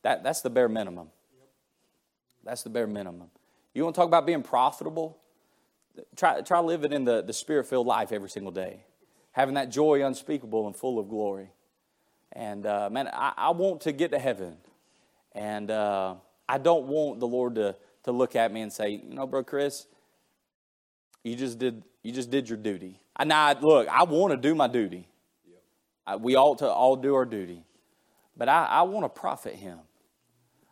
that, 0.03 0.23
that's 0.23 0.43
the 0.43 0.51
bare 0.51 0.69
minimum. 0.69 1.09
That's 2.45 2.63
the 2.63 2.71
bare 2.71 2.87
minimum. 2.87 3.31
You 3.75 3.85
want 3.85 3.95
to 3.95 4.01
talk 4.01 4.09
about 4.09 4.27
being 4.27 4.43
profitable? 4.43 5.19
Try, 6.17 6.41
try 6.43 6.61
living 6.61 6.93
in 6.93 7.05
the, 7.05 7.23
the 7.23 7.33
spirit 7.33 7.67
filled 7.67 7.87
life 7.87 8.13
every 8.13 8.31
single 8.31 8.53
day, 8.53 8.85
having 9.33 9.55
that 9.55 9.71
joy 9.71 10.05
unspeakable 10.05 10.67
and 10.67 10.77
full 10.77 10.99
of 10.99 11.09
glory. 11.09 11.51
And 12.33 12.67
uh, 12.67 12.89
man, 12.91 13.09
I, 13.13 13.33
I, 13.37 13.51
want 13.51 13.81
to 13.83 13.93
get 13.93 14.13
to 14.13 14.19
heaven. 14.19 14.57
And 15.33 15.71
uh, 15.71 16.17
I 16.49 16.59
don't 16.59 16.87
want 16.87 17.21
the 17.21 17.27
Lord 17.27 17.57
to, 17.57 17.77
to 18.05 18.13
look 18.13 18.37
at 18.37 18.53
me 18.53 18.61
and 18.61 18.73
say, 18.73 19.03
you 19.09 19.15
know, 19.15 19.27
bro, 19.27 19.43
Chris, 19.43 19.87
you 21.25 21.35
just 21.35 21.59
did, 21.59 21.83
you 22.03 22.13
just 22.13 22.31
did 22.31 22.49
your 22.49 22.59
duty. 22.59 23.01
And 23.17 23.29
now, 23.29 23.53
look, 23.59 23.89
I 23.89 24.05
want 24.05 24.33
to 24.33 24.37
do 24.37 24.55
my 24.55 24.69
duty. 24.69 25.09
I, 26.07 26.17
we 26.17 26.37
ought 26.37 26.59
to 26.59 26.69
all 26.69 26.97
do 26.97 27.15
our 27.15 27.27
duty. 27.27 27.65
But 28.37 28.49
I, 28.49 28.65
I 28.65 28.83
want 28.83 29.05
to 29.05 29.09
profit 29.09 29.55
him. 29.55 29.81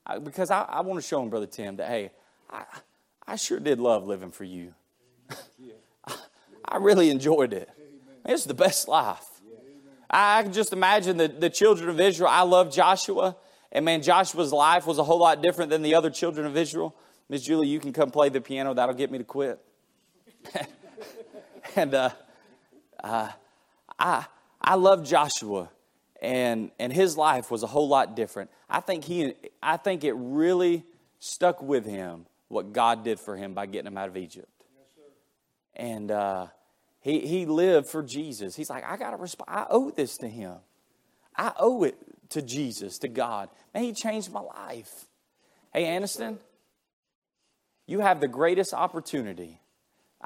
I, 0.06 0.18
because 0.18 0.50
I, 0.50 0.62
I 0.62 0.80
want 0.82 1.00
to 1.00 1.06
show 1.06 1.20
him, 1.20 1.28
Brother 1.28 1.46
Tim, 1.46 1.76
that, 1.76 1.88
hey, 1.88 2.12
I, 2.48 2.64
I 3.26 3.36
sure 3.36 3.58
did 3.58 3.80
love 3.80 4.06
living 4.06 4.30
for 4.30 4.44
you. 4.44 4.72
I 6.64 6.76
really 6.78 7.10
enjoyed 7.10 7.52
it. 7.52 7.68
It's 8.24 8.44
the 8.44 8.54
best 8.54 8.88
life. 8.88 9.24
I 10.08 10.42
can 10.44 10.52
just 10.52 10.72
imagine 10.72 11.16
the, 11.16 11.28
the 11.28 11.50
children 11.50 11.88
of 11.88 12.00
Israel. 12.00 12.30
I 12.30 12.42
love 12.42 12.72
Joshua. 12.72 13.36
And 13.72 13.84
man, 13.84 14.02
Joshua's 14.02 14.52
life 14.52 14.86
was 14.86 14.98
a 14.98 15.04
whole 15.04 15.18
lot 15.18 15.42
different 15.42 15.70
than 15.70 15.82
the 15.82 15.96
other 15.96 16.10
children 16.10 16.46
of 16.46 16.56
Israel. 16.56 16.96
Miss 17.28 17.42
Julie, 17.42 17.66
you 17.66 17.80
can 17.80 17.92
come 17.92 18.10
play 18.10 18.28
the 18.28 18.40
piano. 18.40 18.72
That'll 18.72 18.94
get 18.94 19.10
me 19.10 19.18
to 19.18 19.24
quit. 19.24 19.60
and 21.76 21.94
uh, 21.94 22.10
uh, 23.02 23.28
I, 23.98 24.26
I 24.60 24.74
love 24.74 25.04
Joshua, 25.04 25.70
and, 26.20 26.70
and 26.78 26.92
his 26.92 27.16
life 27.16 27.50
was 27.50 27.62
a 27.62 27.66
whole 27.66 27.88
lot 27.88 28.16
different. 28.16 28.50
I 28.68 28.80
think, 28.80 29.04
he, 29.04 29.34
I 29.62 29.76
think 29.76 30.02
it 30.02 30.14
really 30.14 30.84
stuck 31.18 31.62
with 31.62 31.84
him 31.84 32.26
what 32.48 32.72
God 32.72 33.04
did 33.04 33.20
for 33.20 33.36
him 33.36 33.54
by 33.54 33.66
getting 33.66 33.86
him 33.86 33.98
out 33.98 34.08
of 34.08 34.16
Egypt. 34.16 34.48
Yes, 34.74 35.04
and 35.74 36.10
uh, 36.10 36.46
he, 37.00 37.20
he 37.20 37.46
lived 37.46 37.88
for 37.88 38.02
Jesus. 38.02 38.56
He's 38.56 38.70
like, 38.70 38.84
I 38.84 38.96
got 38.96 39.10
to 39.10 39.16
respond. 39.16 39.50
I 39.50 39.66
owe 39.68 39.90
this 39.90 40.16
to 40.18 40.28
him. 40.28 40.56
I 41.36 41.52
owe 41.58 41.82
it 41.82 41.96
to 42.30 42.42
Jesus, 42.42 42.98
to 42.98 43.08
God. 43.08 43.50
Man, 43.74 43.82
he 43.84 43.92
changed 43.92 44.32
my 44.32 44.40
life. 44.40 45.06
Hey, 45.72 45.84
Aniston, 45.84 46.38
you 47.86 48.00
have 48.00 48.20
the 48.20 48.28
greatest 48.28 48.72
opportunity. 48.72 49.60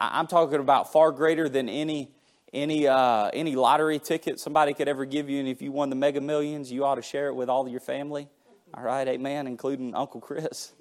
I'm 0.01 0.27
talking 0.27 0.61
about 0.61 0.93
far 0.93 1.13
greater 1.13 1.49
than 1.49 1.69
any 1.69 2.11
any 2.53 2.89
uh, 2.89 3.31
any 3.33 3.55
lottery 3.55 3.99
ticket 3.99 4.41
somebody 4.41 4.75
could 4.75 4.89
ever 4.89 5.05
give 5.05 5.29
you. 5.29 5.39
And 5.39 5.49
if 5.49 5.61
you 5.61 5.73
won 5.73 5.91
the 5.91 5.97
Mega 5.97 6.21
Millions, 6.21 6.73
you 6.73 6.85
ought 6.85 6.97
to 6.97 7.03
share 7.03 7.29
it 7.29 7.35
with 7.35 7.49
all 7.49 7.69
your 7.69 7.81
family. 7.81 8.29
All 8.73 8.83
right, 8.83 9.07
Amen, 9.07 9.47
including 9.47 9.95
Uncle 9.95 10.21
Chris. 10.21 10.73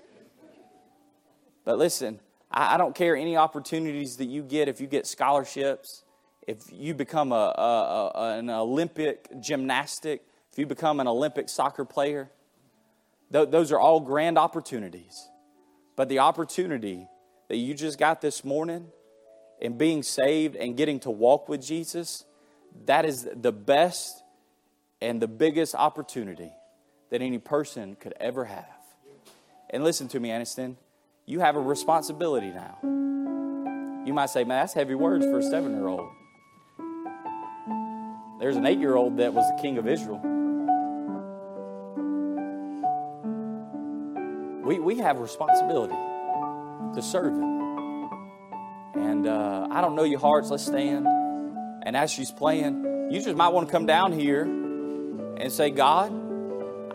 But 1.65 1.78
listen, 1.78 2.20
I, 2.51 2.76
I 2.76 2.78
don't 2.78 2.95
care 2.95 3.15
any 3.15 3.36
opportunities 3.36 4.17
that 4.17 4.26
you 4.26 4.41
get, 4.41 4.67
if 4.67 4.80
you 4.80 4.88
get 4.88 5.05
scholarships, 5.05 6.03
if 6.47 6.63
you 6.72 6.93
become 6.93 7.32
a, 7.32 7.36
a, 7.36 8.11
a, 8.15 8.38
an 8.39 8.49
Olympic 8.49 9.28
gymnastic, 9.39 10.24
if 10.51 10.57
you 10.57 10.65
become 10.65 10.99
an 10.99 11.07
Olympic 11.07 11.49
soccer 11.49 11.86
player, 11.86 12.32
th- 13.32 13.49
those 13.49 13.72
are 13.72 13.80
all 13.80 13.99
grand 13.99 14.38
opportunities. 14.38 15.30
But 15.95 16.09
the 16.09 16.20
opportunity 16.20 17.07
that 17.49 17.57
you 17.57 17.74
just 17.74 17.99
got 17.99 18.22
this 18.22 18.43
morning 18.43 18.88
in 19.60 19.78
being 19.78 20.03
saved 20.03 20.55
and 20.55 20.78
getting 20.78 20.99
to 21.01 21.12
walk 21.12 21.49
with 21.49 21.62
Jesus, 21.62 22.26
that 22.86 23.05
is 23.05 23.28
the 23.36 23.51
best 23.51 24.24
and 25.01 25.22
the 25.22 25.28
biggest 25.28 25.76
opportunity 25.76 26.51
that 27.10 27.22
any 27.22 27.38
person 27.38 27.95
could 27.95 28.14
ever 28.20 28.45
have. 28.45 28.66
And 29.70 29.84
listen 29.84 30.07
to 30.10 30.20
me, 30.20 30.30
Aniston 30.30 30.76
you 31.30 31.39
have 31.41 31.55
a 31.55 31.62
responsibility 31.62 32.49
now. 32.49 32.80
You 34.03 34.14
might 34.16 34.32
say, 34.32 34.43
man, 34.43 34.62
that's 34.62 34.74
heavy 34.74 34.95
words 34.95 35.24
for 35.26 35.38
a 35.38 35.43
seven 35.43 35.76
year 35.76 35.88
old. 35.88 36.10
There's 38.39 38.55
an 38.55 38.66
eight 38.66 38.80
year 38.80 38.95
old 38.95 39.18
that 39.18 39.32
was 39.32 39.47
the 39.55 39.62
king 39.62 39.78
of 39.78 39.88
Israel. 39.88 40.20
We, 44.66 44.80
we 44.80 44.97
have 44.97 45.20
responsibility 45.20 45.93
to 46.95 47.01
serve 47.03 47.36
him. 47.36 47.59
And 48.96 49.28
uh, 49.28 49.68
I 49.72 49.82
don't 49.82 49.96
know 49.96 50.04
your 50.04 50.20
hearts. 50.20 50.50
Let's 50.50 50.66
stand. 50.66 51.08
And 51.84 51.96
as 51.96 52.12
she's 52.12 52.32
playing, 52.32 53.10
you 53.12 53.22
just 53.22 53.36
might 53.36 53.50
want 53.50 53.68
to 53.68 53.72
come 53.72 53.86
down 53.86 54.12
here 54.12 54.44
and 54.44 55.52
say, 55.52 55.70
God, 55.70 56.12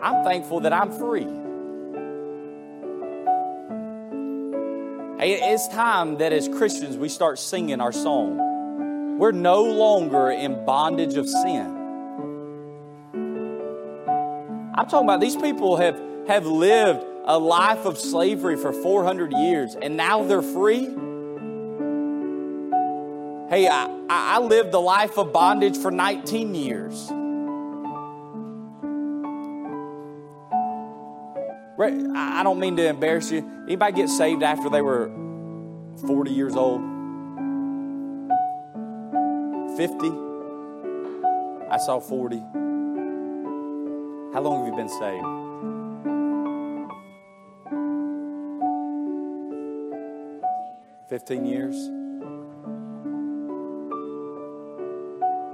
I'm 0.01 0.23
thankful 0.23 0.61
that 0.61 0.73
I'm 0.73 0.91
free. 0.91 1.27
It's 5.27 5.67
time 5.69 6.17
that 6.17 6.33
as 6.33 6.47
Christians 6.47 6.97
we 6.97 7.09
start 7.09 7.39
singing 7.39 7.81
our 7.81 7.91
song. 7.91 9.17
We're 9.17 9.31
no 9.31 9.63
longer 9.63 10.29
in 10.29 10.65
bondage 10.65 11.15
of 11.15 11.27
sin. 11.27 11.65
I'm 14.77 14.87
talking 14.87 15.07
about 15.07 15.21
these 15.21 15.37
people 15.37 15.77
have, 15.77 15.99
have 16.27 16.45
lived 16.45 17.03
a 17.23 17.39
life 17.39 17.85
of 17.85 17.97
slavery 17.97 18.57
for 18.57 18.73
400 18.73 19.31
years 19.31 19.75
and 19.75 19.95
now 19.95 20.23
they're 20.23 20.41
free. 20.41 20.93
Hey, 23.55 23.69
I, 23.69 23.87
I 24.09 24.39
lived 24.39 24.73
the 24.73 24.81
life 24.81 25.17
of 25.17 25.31
bondage 25.31 25.77
for 25.77 25.89
19 25.89 26.55
years. 26.55 27.09
I 31.79 32.43
don't 32.43 32.59
mean 32.59 32.75
to 32.75 32.85
embarrass 32.85 33.31
you. 33.31 33.49
Anybody 33.63 33.95
get 33.95 34.09
saved 34.09 34.43
after 34.43 34.69
they 34.69 34.81
were 34.81 35.07
40 36.05 36.31
years 36.31 36.57
old? 36.57 36.81
50? 39.77 40.09
I 41.71 41.77
saw 41.77 42.01
40. 42.01 42.39
How 44.33 44.41
long 44.41 44.65
have 44.65 44.67
you 44.67 44.75
been 44.75 44.89
saved? 44.89 45.25
Fifteen 51.07 51.45
years. 51.45 52.04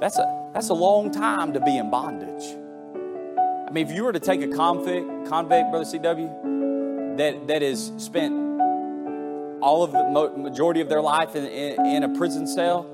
That's 0.02 0.18
a 0.18 0.49
that's 0.52 0.70
a 0.70 0.74
long 0.74 1.12
time 1.12 1.54
to 1.54 1.60
be 1.60 1.78
in 1.78 1.91
bondage. 1.91 2.58
I 2.95 3.70
mean, 3.72 3.88
if 3.88 3.93
you 3.93 4.04
were 4.04 4.12
to 4.12 4.20
take 4.20 4.41
a 4.41 4.47
convict, 4.47 5.30
convict, 5.30 5.70
brother 5.70 5.86
CW, 5.86 7.18
that 7.18 7.47
that 7.47 7.62
has 7.62 7.91
spent 7.97 8.34
all 9.62 9.84
of 9.84 9.91
the 9.91 10.38
majority 10.38 10.82
of 10.82 10.89
their 10.89 11.02
life 11.02 11.36
in, 11.36 11.45
in, 11.45 11.86
in 11.86 12.04
a 12.04 12.18
prison 12.18 12.47
cell, 12.47 12.88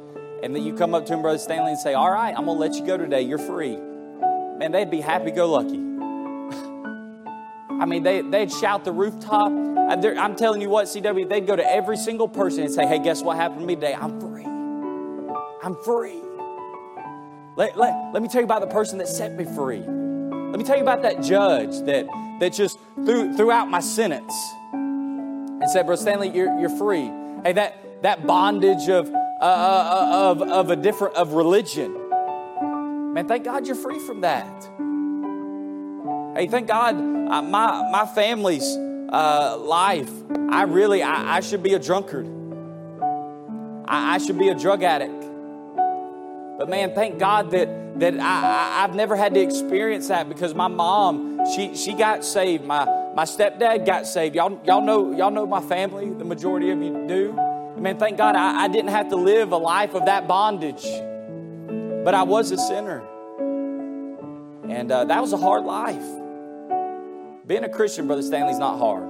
and 0.44 0.54
then 0.54 0.64
you 0.64 0.74
come 0.74 0.94
up 0.94 1.06
to 1.06 1.14
him, 1.14 1.22
brother 1.22 1.38
Stanley, 1.38 1.72
and 1.72 1.80
say, 1.80 1.94
"All 1.94 2.12
right, 2.12 2.36
I'm 2.38 2.46
gonna 2.46 2.60
let 2.60 2.76
you 2.76 2.86
go 2.86 2.98
today. 2.98 3.22
You're 3.22 3.38
free." 3.38 3.78
Man, 3.78 4.74
they'd 4.74 4.92
be 4.92 5.00
happy-go-lucky. 5.00 5.78
I 7.80 7.86
mean, 7.86 8.04
they, 8.04 8.22
they'd 8.22 8.52
shout 8.52 8.84
the 8.84 8.92
rooftop. 8.92 9.50
Uh, 9.50 10.20
I'm 10.20 10.36
telling 10.36 10.62
you 10.62 10.70
what, 10.70 10.88
CW, 10.88 11.30
they'd 11.30 11.46
go 11.46 11.56
to 11.56 11.72
every 11.72 11.96
single 11.96 12.28
person 12.28 12.64
and 12.64 12.74
say, 12.74 12.88
hey, 12.88 12.98
guess 12.98 13.22
what 13.22 13.38
happened 13.38 13.62
to 13.62 13.68
me 13.68 13.76
today? 13.76 13.94
I'm 13.94 14.20
free. 14.20 14.46
I'm 15.64 15.76
free. 15.86 16.27
Let, 17.58 17.76
let, 17.76 18.14
let 18.14 18.22
me 18.22 18.30
tell 18.30 18.40
you 18.40 18.46
about 18.46 18.62
the 18.62 18.68
person 18.68 19.00
that 19.00 19.08
set 19.08 19.34
me 19.34 19.44
free. 19.44 19.80
Let 19.80 20.60
me 20.60 20.64
tell 20.64 20.76
you 20.76 20.84
about 20.84 21.02
that 21.02 21.24
judge 21.24 21.72
that, 21.88 22.06
that 22.40 22.54
just 22.54 22.78
threw, 23.04 23.36
threw 23.36 23.50
out 23.50 23.68
my 23.68 23.80
sentence 23.80 24.32
and 24.74 25.68
said, 25.72 25.88
Bro 25.88 25.96
Stanley, 25.96 26.30
you're, 26.30 26.56
you're 26.60 26.78
free. 26.78 27.12
Hey, 27.44 27.54
that, 27.54 28.04
that 28.04 28.28
bondage 28.28 28.90
of, 28.90 29.10
uh, 29.10 29.44
uh, 29.44 30.10
of, 30.14 30.44
of 30.44 30.70
a 30.70 30.76
different, 30.76 31.16
of 31.16 31.34
religion. 31.34 31.96
Man, 33.16 33.28
thank 33.28 33.44
God 33.44 33.66
you're 33.66 33.76
free 33.76 33.98
from 34.06 34.22
that. 34.22 34.64
Hey, 36.38 36.46
thank 36.46 36.68
God 36.68 36.96
uh, 36.96 37.42
my, 37.42 37.90
my 37.92 38.06
family's 38.06 38.68
uh, 39.10 39.58
life, 39.58 40.12
I 40.52 40.62
really, 40.62 41.02
I, 41.02 41.38
I, 41.38 41.40
should 41.40 41.64
be 41.64 41.74
a 41.74 41.80
drunkard. 41.80 42.28
I, 43.88 44.14
I 44.14 44.18
should 44.20 44.38
be 44.38 44.50
a 44.50 44.56
drug 44.56 44.84
addict. 44.84 45.27
But 46.58 46.70
man, 46.70 46.94
thank 46.96 47.20
God 47.20 47.52
that, 47.52 48.00
that 48.00 48.20
I, 48.20 48.80
I, 48.80 48.82
have 48.82 48.96
never 48.96 49.16
had 49.16 49.34
to 49.36 49.40
experience 49.40 50.08
that 50.08 50.28
because 50.28 50.56
my 50.56 50.68
mom, 50.68 51.46
she, 51.56 51.76
she 51.76 51.94
got 51.94 52.26
saved. 52.26 52.64
My, 52.64 52.86
my 53.16 53.26
stepdad 53.26 53.86
got 53.86 54.08
saved. 54.08 54.36
Y'all, 54.36 54.60
y'all, 54.66 54.82
know, 54.82 55.16
y'all 55.16 55.30
know 55.30 55.46
my 55.46 55.62
family, 55.62 56.10
the 56.10 56.26
majority 56.26 56.72
of 56.72 56.82
you 56.82 57.06
do. 57.08 57.34
Man, 57.80 58.00
thank 58.00 58.18
God 58.18 58.36
I, 58.36 58.64
I 58.64 58.68
didn't 58.70 58.90
have 58.90 59.10
to 59.10 59.16
live 59.16 59.52
a 59.52 59.58
life 59.58 59.94
of 59.94 60.06
that 60.06 60.28
bondage. 60.28 60.84
But 62.04 62.16
I 62.16 62.24
was 62.24 62.52
a 62.52 62.58
sinner. 62.58 63.04
And 64.68 64.92
uh, 64.92 65.06
that 65.06 65.22
was 65.22 65.34
a 65.34 65.38
hard 65.38 65.64
life. 65.64 66.04
Being 67.46 67.64
a 67.64 67.70
Christian, 67.70 68.08
Brother 68.08 68.24
Stanley's 68.24 68.58
not 68.58 68.80
hard. 68.80 69.08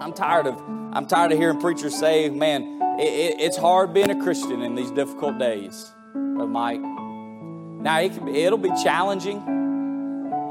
I'm 0.00 0.14
tired 0.14 0.46
of 0.46 0.60
I'm 0.92 1.06
tired 1.06 1.30
of 1.30 1.38
hearing 1.38 1.60
preachers 1.60 1.94
say, 1.94 2.30
man, 2.30 2.79
it, 2.98 3.02
it, 3.02 3.40
it's 3.40 3.56
hard 3.56 3.94
being 3.94 4.10
a 4.10 4.22
Christian 4.22 4.62
in 4.62 4.74
these 4.74 4.90
difficult 4.90 5.38
days, 5.38 5.92
Brother 6.12 6.46
Mike. 6.46 6.80
Now, 6.80 8.00
it 8.00 8.14
can, 8.14 8.28
it'll 8.28 8.58
be 8.58 8.72
challenging. 8.82 9.38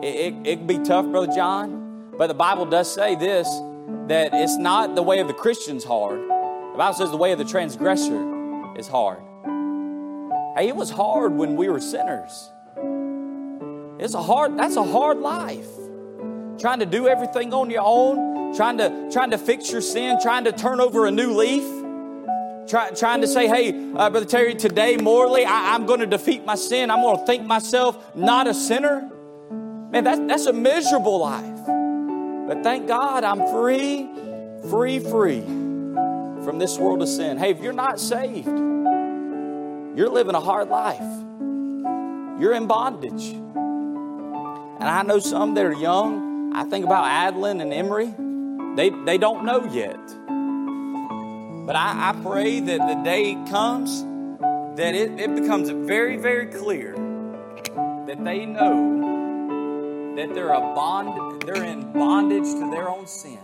It, 0.02 0.16
it, 0.16 0.48
it 0.48 0.56
can 0.58 0.68
be 0.68 0.80
tough, 0.80 1.06
Brother 1.08 1.32
John. 1.34 2.12
But 2.18 2.28
the 2.28 2.34
Bible 2.34 2.66
does 2.66 2.94
say 2.94 3.16
this 3.16 3.48
that 4.08 4.32
it's 4.34 4.58
not 4.58 4.96
the 4.96 5.04
way 5.04 5.20
of 5.20 5.28
the 5.28 5.34
Christians 5.34 5.84
hard. 5.84 6.20
The 6.20 6.76
Bible 6.78 6.96
says 6.96 7.12
the 7.12 7.18
way 7.18 7.32
of 7.32 7.38
the 7.38 7.46
transgressor 7.46 8.76
is 8.76 8.88
hard. 8.88 9.20
Hey, 10.58 10.68
it 10.68 10.76
was 10.76 10.90
hard 10.90 11.34
when 11.34 11.56
we 11.56 11.70
were 11.70 11.80
sinners. 11.80 12.50
It's 14.00 14.16
a 14.16 14.22
hard, 14.22 14.58
that's 14.58 14.78
a 14.78 14.84
hard 14.84 15.20
life. 15.20 15.68
Trying 16.60 16.80
to 16.80 16.86
do 16.86 17.08
everything 17.08 17.54
on 17.54 17.70
your 17.70 17.84
own, 17.84 18.56
trying 18.56 18.78
to, 18.80 19.10
trying 19.12 19.32
to 19.32 19.38
fix 19.38 19.72
your 19.72 19.82
sin, 19.82 20.20
trying 20.22 20.46
to 20.46 20.52
turn 20.52 20.80
over 20.80 21.06
a 21.06 21.12
new 21.12 21.34
leaf, 21.34 21.64
try, 22.70 22.92
trying 22.92 23.22
to 23.22 23.28
say, 23.28 23.48
hey, 23.48 23.70
uh, 23.96 24.10
Brother 24.10 24.26
Terry, 24.26 24.56
today 24.56 24.96
morally, 24.98 25.44
I, 25.44 25.74
I'm 25.74 25.86
going 25.86 26.00
to 26.00 26.06
defeat 26.06 26.46
my 26.46 26.56
sin. 26.56 26.92
I'm 26.92 27.02
going 27.02 27.18
to 27.18 27.26
think 27.26 27.46
myself 27.46 28.16
not 28.16 28.48
a 28.48 28.54
sinner. 28.54 29.10
Man, 29.92 30.04
that's, 30.04 30.20
that's 30.20 30.46
a 30.46 30.54
miserable 30.54 31.20
life. 31.20 31.66
But 32.48 32.64
thank 32.64 32.88
God 32.88 33.24
I'm 33.24 33.48
free, 33.48 34.08
free, 34.70 35.00
free 35.00 35.42
from 35.42 36.60
this 36.60 36.78
world 36.78 37.02
of 37.02 37.10
sin. 37.10 37.38
Hey, 37.38 37.52
if 37.52 37.60
you're 37.60 37.74
not 37.74 38.00
saved, 38.00 38.48
you're 38.48 40.10
living 40.10 40.36
a 40.36 40.40
hard 40.40 40.70
life. 40.70 41.00
You're 42.40 42.54
in 42.54 42.68
bondage. 42.68 43.32
And 43.32 44.88
I 44.88 45.02
know 45.04 45.20
some 45.20 45.56
that 45.56 45.66
are 45.66 45.74
young. 45.74 46.54
I 46.56 46.64
think 46.64 46.86
about 46.86 47.06
Adeline 47.06 47.60
and 47.62 47.74
Emery. 47.74 48.14
They, 48.76 48.92
they 49.06 49.18
don't 49.18 49.44
know 49.44 49.66
yet. 49.66 50.00
But 51.70 51.76
I, 51.76 52.10
I 52.10 52.14
pray 52.24 52.60
that 52.62 52.80
the 52.80 53.04
day 53.04 53.36
comes 53.48 54.02
that 54.76 54.96
it, 54.96 55.20
it 55.20 55.36
becomes 55.36 55.70
very, 55.70 56.18
very 56.18 56.48
clear 56.48 56.94
that 58.08 58.18
they 58.24 58.48
know 58.48 60.16
that 60.16 60.34
they're 60.34 60.52
a 60.52 60.62
bond, 60.74 61.44
they're 61.44 61.64
in 61.64 61.94
bondage 61.94 62.52
to 62.56 62.72
their 62.72 62.90
own 62.90 63.06
sin. 63.06 63.38